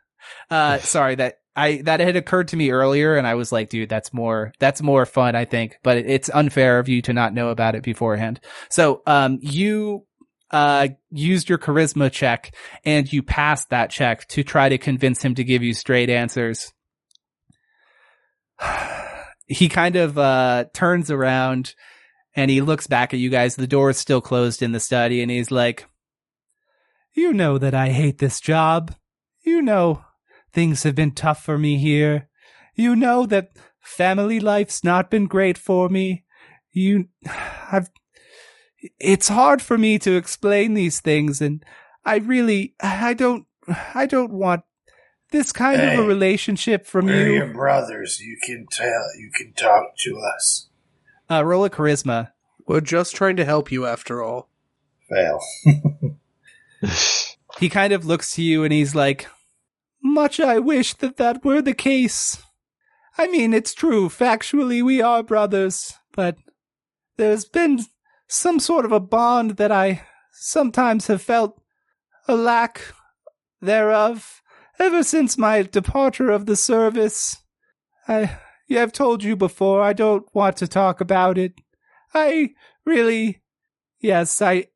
Uh, 0.49 0.79
sorry 0.83 1.17
that 1.17 1.39
I, 1.57 1.83
that 1.83 1.99
had 1.99 2.15
occurred 2.15 2.49
to 2.49 2.57
me 2.57 2.71
earlier 2.71 3.17
and 3.17 3.27
I 3.27 3.35
was 3.35 3.51
like, 3.51 3.69
dude, 3.69 3.89
that's 3.89 4.15
more, 4.15 4.53
that's 4.61 4.81
more 4.81 5.05
fun, 5.07 5.35
I 5.35 5.45
think, 5.45 5.77
but 5.83 5.99
it, 5.99 6.07
it's 6.07 6.31
unfair 6.33 6.79
of 6.79 6.89
you 6.89 7.03
to 7.03 7.13
not 7.13 7.35
know 7.35 7.49
about 7.49 7.75
it 7.75 7.83
beforehand. 7.83 8.41
So, 8.71 9.03
um, 9.09 9.39
you, 9.43 10.07
uh, 10.51 10.89
used 11.11 11.49
your 11.49 11.59
charisma 11.59 12.11
check 12.11 12.55
and 12.85 13.13
you 13.13 13.23
passed 13.23 13.71
that 13.71 13.91
check 13.91 14.27
to 14.29 14.43
try 14.43 14.69
to 14.69 14.79
convince 14.79 15.23
him 15.23 15.35
to 15.35 15.45
give 15.45 15.63
you 15.63 15.75
straight 15.75 16.11
answers. 16.11 16.73
he 19.47 19.69
kind 19.69 19.97
of, 19.97 20.19
uh, 20.19 20.65
turns 20.75 21.11
around 21.11 21.75
and 22.35 22.51
he 22.51 22.61
looks 22.61 22.87
back 22.87 23.13
at 23.13 23.21
you 23.21 23.31
guys. 23.31 23.57
The 23.57 23.67
door 23.67 23.91
is 23.91 23.99
still 23.99 24.21
closed 24.21 24.63
in 24.63 24.73
the 24.73 24.81
study 24.81 25.23
and 25.23 25.31
he's 25.31 25.51
like, 25.51 25.87
you 27.13 27.33
know 27.33 27.59
that 27.59 27.75
I 27.75 27.89
hate 27.89 28.19
this 28.19 28.41
job. 28.41 28.95
You 29.43 29.63
know 29.63 30.05
things 30.53 30.83
have 30.83 30.95
been 30.95 31.13
tough 31.13 31.43
for 31.43 31.59
me 31.59 31.79
here. 31.79 32.29
You 32.75 32.97
know 32.97 33.27
that 33.27 33.51
family 33.81 34.41
life's 34.41 34.85
not 34.85 35.11
been 35.11 35.27
great 35.27 35.59
for 35.59 35.89
me. 35.89 36.25
You, 36.73 37.09
I've, 37.73 37.91
it's 38.99 39.29
hard 39.29 39.63
for 39.63 39.79
me 39.79 39.99
to 39.99 40.17
explain 40.17 40.75
these 40.75 41.01
things 41.01 41.41
and 41.41 41.65
I 42.05 42.17
really, 42.17 42.75
I 42.81 43.15
don't, 43.15 43.47
I 43.95 44.07
don't 44.07 44.33
want 44.33 44.63
this 45.31 45.53
kind 45.53 45.81
of 45.81 45.99
a 45.99 46.03
relationship 46.03 46.87
from 46.87 47.09
you. 47.09 47.15
We're 47.15 47.27
you. 47.27 47.35
your 47.35 47.53
brothers. 47.53 48.21
You 48.21 48.37
can 48.43 48.67
tell. 48.71 49.05
You 49.19 49.31
can 49.35 49.53
talk 49.53 49.97
to 49.99 50.19
us. 50.19 50.69
Uh, 51.31 51.45
roll 51.45 51.65
a 51.65 51.71
charisma. 51.71 52.33
We're 52.67 52.81
just 52.81 53.15
trying 53.15 53.37
to 53.37 53.45
help 53.45 53.71
you 53.71 53.87
after 53.87 54.23
all. 54.23 54.49
Fail. 55.09 55.41
he 57.59 57.69
kind 57.69 57.93
of 57.93 58.05
looks 58.05 58.35
to 58.35 58.43
you 58.43 58.65
and 58.65 58.73
he's 58.73 58.95
like, 58.95 59.27
Much 60.03 60.41
I 60.41 60.59
wish 60.59 60.95
that 60.95 61.17
that 61.19 61.45
were 61.45 61.63
the 61.63 61.75
case. 61.75 62.43
I 63.19 63.29
mean, 63.29 63.53
it's 63.53 63.75
true. 63.75 64.09
Factually, 64.09 64.83
we 64.83 65.03
are 65.03 65.23
brothers, 65.23 65.95
but 66.13 66.37
there's 67.17 67.45
been 67.45 67.81
some 68.31 68.61
sort 68.61 68.85
of 68.85 68.93
a 68.93 69.01
bond 69.01 69.57
that 69.57 69.73
I 69.73 70.03
sometimes 70.33 71.09
have 71.09 71.21
felt 71.21 71.61
a 72.29 72.35
lack 72.37 72.81
thereof 73.61 74.41
ever 74.79 75.03
since 75.03 75.37
my 75.37 75.63
departure 75.63 76.31
of 76.31 76.47
the 76.47 76.55
service. 76.57 77.43
I, 78.07 78.39
yeah, 78.69 78.83
I've 78.83 78.93
told 78.93 79.25
you 79.25 79.35
before, 79.37 79.83
I 79.83 79.93
don't 79.93 80.25
want 80.33 80.57
to 80.59 80.69
talk 80.69 81.01
about 81.01 81.39
it. 81.39 81.55
I 82.15 82.51
really, 82.87 83.43
yes, 83.99 84.41
I, 84.41 84.69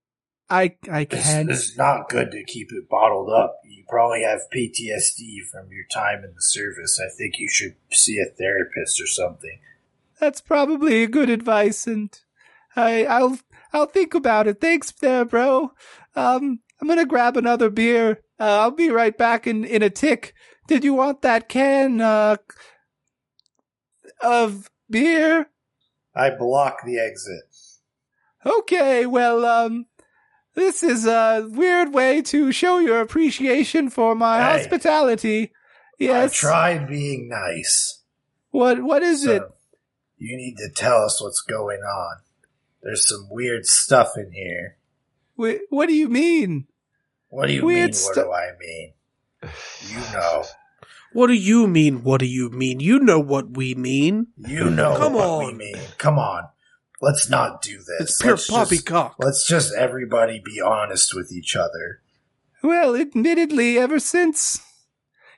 I, 0.50 0.76
I 0.90 1.02
It's, 1.02 1.22
can. 1.24 1.48
it's 1.48 1.78
not 1.78 2.08
good 2.08 2.32
to 2.32 2.44
keep 2.44 2.68
it 2.72 2.88
bottled 2.88 3.30
up. 3.30 3.60
You 3.64 3.84
probably 3.88 4.24
have 4.24 4.40
PTSD 4.52 5.46
from 5.50 5.70
your 5.70 5.86
time 5.92 6.24
in 6.24 6.34
the 6.34 6.42
service. 6.42 7.00
I 7.00 7.08
think 7.16 7.38
you 7.38 7.48
should 7.48 7.76
see 7.92 8.18
a 8.18 8.26
therapist 8.34 9.00
or 9.00 9.06
something. 9.06 9.60
That's 10.18 10.40
probably 10.40 11.06
good 11.06 11.30
advice, 11.30 11.86
and 11.86 12.10
I, 12.76 13.04
I'll, 13.06 13.38
I'll 13.72 13.86
think 13.86 14.14
about 14.14 14.46
it. 14.46 14.60
Thanks, 14.60 14.92
there, 14.92 15.24
bro. 15.24 15.72
Um, 16.16 16.60
I'm 16.80 16.88
gonna 16.88 17.06
grab 17.06 17.36
another 17.36 17.70
beer. 17.70 18.20
Uh, 18.38 18.60
I'll 18.60 18.70
be 18.70 18.90
right 18.90 19.16
back 19.16 19.46
in 19.46 19.64
in 19.64 19.82
a 19.82 19.90
tick. 19.90 20.34
Did 20.66 20.82
you 20.84 20.94
want 20.94 21.22
that 21.22 21.48
can, 21.48 22.00
uh, 22.00 22.36
of 24.20 24.70
beer? 24.90 25.46
I 26.14 26.30
block 26.30 26.78
the 26.84 26.98
exit. 26.98 27.44
Okay, 28.46 29.06
well, 29.06 29.44
um, 29.44 29.86
this 30.54 30.82
is 30.82 31.06
a 31.06 31.48
weird 31.50 31.92
way 31.94 32.22
to 32.22 32.52
show 32.52 32.78
your 32.78 33.00
appreciation 33.00 33.90
for 33.90 34.14
my 34.14 34.38
Hey. 34.38 34.58
hospitality. 34.58 35.52
Yes. 35.98 36.32
I 36.32 36.48
tried 36.48 36.88
being 36.88 37.28
nice. 37.28 38.02
What, 38.50 38.82
what 38.82 39.02
is 39.02 39.24
So, 39.24 39.30
it? 39.32 39.42
You 40.18 40.36
need 40.36 40.56
to 40.58 40.68
tell 40.74 41.02
us 41.04 41.20
what's 41.22 41.40
going 41.40 41.80
on. 41.80 42.16
There's 42.84 43.08
some 43.08 43.26
weird 43.30 43.66
stuff 43.66 44.10
in 44.16 44.30
here. 44.32 44.76
Wh- 45.36 45.72
What 45.72 45.86
do 45.88 45.94
you 45.94 46.08
mean? 46.08 46.66
What 47.28 47.46
do 47.48 47.52
you 47.54 47.64
Weird 47.66 47.86
mean? 47.86 47.92
stu- 47.94 48.20
what 48.20 48.24
do 48.26 48.32
I 48.32 48.50
mean? 48.60 48.92
You 49.88 49.98
know. 50.12 50.44
What 51.12 51.26
do 51.28 51.32
you 51.32 51.66
mean? 51.66 52.02
What 52.04 52.20
do 52.20 52.26
you 52.26 52.48
mean? 52.50 52.78
You 52.80 52.98
know 53.00 53.18
what 53.18 53.56
we 53.56 53.74
mean. 53.74 54.28
You 54.36 54.70
know 54.70 54.96
Come 54.96 55.14
what 55.14 55.38
we 55.40 55.44
on. 55.46 55.56
mean. 55.56 55.76
Come 55.98 56.18
on. 56.18 56.44
Let's 57.00 57.28
not 57.28 57.60
do 57.62 57.78
this. 57.78 58.00
It's 58.00 58.22
pure 58.22 58.32
let's 58.34 58.46
just, 58.46 58.56
poppycock. 58.70 59.16
let's 59.18 59.46
just 59.46 59.74
everybody 59.74 60.40
be 60.44 60.60
honest 60.60 61.14
with 61.14 61.32
each 61.32 61.56
other. 61.56 62.02
Well, 62.62 62.94
admittedly, 62.96 63.78
ever 63.78 63.98
since 63.98 64.60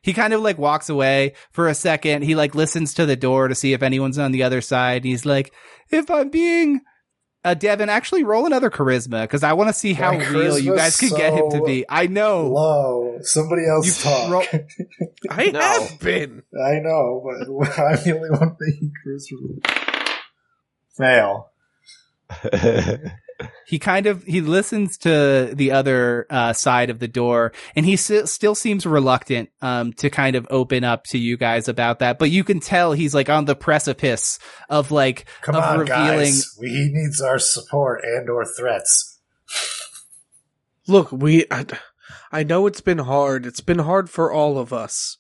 he 0.03 0.13
kind 0.13 0.33
of 0.33 0.41
like 0.43 0.59
walks 0.59 0.89
away 0.89 1.35
for 1.51 1.67
a 1.69 1.75
second, 1.75 2.23
he 2.23 2.35
like 2.35 2.55
listens 2.55 2.93
to 2.95 3.07
the 3.07 3.17
door 3.17 3.49
to 3.49 3.55
see 3.55 3.73
if 3.73 3.83
anyone's 3.83 4.19
on 4.19 4.33
the 4.33 4.43
other 4.43 4.61
side. 4.61 5.05
He's 5.05 5.27
like, 5.27 5.53
if 5.91 6.11
I'm 6.11 6.29
being 6.31 6.83
uh, 7.47 7.55
Devin, 7.55 7.89
actually 7.89 8.25
roll 8.25 8.45
another 8.45 8.71
charisma 8.71 9.23
because 9.23 9.43
I 9.43 9.53
want 9.55 9.69
to 9.69 9.73
see 9.73 9.93
how 9.93 10.13
My 10.13 10.27
real 10.29 10.59
you 10.59 10.75
guys 10.75 10.97
charisma's 10.97 11.09
can 11.11 11.19
get 11.19 11.33
him 11.35 11.51
to 11.51 11.63
be. 11.65 11.85
I 11.89 12.07
know. 12.09 12.49
Low. 12.49 13.19
Somebody 13.23 13.63
else 13.67 13.87
You 13.87 13.93
talk. 14.11 14.31
roll- 14.31 14.45
I 15.31 15.47
No. 15.47 15.61
have 15.61 16.01
been. 16.01 16.43
I 16.61 16.81
know, 16.81 17.23
but 17.25 17.69
I'm 17.79 18.05
the 18.05 18.13
only 18.17 18.31
one 18.31 18.57
making 18.61 18.93
charisma. 19.07 20.21
Fail. 20.97 21.51
he 23.67 23.79
kind 23.79 24.07
of 24.07 24.23
he 24.25 24.41
listens 24.41 24.97
to 24.99 25.51
the 25.55 25.73
other 25.73 26.27
uh, 26.31 26.53
side 26.53 26.91
of 26.91 26.99
the 26.99 27.09
door 27.09 27.53
and 27.75 27.85
he 27.85 27.95
s- 27.95 28.31
still 28.31 28.55
seems 28.55 28.87
reluctant 28.87 29.51
um, 29.61 29.93
to 29.95 30.09
kind 30.09 30.37
of 30.37 30.47
open 30.51 30.85
up 30.85 31.05
to 31.05 31.19
you 31.19 31.37
guys 31.37 31.69
about 31.69 31.99
that 31.99 32.19
but 32.19 32.31
you 32.31 32.45
can 32.45 32.61
tell 32.61 32.93
he's 32.93 33.15
like 33.15 33.29
on 33.29 33.45
the 33.45 33.55
precipice 33.57 34.39
of 34.69 34.91
like 34.91 35.27
Come 35.43 35.57
of 35.57 35.63
on, 35.65 35.79
revealing 35.81 36.33
guys. 36.33 36.57
We, 36.61 36.69
he 36.69 36.91
needs 36.93 37.21
our 37.21 37.39
support 37.39 38.03
and 38.05 38.29
or 38.31 38.45
threats. 38.45 39.21
Look, 40.89 41.11
we. 41.13 41.47
I, 41.51 41.67
I 42.31 42.43
know 42.43 42.67
it's 42.67 42.81
been 42.81 42.99
hard. 42.99 43.47
It's 43.47 43.61
been 43.61 43.81
hard 43.81 44.09
for 44.09 44.33
all 44.33 44.59
of 44.59 44.73
us. 44.73 45.17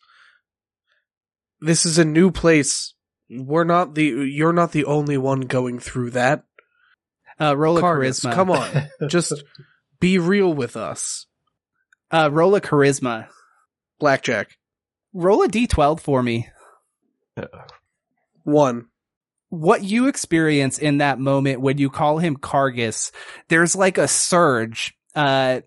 This 1.61 1.85
is 1.85 1.99
a 1.99 2.05
new 2.05 2.31
place. 2.31 2.95
We're 3.29 3.65
not 3.65 3.95
the. 3.95 4.05
You're 4.05 4.53
not 4.53 4.73
the 4.73 4.85
only 4.85 5.19
one 5.19 5.43
going 5.43 5.79
through 5.79 6.11
that. 6.11 6.45
Uh, 7.41 7.57
roll 7.57 7.79
a 7.79 7.81
Cargus, 7.83 8.25
charisma. 8.25 8.33
come 8.35 8.51
on, 8.51 8.89
just 9.09 9.43
be 10.01 10.19
real 10.19 10.53
with 10.53 10.77
us. 10.77 11.27
uh, 12.11 12.31
roll 12.33 12.55
a 12.55 12.61
charisma. 12.61 13.29
Blackjack. 13.99 14.57
Roll 15.15 15.43
a 15.43 15.49
d12 15.49 16.01
for 16.01 16.23
me. 16.23 16.49
One. 18.45 18.87
what 19.49 19.83
you 19.83 20.07
experience 20.09 20.79
in 20.79 20.99
that 20.99 21.19
moment 21.19 21.61
when 21.61 21.79
you 21.79 21.89
call 21.91 22.19
him 22.19 22.37
Cargus, 22.37 23.11
there's 23.49 23.75
like 23.77 23.99
a 23.99 24.09
surge, 24.09 24.95
uh, 25.15 25.61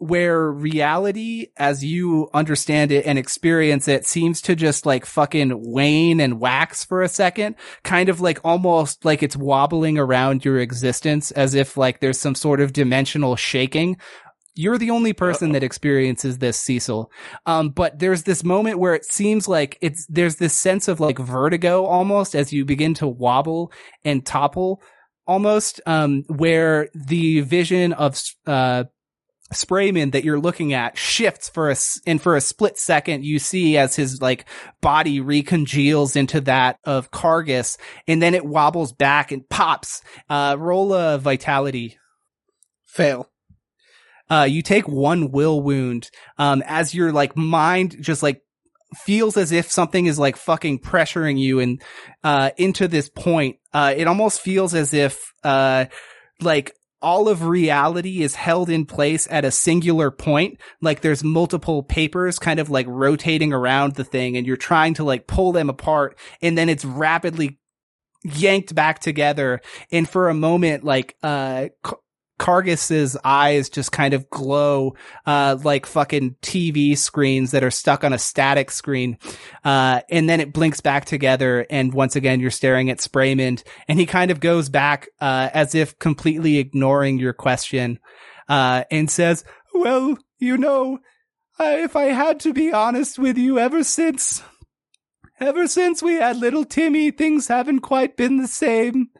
where 0.00 0.50
reality 0.50 1.48
as 1.58 1.84
you 1.84 2.30
understand 2.32 2.90
it 2.90 3.04
and 3.04 3.18
experience 3.18 3.86
it 3.86 4.06
seems 4.06 4.40
to 4.40 4.56
just 4.56 4.86
like 4.86 5.04
fucking 5.04 5.52
wane 5.70 6.20
and 6.20 6.40
wax 6.40 6.82
for 6.86 7.02
a 7.02 7.08
second, 7.08 7.54
kind 7.82 8.08
of 8.08 8.18
like 8.18 8.40
almost 8.42 9.04
like 9.04 9.22
it's 9.22 9.36
wobbling 9.36 9.98
around 9.98 10.42
your 10.42 10.58
existence 10.58 11.30
as 11.32 11.54
if 11.54 11.76
like 11.76 12.00
there's 12.00 12.18
some 12.18 12.34
sort 12.34 12.62
of 12.62 12.72
dimensional 12.72 13.36
shaking. 13.36 13.98
You're 14.54 14.78
the 14.78 14.90
only 14.90 15.12
person 15.12 15.52
that 15.52 15.62
experiences 15.62 16.38
this, 16.38 16.58
Cecil. 16.58 17.10
Um, 17.44 17.68
but 17.68 17.98
there's 17.98 18.22
this 18.22 18.42
moment 18.42 18.78
where 18.78 18.94
it 18.94 19.04
seems 19.04 19.46
like 19.48 19.76
it's, 19.82 20.06
there's 20.06 20.36
this 20.36 20.54
sense 20.54 20.88
of 20.88 20.98
like 20.98 21.18
vertigo 21.18 21.84
almost 21.84 22.34
as 22.34 22.54
you 22.54 22.64
begin 22.64 22.94
to 22.94 23.06
wobble 23.06 23.70
and 24.02 24.24
topple 24.24 24.80
almost, 25.26 25.82
um, 25.84 26.24
where 26.28 26.88
the 26.94 27.40
vision 27.40 27.92
of, 27.92 28.18
uh, 28.46 28.84
Sprayman 29.52 30.12
that 30.12 30.24
you're 30.24 30.40
looking 30.40 30.72
at 30.74 30.96
shifts 30.96 31.48
for 31.48 31.70
a, 31.70 31.76
and 32.06 32.22
for 32.22 32.36
a 32.36 32.40
split 32.40 32.78
second, 32.78 33.24
you 33.24 33.38
see 33.38 33.76
as 33.76 33.96
his 33.96 34.20
like 34.22 34.44
body 34.80 35.20
recongeals 35.20 36.16
into 36.16 36.40
that 36.42 36.78
of 36.84 37.10
Cargus 37.10 37.76
and 38.06 38.22
then 38.22 38.34
it 38.34 38.44
wobbles 38.44 38.92
back 38.92 39.32
and 39.32 39.48
pops. 39.48 40.02
Uh, 40.28 40.56
roll 40.58 40.92
a 40.92 41.18
vitality 41.18 41.98
Fail. 42.86 43.30
uh, 44.28 44.46
you 44.48 44.62
take 44.62 44.88
one 44.88 45.30
will 45.30 45.60
wound, 45.62 46.10
um, 46.38 46.62
as 46.66 46.94
your 46.94 47.12
like 47.12 47.36
mind 47.36 47.96
just 48.00 48.22
like 48.22 48.42
feels 48.96 49.36
as 49.36 49.52
if 49.52 49.70
something 49.70 50.06
is 50.06 50.18
like 50.18 50.36
fucking 50.36 50.80
pressuring 50.80 51.38
you 51.38 51.60
and, 51.60 51.80
uh, 52.24 52.50
into 52.56 52.88
this 52.88 53.08
point. 53.08 53.58
Uh, 53.72 53.94
it 53.96 54.08
almost 54.08 54.40
feels 54.40 54.74
as 54.74 54.92
if, 54.92 55.32
uh, 55.44 55.84
like 56.40 56.72
all 57.02 57.28
of 57.28 57.44
reality 57.44 58.22
is 58.22 58.34
held 58.34 58.70
in 58.70 58.84
place 58.84 59.26
at 59.30 59.44
a 59.44 59.50
singular 59.50 60.10
point. 60.10 60.60
Like 60.80 61.00
there's 61.00 61.24
multiple 61.24 61.82
papers 61.82 62.38
kind 62.38 62.60
of 62.60 62.70
like 62.70 62.86
rotating 62.88 63.52
around 63.52 63.94
the 63.94 64.04
thing 64.04 64.36
and 64.36 64.46
you're 64.46 64.56
trying 64.56 64.94
to 64.94 65.04
like 65.04 65.26
pull 65.26 65.52
them 65.52 65.70
apart 65.70 66.18
and 66.42 66.56
then 66.56 66.68
it's 66.68 66.84
rapidly 66.84 67.58
yanked 68.24 68.74
back 68.74 68.98
together. 68.98 69.60
And 69.90 70.08
for 70.08 70.28
a 70.28 70.34
moment, 70.34 70.84
like, 70.84 71.16
uh, 71.22 71.68
Cargus's 72.40 73.18
eyes 73.22 73.68
just 73.68 73.92
kind 73.92 74.14
of 74.14 74.30
glow, 74.30 74.94
uh, 75.26 75.58
like 75.62 75.84
fucking 75.84 76.36
TV 76.40 76.96
screens 76.96 77.50
that 77.50 77.62
are 77.62 77.70
stuck 77.70 78.02
on 78.02 78.14
a 78.14 78.18
static 78.18 78.70
screen. 78.70 79.18
Uh, 79.62 80.00
and 80.08 80.28
then 80.28 80.40
it 80.40 80.54
blinks 80.54 80.80
back 80.80 81.04
together. 81.04 81.66
And 81.68 81.92
once 81.92 82.16
again, 82.16 82.40
you're 82.40 82.50
staring 82.50 82.88
at 82.88 82.96
Spraymond 82.96 83.62
and 83.88 84.00
he 84.00 84.06
kind 84.06 84.30
of 84.30 84.40
goes 84.40 84.70
back, 84.70 85.10
uh, 85.20 85.50
as 85.52 85.74
if 85.74 85.98
completely 85.98 86.56
ignoring 86.56 87.18
your 87.18 87.34
question, 87.34 87.98
uh, 88.48 88.84
and 88.90 89.10
says, 89.10 89.44
well, 89.74 90.16
you 90.38 90.56
know, 90.56 90.98
if 91.60 91.94
I 91.94 92.04
had 92.04 92.40
to 92.40 92.54
be 92.54 92.72
honest 92.72 93.18
with 93.18 93.36
you, 93.36 93.58
ever 93.58 93.84
since, 93.84 94.42
ever 95.38 95.68
since 95.68 96.02
we 96.02 96.14
had 96.14 96.38
little 96.38 96.64
Timmy, 96.64 97.10
things 97.10 97.48
haven't 97.48 97.80
quite 97.80 98.16
been 98.16 98.38
the 98.38 98.48
same. 98.48 99.10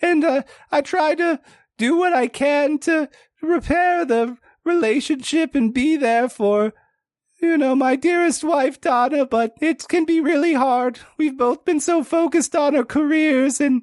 And, 0.00 0.24
uh, 0.24 0.42
I 0.70 0.80
try 0.80 1.16
to, 1.16 1.40
do 1.78 1.96
what 1.96 2.12
I 2.12 2.28
can 2.28 2.78
to 2.80 3.08
repair 3.40 4.04
the 4.04 4.36
relationship 4.64 5.54
and 5.54 5.74
be 5.74 5.96
there 5.96 6.28
for, 6.28 6.72
you 7.40 7.58
know, 7.58 7.74
my 7.74 7.96
dearest 7.96 8.44
wife, 8.44 8.80
Donna, 8.80 9.26
but 9.26 9.54
it 9.60 9.86
can 9.88 10.04
be 10.04 10.20
really 10.20 10.54
hard. 10.54 11.00
We've 11.18 11.36
both 11.36 11.64
been 11.64 11.80
so 11.80 12.04
focused 12.04 12.54
on 12.54 12.76
our 12.76 12.84
careers 12.84 13.60
and 13.60 13.82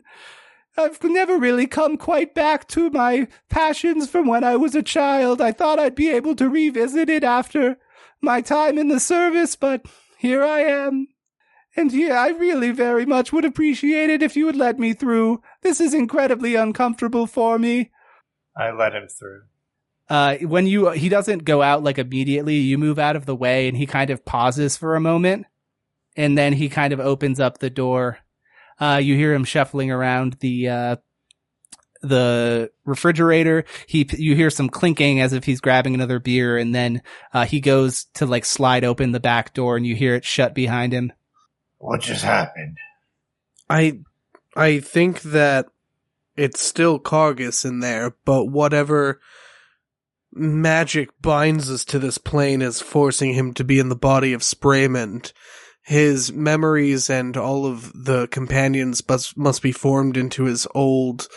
I've 0.77 1.03
never 1.03 1.37
really 1.37 1.67
come 1.67 1.97
quite 1.97 2.33
back 2.33 2.67
to 2.69 2.89
my 2.89 3.27
passions 3.49 4.09
from 4.09 4.27
when 4.27 4.45
I 4.45 4.55
was 4.55 4.75
a 4.75 4.83
child. 4.83 5.41
I 5.41 5.51
thought 5.51 5.79
I'd 5.79 5.95
be 5.95 6.09
able 6.09 6.35
to 6.35 6.49
revisit 6.49 7.09
it 7.09 7.23
after 7.23 7.77
my 8.21 8.39
time 8.39 8.77
in 8.77 8.87
the 8.87 8.99
service, 8.99 9.57
but 9.57 9.85
here 10.17 10.43
I 10.43 10.61
am. 10.61 11.07
And 11.79 11.93
yeah, 11.93 12.19
I 12.19 12.31
really 12.31 12.71
very 12.71 13.05
much 13.05 13.31
would 13.31 13.45
appreciate 13.45 14.09
it 14.09 14.21
if 14.21 14.35
you 14.35 14.45
would 14.47 14.57
let 14.57 14.77
me 14.77 14.91
through. 14.91 15.41
This 15.61 15.79
is 15.79 15.93
incredibly 15.93 16.55
uncomfortable 16.55 17.25
for 17.25 17.57
me. 17.57 17.89
I 18.53 18.71
let 18.71 18.93
him 18.93 19.07
through. 19.07 19.43
Uh, 20.09 20.35
when 20.39 20.67
you, 20.67 20.89
he 20.89 21.07
doesn't 21.07 21.45
go 21.45 21.61
out 21.61 21.81
like 21.81 21.97
immediately, 21.97 22.57
you 22.57 22.77
move 22.77 22.99
out 22.99 23.15
of 23.15 23.25
the 23.25 23.35
way 23.35 23.69
and 23.69 23.77
he 23.77 23.85
kind 23.85 24.09
of 24.09 24.25
pauses 24.25 24.75
for 24.75 24.97
a 24.97 24.99
moment 24.99 25.45
and 26.17 26.37
then 26.37 26.51
he 26.51 26.67
kind 26.67 26.91
of 26.91 26.99
opens 26.99 27.39
up 27.39 27.59
the 27.59 27.69
door. 27.69 28.19
Uh, 28.77 28.99
you 29.01 29.15
hear 29.15 29.33
him 29.33 29.45
shuffling 29.45 29.89
around 29.89 30.35
the, 30.41 30.67
uh, 30.67 30.95
the 32.01 32.71
refrigerator. 32.83 33.63
He, 33.87 34.05
you 34.17 34.35
hear 34.35 34.49
some 34.49 34.67
clinking 34.67 35.21
as 35.21 35.31
if 35.31 35.45
he's 35.45 35.61
grabbing 35.61 35.93
another 35.93 36.19
beer 36.19 36.57
and 36.57 36.75
then, 36.75 37.03
uh, 37.33 37.45
he 37.45 37.61
goes 37.61 38.03
to 38.15 38.25
like 38.25 38.43
slide 38.43 38.83
open 38.83 39.13
the 39.13 39.21
back 39.21 39.53
door 39.53 39.77
and 39.77 39.87
you 39.87 39.95
hear 39.95 40.15
it 40.15 40.25
shut 40.25 40.53
behind 40.53 40.91
him. 40.91 41.13
What 41.79 42.01
just 42.01 42.23
happened? 42.23 42.77
I 43.69 43.99
I 44.55 44.79
think 44.79 45.21
that 45.21 45.67
it's 46.35 46.61
still 46.61 46.99
Cargus 46.99 47.65
in 47.65 47.79
there, 47.79 48.15
but 48.25 48.45
whatever 48.45 49.19
magic 50.31 51.09
binds 51.21 51.71
us 51.71 51.83
to 51.85 51.99
this 51.99 52.17
plane 52.17 52.61
is 52.61 52.81
forcing 52.81 53.33
him 53.33 53.53
to 53.53 53.63
be 53.63 53.79
in 53.79 53.89
the 53.89 53.95
body 53.95 54.33
of 54.33 54.41
Spraymond. 54.41 55.33
His 55.83 56.31
memories 56.31 57.09
and 57.09 57.35
all 57.35 57.65
of 57.65 57.91
the 57.93 58.27
companions 58.27 59.01
must, 59.07 59.37
must 59.37 59.61
be 59.61 59.71
formed 59.71 60.17
into 60.17 60.43
his 60.43 60.67
old 60.75 61.27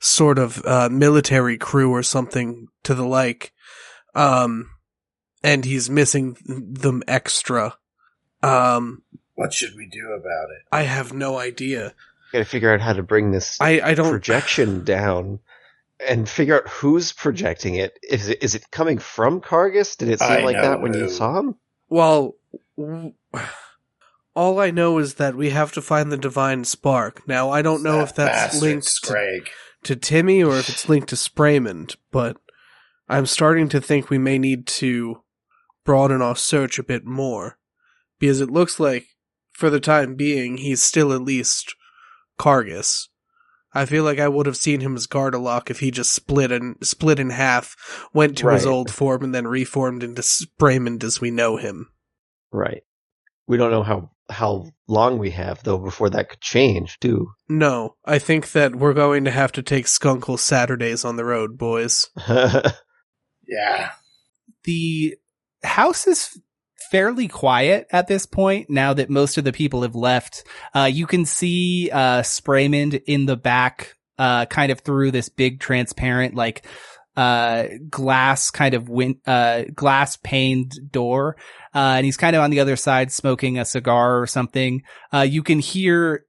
sort 0.00 0.38
of 0.38 0.64
uh, 0.66 0.88
military 0.90 1.56
crew 1.56 1.90
or 1.90 2.02
something 2.02 2.66
to 2.82 2.94
the 2.94 3.06
like. 3.06 3.52
Um, 4.14 4.70
and 5.42 5.64
he's 5.64 5.88
missing 5.88 6.36
them 6.44 7.02
extra. 7.06 7.76
Um, 8.42 9.02
What 9.34 9.52
should 9.52 9.74
we 9.76 9.86
do 9.86 10.12
about 10.12 10.50
it? 10.50 10.66
I 10.70 10.82
have 10.82 11.12
no 11.12 11.38
idea. 11.38 11.94
Gotta 12.32 12.44
figure 12.44 12.72
out 12.72 12.80
how 12.80 12.92
to 12.92 13.02
bring 13.02 13.30
this 13.30 13.60
I, 13.60 13.80
I 13.80 13.94
don't 13.94 14.10
projection 14.10 14.84
down 14.84 15.40
and 16.06 16.28
figure 16.28 16.56
out 16.56 16.68
who's 16.68 17.12
projecting 17.12 17.76
it. 17.76 17.98
Is 18.02 18.28
it 18.28 18.42
is 18.42 18.54
it 18.54 18.70
coming 18.70 18.98
from 18.98 19.40
Cargus? 19.40 19.96
Did 19.96 20.08
it 20.08 20.20
seem 20.20 20.30
I 20.30 20.42
like 20.42 20.56
know 20.56 20.62
that 20.62 20.80
when 20.80 20.94
you 20.94 21.08
saw 21.08 21.38
him? 21.38 21.56
Well, 21.88 22.36
w- 22.76 23.12
all 24.34 24.58
I 24.58 24.70
know 24.70 24.98
is 24.98 25.14
that 25.14 25.34
we 25.36 25.50
have 25.50 25.72
to 25.72 25.82
find 25.82 26.10
the 26.10 26.16
divine 26.16 26.64
spark. 26.64 27.26
Now, 27.28 27.50
I 27.50 27.62
don't 27.62 27.82
know 27.82 27.98
That 27.98 28.08
if 28.08 28.14
that's 28.14 28.54
bastard 28.54 28.62
linked 28.62 29.04
to, 29.04 29.42
to 29.84 29.96
Timmy 29.96 30.42
or 30.42 30.56
if 30.58 30.68
it's 30.68 30.88
linked 30.88 31.08
to 31.10 31.16
Spraymond, 31.16 31.96
but 32.10 32.36
I'm 33.08 33.26
starting 33.26 33.68
to 33.70 33.80
think 33.80 34.08
we 34.08 34.18
may 34.18 34.38
need 34.38 34.66
to 34.68 35.22
broaden 35.84 36.22
our 36.22 36.36
search 36.36 36.78
a 36.78 36.84
bit 36.84 37.04
more. 37.04 37.58
Because 38.18 38.40
it 38.40 38.50
looks 38.50 38.78
like, 38.78 39.08
for 39.62 39.70
the 39.70 39.78
time 39.78 40.16
being, 40.16 40.56
he's 40.56 40.82
still 40.82 41.12
at 41.12 41.22
least 41.22 41.76
Cargus. 42.36 43.06
I 43.72 43.86
feel 43.86 44.02
like 44.02 44.18
I 44.18 44.26
would 44.26 44.46
have 44.46 44.56
seen 44.56 44.80
him 44.80 44.96
as 44.96 45.06
Gardelock 45.06 45.70
if 45.70 45.78
he 45.78 45.92
just 45.92 46.12
split 46.12 46.50
and 46.50 46.74
split 46.82 47.20
in 47.20 47.30
half, 47.30 47.76
went 48.12 48.36
to 48.38 48.48
his 48.48 48.66
old 48.66 48.90
form, 48.90 49.22
and 49.22 49.32
then 49.32 49.46
reformed 49.46 50.02
into 50.02 50.20
Spraymond 50.20 51.04
as 51.04 51.20
we 51.20 51.30
know 51.30 51.58
him. 51.58 51.90
Right. 52.50 52.82
We 53.46 53.56
don't 53.56 53.70
know 53.70 53.84
how 53.84 54.10
how 54.28 54.72
long 54.88 55.18
we 55.18 55.30
have 55.30 55.62
though 55.62 55.78
before 55.78 56.10
that 56.10 56.30
could 56.30 56.40
change 56.40 56.98
too. 56.98 57.28
No, 57.48 57.94
I 58.04 58.18
think 58.18 58.50
that 58.50 58.74
we're 58.74 58.94
going 58.94 59.24
to 59.26 59.30
have 59.30 59.52
to 59.52 59.62
take 59.62 59.86
Skunkle 59.86 60.40
Saturdays 60.40 61.04
on 61.04 61.14
the 61.14 61.24
road, 61.24 61.56
boys. 61.56 62.08
Yeah. 63.46 63.90
the 64.64 65.16
house 65.62 66.08
is 66.08 66.40
fairly 66.92 67.26
quiet 67.26 67.86
at 67.90 68.06
this 68.06 68.26
point 68.26 68.68
now 68.68 68.92
that 68.92 69.08
most 69.08 69.38
of 69.38 69.44
the 69.44 69.52
people 69.52 69.80
have 69.80 69.96
left. 69.96 70.44
Uh, 70.74 70.90
you 70.92 71.06
can 71.06 71.24
see, 71.24 71.90
uh, 71.90 72.20
Spraymond 72.20 73.02
in 73.06 73.24
the 73.24 73.36
back, 73.36 73.96
uh, 74.18 74.44
kind 74.44 74.70
of 74.70 74.80
through 74.80 75.10
this 75.10 75.30
big 75.30 75.58
transparent, 75.58 76.34
like, 76.34 76.66
uh, 77.16 77.64
glass 77.88 78.50
kind 78.50 78.74
of 78.74 78.90
win, 78.90 79.16
uh, 79.26 79.62
glass 79.74 80.18
paned 80.18 80.72
door. 80.90 81.36
Uh, 81.74 81.94
and 81.96 82.04
he's 82.04 82.18
kind 82.18 82.36
of 82.36 82.42
on 82.42 82.50
the 82.50 82.60
other 82.60 82.76
side 82.76 83.10
smoking 83.10 83.58
a 83.58 83.64
cigar 83.64 84.20
or 84.20 84.26
something. 84.26 84.82
Uh, 85.14 85.20
you 85.20 85.42
can 85.42 85.60
hear, 85.60 86.26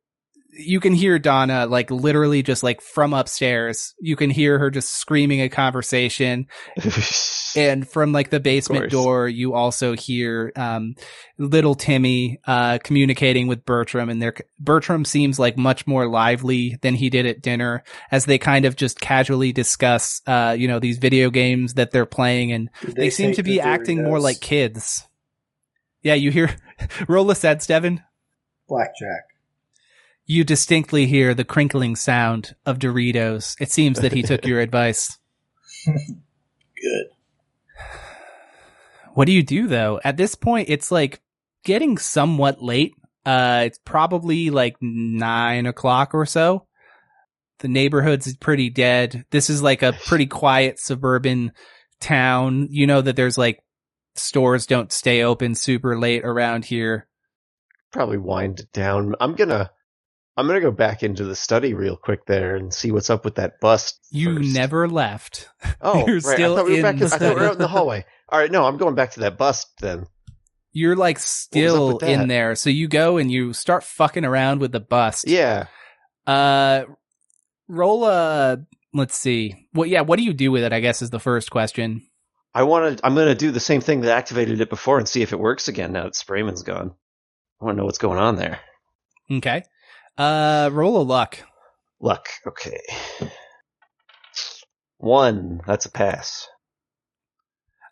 you 0.55 0.79
can 0.79 0.93
hear 0.93 1.17
Donna 1.17 1.65
like 1.65 1.89
literally 1.89 2.43
just 2.43 2.63
like 2.63 2.81
from 2.81 3.13
upstairs. 3.13 3.93
You 3.99 4.15
can 4.15 4.29
hear 4.29 4.59
her 4.59 4.69
just 4.69 4.91
screaming 4.91 5.41
a 5.41 5.49
conversation. 5.49 6.47
And 7.55 7.87
from 7.87 8.13
like 8.13 8.31
the 8.31 8.39
basement 8.39 8.89
door 8.89 9.27
you 9.29 9.53
also 9.53 9.95
hear 9.95 10.51
um 10.55 10.95
little 11.37 11.75
timmy 11.75 12.39
uh 12.47 12.79
communicating 12.83 13.45
with 13.45 13.63
bertram. 13.63 14.09
And 14.09 14.19
their 14.19 14.33
bertram 14.59 15.05
seems 15.05 15.37
like 15.37 15.55
much 15.55 15.85
more 15.85 16.07
lively 16.07 16.79
than 16.81 16.95
he 16.95 17.11
did 17.11 17.27
at 17.27 17.43
dinner 17.43 17.83
as 18.09 18.25
they 18.25 18.39
kind 18.39 18.65
of 18.65 18.75
just 18.75 18.99
casually 18.99 19.51
discuss 19.51 20.23
uh 20.25 20.55
you 20.57 20.67
know 20.67 20.79
these 20.79 20.97
video 20.97 21.29
games 21.29 21.75
that 21.75 21.91
they're 21.91 22.07
playing. 22.07 22.51
And 22.51 22.71
Did 22.83 22.95
they, 22.95 23.09
seem 23.11 23.33
to 23.35 23.43
be 23.43 23.61
acting 23.61 24.03
more 24.03 24.19
like 24.19 24.39
kids. 24.39 25.07
Yeah 26.01 26.15
you 26.15 26.31
hear 26.31 26.55
roll 27.07 27.29
a 27.29 27.35
sense 27.35 27.67
devin 27.67 28.01
Blackjack. 28.67 29.32
You 30.25 30.43
distinctly 30.43 31.05
hear 31.05 31.33
the 31.33 31.43
crinkling 31.43 31.95
sound 31.95 32.55
of 32.65 32.79
doritos 32.79 33.55
it 33.59 33.71
seems 33.71 33.99
that 33.99 34.13
he 34.13 34.21
took 34.21 34.45
your 34.45 34.59
advice 34.61 35.17
Good. 35.85 37.05
What 39.13 39.25
do 39.25 39.31
you 39.31 39.43
do 39.43 39.67
though? 39.67 39.99
At 40.03 40.17
this 40.17 40.35
point, 40.35 40.69
it's 40.69 40.91
like 40.91 41.21
getting 41.63 41.97
somewhat 41.97 42.61
late. 42.61 42.93
Uh, 43.25 43.63
it's 43.65 43.79
probably 43.85 44.49
like 44.49 44.75
nine 44.81 45.65
o'clock 45.65 46.13
or 46.13 46.25
so. 46.25 46.67
The 47.59 47.67
neighborhood's 47.67 48.35
pretty 48.37 48.69
dead. 48.69 49.25
This 49.31 49.49
is 49.49 49.61
like 49.61 49.81
a 49.81 49.93
pretty 49.93 50.25
quiet 50.25 50.79
suburban 50.79 51.53
town. 52.01 52.67
You 52.71 52.87
know 52.87 53.01
that 53.01 53.15
there's 53.15 53.37
like 53.37 53.63
stores 54.15 54.65
don't 54.65 54.91
stay 54.91 55.23
open 55.23 55.55
super 55.55 55.97
late 55.97 56.25
around 56.25 56.65
here. 56.65 57.07
Probably 57.91 58.17
wind 58.17 58.67
down. 58.73 59.15
I'm 59.21 59.35
gonna 59.35 59.69
I'm 60.35 60.47
gonna 60.47 60.61
go 60.61 60.71
back 60.71 61.03
into 61.03 61.25
the 61.25 61.35
study 61.35 61.73
real 61.73 61.95
quick 61.95 62.25
there 62.25 62.55
and 62.55 62.73
see 62.73 62.91
what's 62.91 63.09
up 63.09 63.23
with 63.23 63.35
that 63.35 63.59
bust. 63.59 63.99
You 64.11 64.37
first. 64.37 64.53
never 64.53 64.87
left. 64.87 65.49
Oh, 65.79 66.07
you're 66.07 66.15
right. 66.15 66.23
still 66.23 66.53
I 66.53 66.55
thought 66.57 66.65
we 66.65 66.71
were 66.71 66.77
in 66.77 66.81
back. 66.83 66.97
the 66.97 67.05
In, 67.05 67.13
I 67.13 67.17
thought 67.17 67.35
we 67.35 67.41
were 67.41 67.47
out 67.47 67.53
in 67.53 67.59
the 67.59 67.67
hallway. 67.67 68.05
All 68.29 68.39
right, 68.39 68.51
no, 68.51 68.65
I'm 68.65 68.77
going 68.77 68.95
back 68.95 69.11
to 69.11 69.19
that 69.21 69.37
bust 69.37 69.67
then. 69.79 70.07
You're 70.71 70.95
like 70.95 71.19
still 71.19 71.99
in 71.99 72.27
there. 72.27 72.55
So 72.55 72.71
you 72.71 72.87
go 72.87 73.17
and 73.17 73.31
you 73.31 73.53
start 73.53 73.83
fucking 73.83 74.25
around 74.25 74.59
with 74.59 74.71
the 74.71 74.79
bust. 74.79 75.27
Yeah. 75.27 75.67
Uh, 76.25 76.85
roll 77.67 78.05
a, 78.05 78.57
let's 78.91 79.15
see. 79.15 79.67
What, 79.73 79.89
yeah, 79.89 80.01
what 80.01 80.17
do 80.17 80.23
you 80.25 80.33
do 80.33 80.51
with 80.51 80.63
it? 80.63 80.73
I 80.73 80.79
guess 80.79 81.03
is 81.03 81.11
the 81.11 81.19
first 81.19 81.51
question. 81.51 82.01
I 82.55 82.63
want 82.63 82.97
to. 82.97 83.05
I'm 83.05 83.13
going 83.13 83.27
to 83.27 83.35
do 83.35 83.51
the 83.51 83.59
same 83.59 83.81
thing 83.81 84.01
that 84.01 84.17
activated 84.17 84.61
it 84.61 84.69
before 84.71 84.97
and 84.97 85.07
see 85.07 85.21
if 85.21 85.31
it 85.31 85.39
works 85.39 85.67
again 85.67 85.91
now 85.91 86.03
that 86.05 86.13
Sprayman's 86.13 86.63
gone. 86.63 86.95
I 87.61 87.65
want 87.65 87.75
to 87.75 87.79
know 87.79 87.85
what's 87.85 87.99
going 87.99 88.19
on 88.19 88.35
there. 88.35 88.59
Okay. 89.31 89.63
Uh, 90.17 90.69
roll 90.71 91.01
a 91.01 91.03
luck. 91.03 91.39
Luck. 91.99 92.27
Okay. 92.47 92.79
One. 94.97 95.61
That's 95.65 95.85
a 95.85 95.91
pass. 95.91 96.47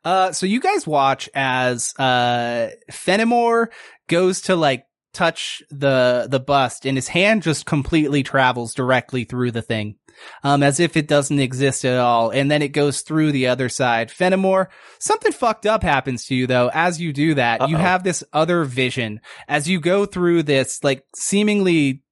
Uh, 0.04 0.32
so 0.32 0.46
you 0.46 0.60
guys 0.60 0.88
watch 0.88 1.30
as, 1.36 1.94
uh, 2.00 2.70
Fenimore 2.92 3.70
goes 4.08 4.42
to 4.42 4.56
like 4.56 4.86
touch 5.14 5.62
the, 5.70 6.28
the 6.30 6.40
bust 6.40 6.86
and 6.86 6.98
his 6.98 7.08
hand 7.08 7.44
just 7.44 7.66
completely 7.66 8.24
travels 8.24 8.74
directly 8.74 9.24
through 9.26 9.52
the 9.52 9.62
thing. 9.62 9.96
Um, 10.44 10.62
as 10.62 10.80
if 10.80 10.98
it 10.98 11.08
doesn't 11.08 11.40
exist 11.40 11.86
at 11.86 11.98
all. 11.98 12.30
And 12.32 12.52
then 12.52 12.62
it 12.62 12.70
goes 12.70 13.02
through 13.02 13.32
the 13.32 13.48
other 13.48 13.70
side. 13.70 14.12
Fenimore, 14.12 14.70
something 15.00 15.32
fucked 15.32 15.66
up 15.66 15.82
happens 15.84 16.26
to 16.26 16.36
you 16.36 16.48
though. 16.48 16.70
As 16.74 17.00
you 17.02 17.14
do 17.14 17.36
that, 17.36 17.68
you 17.70 17.78
Uh-oh. 17.78 17.82
have 17.82 18.04
this 18.04 18.24
other 18.34 18.64
vision 18.64 19.22
as 19.48 19.68
you 19.68 19.80
go 19.80 20.06
through 20.06 20.44
this, 20.44 20.84
like 20.84 21.06
seemingly 21.16 22.04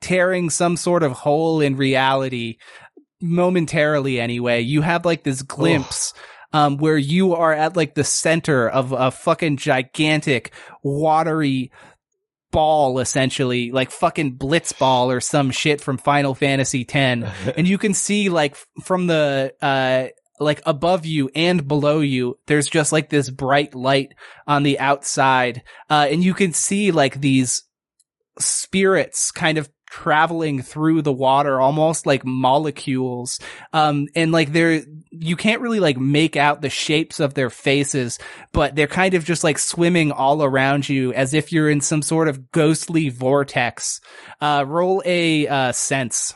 tearing 0.00 0.50
some 0.50 0.76
sort 0.76 1.02
of 1.02 1.12
hole 1.12 1.60
in 1.60 1.76
reality 1.76 2.58
momentarily 3.20 4.20
anyway. 4.20 4.60
You 4.60 4.82
have 4.82 5.04
like 5.04 5.24
this 5.24 5.42
glimpse 5.42 6.12
um, 6.52 6.78
where 6.78 6.98
you 6.98 7.34
are 7.34 7.52
at 7.52 7.76
like 7.76 7.94
the 7.94 8.04
center 8.04 8.68
of 8.68 8.92
a 8.92 9.10
fucking 9.10 9.56
gigantic 9.56 10.52
watery 10.82 11.70
ball, 12.50 12.98
essentially, 12.98 13.70
like 13.72 13.90
fucking 13.90 14.38
blitzball 14.38 15.06
or 15.06 15.20
some 15.20 15.50
shit 15.50 15.80
from 15.80 15.98
Final 15.98 16.34
Fantasy 16.34 16.86
X. 16.88 16.94
and 17.56 17.68
you 17.68 17.78
can 17.78 17.94
see 17.94 18.28
like 18.28 18.56
from 18.82 19.06
the, 19.06 19.52
uh, 19.60 20.06
like 20.38 20.62
above 20.66 21.06
you 21.06 21.30
and 21.34 21.66
below 21.66 22.00
you, 22.00 22.38
there's 22.46 22.68
just 22.68 22.92
like 22.92 23.08
this 23.08 23.30
bright 23.30 23.74
light 23.74 24.14
on 24.46 24.62
the 24.62 24.78
outside. 24.78 25.62
Uh, 25.88 26.06
and 26.10 26.22
you 26.22 26.34
can 26.34 26.52
see 26.52 26.90
like 26.90 27.20
these 27.20 27.62
spirits 28.38 29.30
kind 29.30 29.58
of 29.58 29.68
traveling 29.96 30.60
through 30.62 31.00
the 31.00 31.12
water 31.12 31.60
almost 31.60 32.06
like 32.06 32.22
molecules 32.24 33.38
um 33.72 34.06
and 34.14 34.30
like 34.32 34.52
they're 34.52 34.82
you 35.10 35.36
can't 35.36 35.62
really 35.62 35.80
like 35.80 35.96
make 35.96 36.36
out 36.36 36.60
the 36.60 36.68
shapes 36.68 37.18
of 37.20 37.32
their 37.32 37.50
faces 37.50 38.18
but 38.52 38.74
they're 38.76 38.86
kind 38.86 39.14
of 39.14 39.24
just 39.24 39.42
like 39.42 39.58
swimming 39.58 40.12
all 40.12 40.42
around 40.42 40.86
you 40.88 41.12
as 41.14 41.32
if 41.32 41.50
you're 41.52 41.70
in 41.70 41.80
some 41.80 42.02
sort 42.02 42.28
of 42.28 42.50
ghostly 42.52 43.08
vortex 43.08 44.00
uh 44.40 44.62
roll 44.66 45.02
a 45.06 45.46
uh 45.48 45.72
sense 45.72 46.34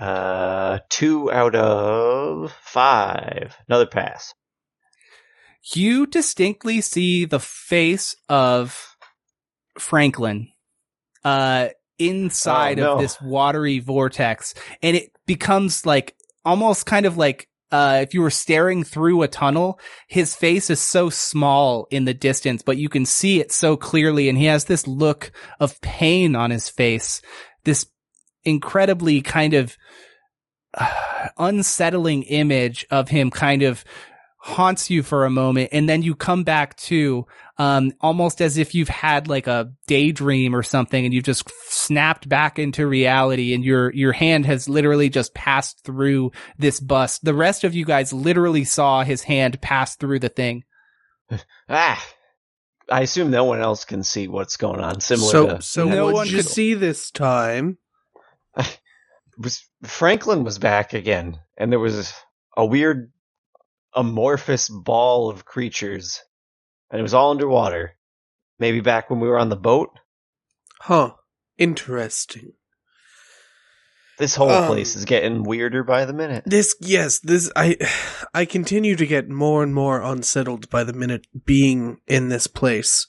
Uh, 0.00 0.78
two 0.90 1.26
out 1.32 1.56
of 1.56 2.52
five. 2.62 3.56
Another 3.68 3.86
pass. 3.86 4.32
You 5.74 6.06
distinctly 6.06 6.80
see 6.80 7.24
the 7.26 7.40
face 7.40 8.14
of 8.28 8.94
Franklin, 9.76 10.48
uh, 11.24 11.70
inside 11.98 12.78
Oh, 12.78 12.82
no. 12.84 12.94
of 12.94 13.00
this 13.00 13.20
watery 13.20 13.78
vortex. 13.78 14.54
And 14.82 14.96
it 14.96 15.10
becomes 15.26 15.84
like 15.86 16.14
almost 16.44 16.86
kind 16.86 17.06
of 17.06 17.16
like, 17.16 17.48
uh, 17.70 17.98
if 18.02 18.14
you 18.14 18.22
were 18.22 18.30
staring 18.30 18.82
through 18.82 19.22
a 19.22 19.28
tunnel, 19.28 19.78
his 20.08 20.34
face 20.34 20.70
is 20.70 20.80
so 20.80 21.10
small 21.10 21.86
in 21.90 22.06
the 22.06 22.14
distance, 22.14 22.62
but 22.62 22.78
you 22.78 22.88
can 22.88 23.04
see 23.04 23.40
it 23.40 23.52
so 23.52 23.76
clearly. 23.76 24.28
And 24.28 24.38
he 24.38 24.46
has 24.46 24.64
this 24.64 24.86
look 24.86 25.30
of 25.60 25.78
pain 25.82 26.34
on 26.34 26.50
his 26.50 26.68
face, 26.70 27.20
this 27.64 27.86
incredibly 28.44 29.20
kind 29.20 29.52
of 29.52 29.76
uh, 30.74 30.90
unsettling 31.38 32.22
image 32.22 32.86
of 32.90 33.08
him 33.10 33.30
kind 33.30 33.62
of 33.62 33.84
haunts 34.40 34.88
you 34.88 35.02
for 35.02 35.24
a 35.24 35.30
moment 35.30 35.68
and 35.72 35.88
then 35.88 36.00
you 36.00 36.14
come 36.14 36.44
back 36.44 36.76
to 36.76 37.26
um 37.58 37.90
almost 38.00 38.40
as 38.40 38.56
if 38.56 38.72
you've 38.72 38.88
had 38.88 39.26
like 39.26 39.48
a 39.48 39.72
daydream 39.88 40.54
or 40.54 40.62
something 40.62 41.04
and 41.04 41.12
you've 41.12 41.24
just 41.24 41.50
snapped 41.66 42.28
back 42.28 42.56
into 42.56 42.86
reality 42.86 43.52
and 43.52 43.64
your 43.64 43.92
your 43.94 44.12
hand 44.12 44.46
has 44.46 44.68
literally 44.68 45.08
just 45.08 45.34
passed 45.34 45.82
through 45.84 46.30
this 46.56 46.78
bust 46.78 47.24
the 47.24 47.34
rest 47.34 47.64
of 47.64 47.74
you 47.74 47.84
guys 47.84 48.12
literally 48.12 48.62
saw 48.62 49.02
his 49.02 49.24
hand 49.24 49.60
pass 49.60 49.96
through 49.96 50.20
the 50.20 50.28
thing 50.28 50.62
Ah, 51.68 52.02
I 52.90 53.02
assume 53.02 53.30
no 53.30 53.44
one 53.44 53.60
else 53.60 53.84
can 53.84 54.02
see 54.02 54.28
what's 54.28 54.56
going 54.56 54.80
on. 54.80 55.00
Similar 55.00 55.30
so, 55.30 55.46
to 55.48 55.62
so 55.62 55.88
No 55.88 56.10
one 56.10 56.26
did 56.26 56.36
could- 56.36 56.48
see 56.48 56.74
this 56.74 57.10
time? 57.10 57.78
was 59.38 59.64
Franklin 59.84 60.44
was 60.44 60.58
back 60.58 60.94
again, 60.94 61.38
and 61.56 61.70
there 61.70 61.78
was 61.78 62.12
a 62.56 62.64
weird 62.64 63.12
amorphous 63.98 64.68
ball 64.68 65.28
of 65.28 65.44
creatures, 65.44 66.20
and 66.90 66.98
it 66.98 67.02
was 67.02 67.14
all 67.14 67.32
underwater. 67.32 67.96
Maybe 68.58 68.80
back 68.80 69.10
when 69.10 69.20
we 69.20 69.28
were 69.28 69.38
on 69.38 69.50
the 69.50 69.56
boat. 69.56 69.90
Huh. 70.80 71.12
Interesting. 71.58 72.52
This 74.18 74.34
whole 74.34 74.50
Um, 74.50 74.66
place 74.66 74.96
is 74.96 75.04
getting 75.04 75.44
weirder 75.44 75.84
by 75.84 76.04
the 76.04 76.12
minute. 76.12 76.42
This, 76.46 76.74
yes, 76.80 77.20
this, 77.20 77.50
I, 77.54 77.76
I 78.34 78.44
continue 78.46 78.96
to 78.96 79.06
get 79.06 79.28
more 79.28 79.62
and 79.62 79.72
more 79.74 80.00
unsettled 80.02 80.68
by 80.70 80.82
the 80.82 80.92
minute 80.92 81.26
being 81.44 82.00
in 82.08 82.28
this 82.28 82.46
place. 82.48 83.06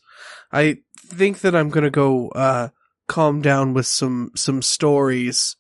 I 0.51 0.77
think 1.07 1.39
that 1.41 1.55
I'm 1.55 1.69
gonna 1.69 1.89
go, 1.89 2.29
uh, 2.29 2.69
calm 3.07 3.41
down 3.41 3.73
with 3.73 3.87
some, 3.87 4.31
some 4.35 4.61
stories 4.61 5.55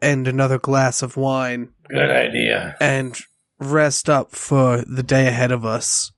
and 0.00 0.28
another 0.28 0.58
glass 0.58 1.02
of 1.02 1.16
wine 1.16 1.70
Good 1.88 2.10
idea. 2.10 2.76
and 2.80 3.18
rest 3.60 4.08
up 4.10 4.32
for 4.32 4.78
the 4.86 5.02
day 5.02 5.28
ahead 5.28 5.52
of 5.52 5.64
us. 5.64 6.10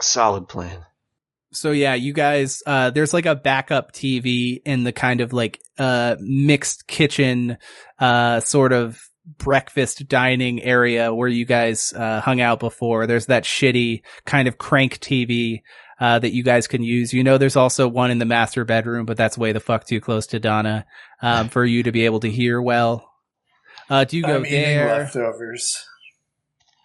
Solid 0.00 0.48
plan. 0.48 0.84
so 1.52 1.70
yeah 1.70 1.94
you 1.94 2.12
guys 2.12 2.62
uh 2.66 2.90
there's 2.90 3.14
like 3.14 3.26
a 3.26 3.34
backup 3.36 3.92
tv 3.92 4.60
in 4.64 4.82
the 4.82 4.90
kind 4.92 5.20
of 5.20 5.32
like 5.32 5.60
uh 5.78 6.16
mixed 6.18 6.88
kitchen 6.88 7.56
uh 8.00 8.40
sort 8.40 8.72
of 8.72 9.00
breakfast 9.38 10.08
dining 10.08 10.60
area 10.64 11.14
where 11.14 11.28
you 11.28 11.44
guys 11.44 11.92
uh 11.92 12.20
hung 12.20 12.40
out 12.40 12.58
before 12.58 13.06
there's 13.06 13.26
that 13.26 13.44
shitty 13.44 14.02
kind 14.26 14.48
of 14.48 14.58
crank 14.58 14.98
tv 14.98 15.62
uh 16.00 16.18
that 16.18 16.32
you 16.34 16.42
guys 16.42 16.66
can 16.66 16.82
use 16.82 17.12
you 17.14 17.22
know 17.22 17.38
there's 17.38 17.56
also 17.56 17.86
one 17.86 18.10
in 18.10 18.18
the 18.18 18.24
master 18.24 18.64
bedroom 18.64 19.06
but 19.06 19.16
that's 19.16 19.38
way 19.38 19.52
the 19.52 19.60
fuck 19.60 19.86
too 19.86 20.00
close 20.00 20.26
to 20.26 20.40
donna 20.40 20.84
um 21.22 21.48
for 21.48 21.64
you 21.64 21.84
to 21.84 21.92
be 21.92 22.04
able 22.04 22.18
to 22.18 22.30
hear 22.30 22.60
well 22.60 23.08
uh 23.88 24.02
do 24.02 24.16
you 24.16 24.24
go 24.24 24.34
I'm 24.36 24.44
eating 24.46 24.60
there 24.60 24.88
leftovers. 25.04 25.86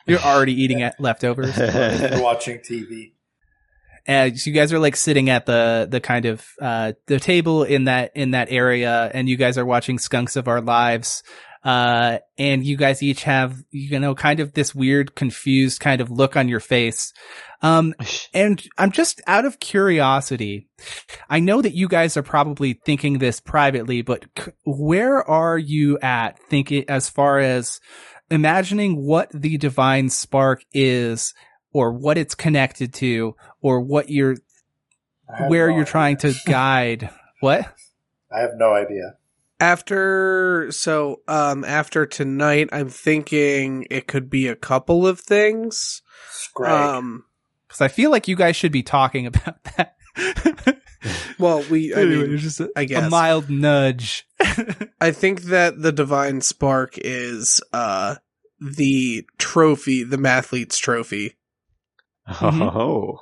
You're 0.09 0.19
already 0.19 0.61
eating 0.61 0.81
at 0.81 0.99
leftovers. 0.99 1.57
Watching 2.21 2.59
TV. 2.59 3.13
And 4.05 4.39
so 4.39 4.49
you 4.49 4.55
guys 4.55 4.73
are 4.73 4.79
like 4.79 4.95
sitting 4.95 5.29
at 5.29 5.45
the 5.45 5.87
the 5.89 5.99
kind 5.99 6.25
of 6.25 6.45
uh 6.59 6.93
the 7.05 7.19
table 7.19 7.63
in 7.63 7.83
that 7.85 8.11
in 8.15 8.31
that 8.31 8.47
area 8.51 9.11
and 9.13 9.29
you 9.29 9.37
guys 9.37 9.57
are 9.57 9.65
watching 9.65 9.99
skunks 9.99 10.35
of 10.35 10.47
our 10.47 10.61
lives. 10.61 11.21
Uh 11.63 12.19
and 12.37 12.65
you 12.65 12.77
guys 12.77 13.03
each 13.03 13.23
have 13.23 13.61
you 13.69 13.99
know 13.99 14.15
kind 14.15 14.39
of 14.39 14.53
this 14.53 14.73
weird 14.73 15.13
confused 15.13 15.79
kind 15.81 16.01
of 16.01 16.09
look 16.09 16.35
on 16.37 16.47
your 16.47 16.61
face. 16.61 17.13
Um 17.61 17.93
and 18.33 18.65
i'm 18.77 18.91
just 18.91 19.21
out 19.27 19.43
of 19.45 19.59
curiosity 19.59 20.69
i 21.29 21.41
know 21.41 21.61
that 21.61 21.75
you 21.75 21.89
guys 21.89 22.15
are 22.15 22.23
probably 22.23 22.79
thinking 22.85 23.17
this 23.17 23.41
privately 23.41 24.01
but 24.01 24.25
c- 24.39 24.51
where 24.63 25.21
are 25.29 25.57
you 25.57 25.99
at 25.99 26.39
thinking 26.39 26.85
as 26.87 27.09
far 27.09 27.37
as 27.39 27.81
imagining 28.31 29.05
what 29.05 29.29
the 29.33 29.57
divine 29.57 30.09
spark 30.09 30.63
is 30.73 31.33
or 31.71 31.91
what 31.91 32.17
it's 32.17 32.35
connected 32.35 32.93
to 32.95 33.35
or 33.61 33.81
what 33.81 34.09
you're 34.09 34.37
where 35.47 35.69
no 35.69 35.75
you're 35.75 35.85
trying 35.85 36.17
to 36.17 36.33
guide 36.45 37.09
what 37.39 37.75
I 38.31 38.41
have 38.41 38.51
no 38.55 38.73
idea. 38.73 39.15
After, 39.61 40.71
so, 40.71 41.21
um, 41.27 41.65
after 41.65 42.05
tonight, 42.05 42.69
I'm 42.71 42.87
thinking 42.87 43.87
it 43.89 44.07
could 44.07 44.29
be 44.29 44.47
a 44.47 44.55
couple 44.55 45.05
of 45.05 45.19
things. 45.19 46.01
Scrag. 46.29 46.71
Um, 46.71 47.25
because 47.69 47.81
i 47.81 47.87
feel 47.87 48.09
like 48.09 48.27
you 48.27 48.35
guys 48.35 48.55
should 48.55 48.71
be 48.71 48.83
talking 48.83 49.27
about 49.27 49.63
that 49.77 49.95
well, 51.39 51.63
we, 51.69 51.93
I 51.93 51.99
Anyway, 52.01 52.23
mean, 52.27 52.33
it's 52.33 52.43
just 52.43 52.59
a, 52.59 52.69
I 52.75 52.85
guess. 52.85 53.05
a 53.05 53.09
mild 53.09 53.49
nudge 53.49 54.25
I 55.01 55.11
think 55.11 55.43
that 55.43 55.81
the 55.81 55.91
divine 55.91 56.41
spark 56.41 56.93
is 56.97 57.61
uh 57.73 58.15
the 58.59 59.25
trophy, 59.37 60.03
the 60.03 60.17
mathlete's 60.17 60.77
trophy. 60.77 61.37
Oh, 62.41 63.19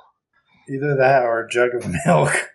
Either 0.68 0.96
that 0.96 1.22
or 1.22 1.44
a 1.46 1.48
jug 1.48 1.74
of 1.74 1.86
milk. 2.04 2.50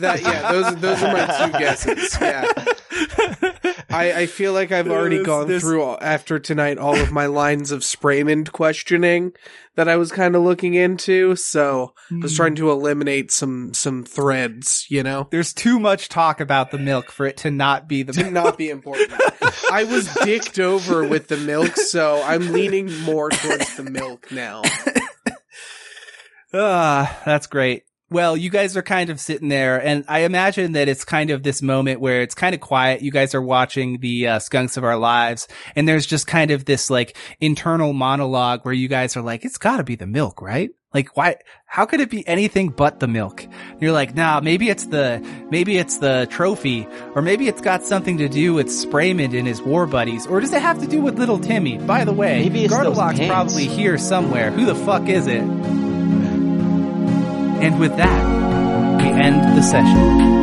That 0.00 0.22
yeah, 0.22 0.50
those 0.52 0.76
those 0.76 1.02
are 1.02 1.12
my 1.12 1.46
two 1.46 1.52
guesses. 1.58 2.16
Yeah. 2.20 3.77
I, 3.90 4.12
I 4.12 4.26
feel 4.26 4.52
like 4.52 4.70
I've 4.70 4.88
already 4.88 5.22
gone 5.24 5.48
there's- 5.48 5.62
through 5.62 5.82
all, 5.82 5.98
after 6.00 6.38
tonight 6.38 6.76
all 6.78 6.96
of 6.96 7.10
my 7.10 7.26
lines 7.26 7.70
of 7.70 7.80
Spraymond 7.80 8.52
questioning 8.52 9.32
that 9.76 9.88
I 9.88 9.96
was 9.96 10.12
kind 10.12 10.34
of 10.36 10.42
looking 10.42 10.74
into, 10.74 11.36
so 11.36 11.94
I 12.10 12.16
was 12.16 12.34
trying 12.36 12.56
to 12.56 12.70
eliminate 12.70 13.30
some 13.30 13.72
some 13.72 14.04
threads, 14.04 14.86
you 14.90 15.02
know, 15.02 15.28
there's 15.30 15.52
too 15.54 15.78
much 15.78 16.08
talk 16.08 16.40
about 16.40 16.70
the 16.70 16.78
milk 16.78 17.10
for 17.10 17.24
it 17.26 17.36
to 17.38 17.50
not 17.50 17.88
be 17.88 18.02
the 18.02 18.12
to 18.14 18.30
not 18.30 18.58
be 18.58 18.70
important. 18.70 19.12
I 19.72 19.84
was 19.84 20.12
dicked 20.24 20.58
over 20.58 21.06
with 21.06 21.28
the 21.28 21.36
milk, 21.36 21.76
so 21.76 22.20
I'm 22.24 22.52
leaning 22.52 22.92
more 23.02 23.30
towards 23.30 23.76
the 23.76 23.84
milk 23.84 24.30
now. 24.30 24.62
Ah, 26.54 27.20
that's 27.26 27.46
great. 27.46 27.82
Well, 28.10 28.38
you 28.38 28.48
guys 28.48 28.74
are 28.74 28.82
kind 28.82 29.10
of 29.10 29.20
sitting 29.20 29.48
there, 29.48 29.76
and 29.84 30.02
I 30.08 30.20
imagine 30.20 30.72
that 30.72 30.88
it's 30.88 31.04
kind 31.04 31.28
of 31.28 31.42
this 31.42 31.60
moment 31.60 32.00
where 32.00 32.22
it's 32.22 32.34
kind 32.34 32.54
of 32.54 32.60
quiet. 32.60 33.02
You 33.02 33.10
guys 33.10 33.34
are 33.34 33.42
watching 33.42 34.00
the 34.00 34.26
uh, 34.28 34.38
Skunks 34.38 34.78
of 34.78 34.84
Our 34.84 34.96
Lives, 34.96 35.46
and 35.76 35.86
there's 35.86 36.06
just 36.06 36.26
kind 36.26 36.50
of 36.50 36.64
this 36.64 36.88
like 36.88 37.18
internal 37.38 37.92
monologue 37.92 38.62
where 38.62 38.72
you 38.72 38.88
guys 38.88 39.14
are 39.14 39.20
like, 39.20 39.44
"It's 39.44 39.58
got 39.58 39.76
to 39.76 39.84
be 39.84 39.94
the 39.94 40.06
milk, 40.06 40.40
right? 40.40 40.70
Like, 40.94 41.18
why? 41.18 41.36
How 41.66 41.84
could 41.84 42.00
it 42.00 42.08
be 42.08 42.26
anything 42.26 42.70
but 42.70 42.98
the 42.98 43.08
milk?" 43.08 43.46
You're 43.78 43.92
like, 43.92 44.14
"Nah, 44.14 44.40
maybe 44.40 44.70
it's 44.70 44.86
the 44.86 45.22
maybe 45.50 45.76
it's 45.76 45.98
the 45.98 46.26
trophy, 46.30 46.88
or 47.14 47.20
maybe 47.20 47.46
it's 47.46 47.60
got 47.60 47.84
something 47.84 48.16
to 48.18 48.28
do 48.30 48.54
with 48.54 48.68
Spraymond 48.68 49.38
and 49.38 49.46
his 49.46 49.60
war 49.60 49.86
buddies, 49.86 50.26
or 50.26 50.40
does 50.40 50.54
it 50.54 50.62
have 50.62 50.80
to 50.80 50.86
do 50.86 51.02
with 51.02 51.18
little 51.18 51.38
Timmy? 51.38 51.76
By 51.76 52.06
the 52.06 52.14
way, 52.14 52.38
Maybe 52.38 52.64
it's 52.64 52.74
probably 52.74 53.66
here 53.66 53.98
somewhere. 53.98 54.50
Who 54.50 54.64
the 54.64 54.74
fuck 54.74 55.10
is 55.10 55.26
it?" 55.26 55.97
And 57.60 57.78
with 57.80 57.96
that, 57.96 59.02
we 59.02 59.08
end 59.10 59.56
the 59.56 59.62
session. 59.62 60.37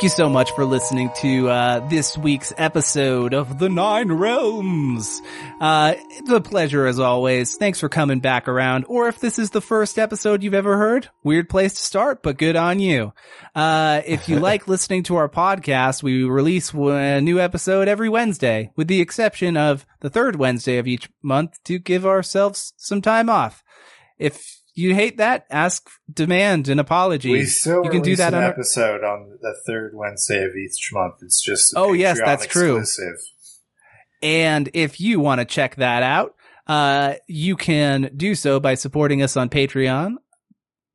Thank 0.00 0.14
you 0.14 0.16
so 0.16 0.30
much 0.30 0.52
for 0.52 0.64
listening 0.64 1.10
to 1.16 1.50
uh, 1.50 1.86
this 1.90 2.16
week's 2.16 2.54
episode 2.56 3.34
of 3.34 3.58
The 3.58 3.68
Nine 3.68 4.10
Realms. 4.10 5.20
Uh, 5.60 5.92
it's 5.98 6.30
a 6.30 6.40
pleasure 6.40 6.86
as 6.86 6.98
always. 6.98 7.56
Thanks 7.56 7.80
for 7.80 7.90
coming 7.90 8.20
back 8.20 8.48
around. 8.48 8.86
Or 8.88 9.08
if 9.08 9.20
this 9.20 9.38
is 9.38 9.50
the 9.50 9.60
first 9.60 9.98
episode 9.98 10.42
you've 10.42 10.54
ever 10.54 10.78
heard, 10.78 11.10
weird 11.22 11.50
place 11.50 11.74
to 11.74 11.82
start, 11.82 12.22
but 12.22 12.38
good 12.38 12.56
on 12.56 12.80
you. 12.80 13.12
Uh, 13.54 14.00
if 14.06 14.26
you 14.26 14.40
like 14.40 14.66
listening 14.66 15.02
to 15.02 15.16
our 15.16 15.28
podcast, 15.28 16.02
we 16.02 16.24
release 16.24 16.72
a 16.72 17.20
new 17.20 17.38
episode 17.38 17.86
every 17.86 18.08
Wednesday, 18.08 18.72
with 18.76 18.88
the 18.88 19.02
exception 19.02 19.58
of 19.58 19.84
the 20.00 20.08
third 20.08 20.34
Wednesday 20.34 20.78
of 20.78 20.88
each 20.88 21.10
month 21.20 21.62
to 21.64 21.78
give 21.78 22.06
ourselves 22.06 22.72
some 22.78 23.02
time 23.02 23.28
off. 23.28 23.62
If 24.16 24.59
you 24.80 24.94
hate 24.94 25.18
that, 25.18 25.46
ask, 25.50 25.88
demand 26.12 26.68
an 26.68 26.78
apology. 26.78 27.30
We 27.30 27.44
still 27.44 27.84
you 27.84 27.90
can 27.90 28.02
do 28.02 28.16
that 28.16 28.32
an 28.32 28.38
on 28.38 28.44
our- 28.44 28.50
episode 28.50 29.04
on 29.04 29.38
the 29.40 29.54
third 29.66 29.92
Wednesday 29.94 30.42
of 30.44 30.56
each 30.56 30.90
month. 30.92 31.14
It's 31.22 31.42
just 31.42 31.74
Oh, 31.76 31.92
yes, 31.92 32.18
Patreon 32.20 32.24
that's 32.26 32.46
true. 32.46 32.84
And 34.22 34.68
if 34.74 35.00
you 35.00 35.20
want 35.20 35.40
to 35.40 35.44
check 35.44 35.76
that 35.76 36.02
out, 36.02 36.34
uh, 36.66 37.14
you 37.26 37.56
can 37.56 38.10
do 38.16 38.34
so 38.34 38.60
by 38.60 38.74
supporting 38.74 39.22
us 39.22 39.36
on 39.36 39.48
Patreon. 39.48 40.16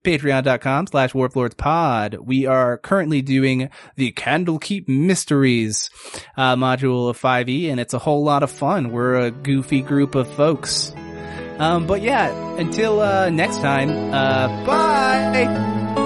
Patreon.com 0.04 0.86
slash 0.86 1.14
warplordspod. 1.14 2.20
We 2.24 2.46
are 2.46 2.78
currently 2.78 3.24
doing 3.24 3.72
the 3.96 4.12
Candlekeep 4.12 4.88
Mysteries, 4.88 5.90
uh, 6.38 6.56
module 6.56 7.10
of 7.10 7.20
5e, 7.20 7.72
and 7.72 7.80
it's 7.80 7.96
a 7.96 8.00
whole 8.00 8.24
lot 8.24 8.44
of 8.44 8.52
fun. 8.52 8.92
We're 8.92 9.16
a 9.16 9.32
goofy 9.32 9.82
group 9.82 10.14
of 10.14 10.32
folks. 10.32 10.94
Um, 11.60 11.88
but 11.88 12.02
yeah, 12.02 12.32
until, 12.58 13.02
uh, 13.02 13.30
next 13.30 13.62
time, 13.62 13.90
uh, 14.14 14.48
bye! 14.66 16.05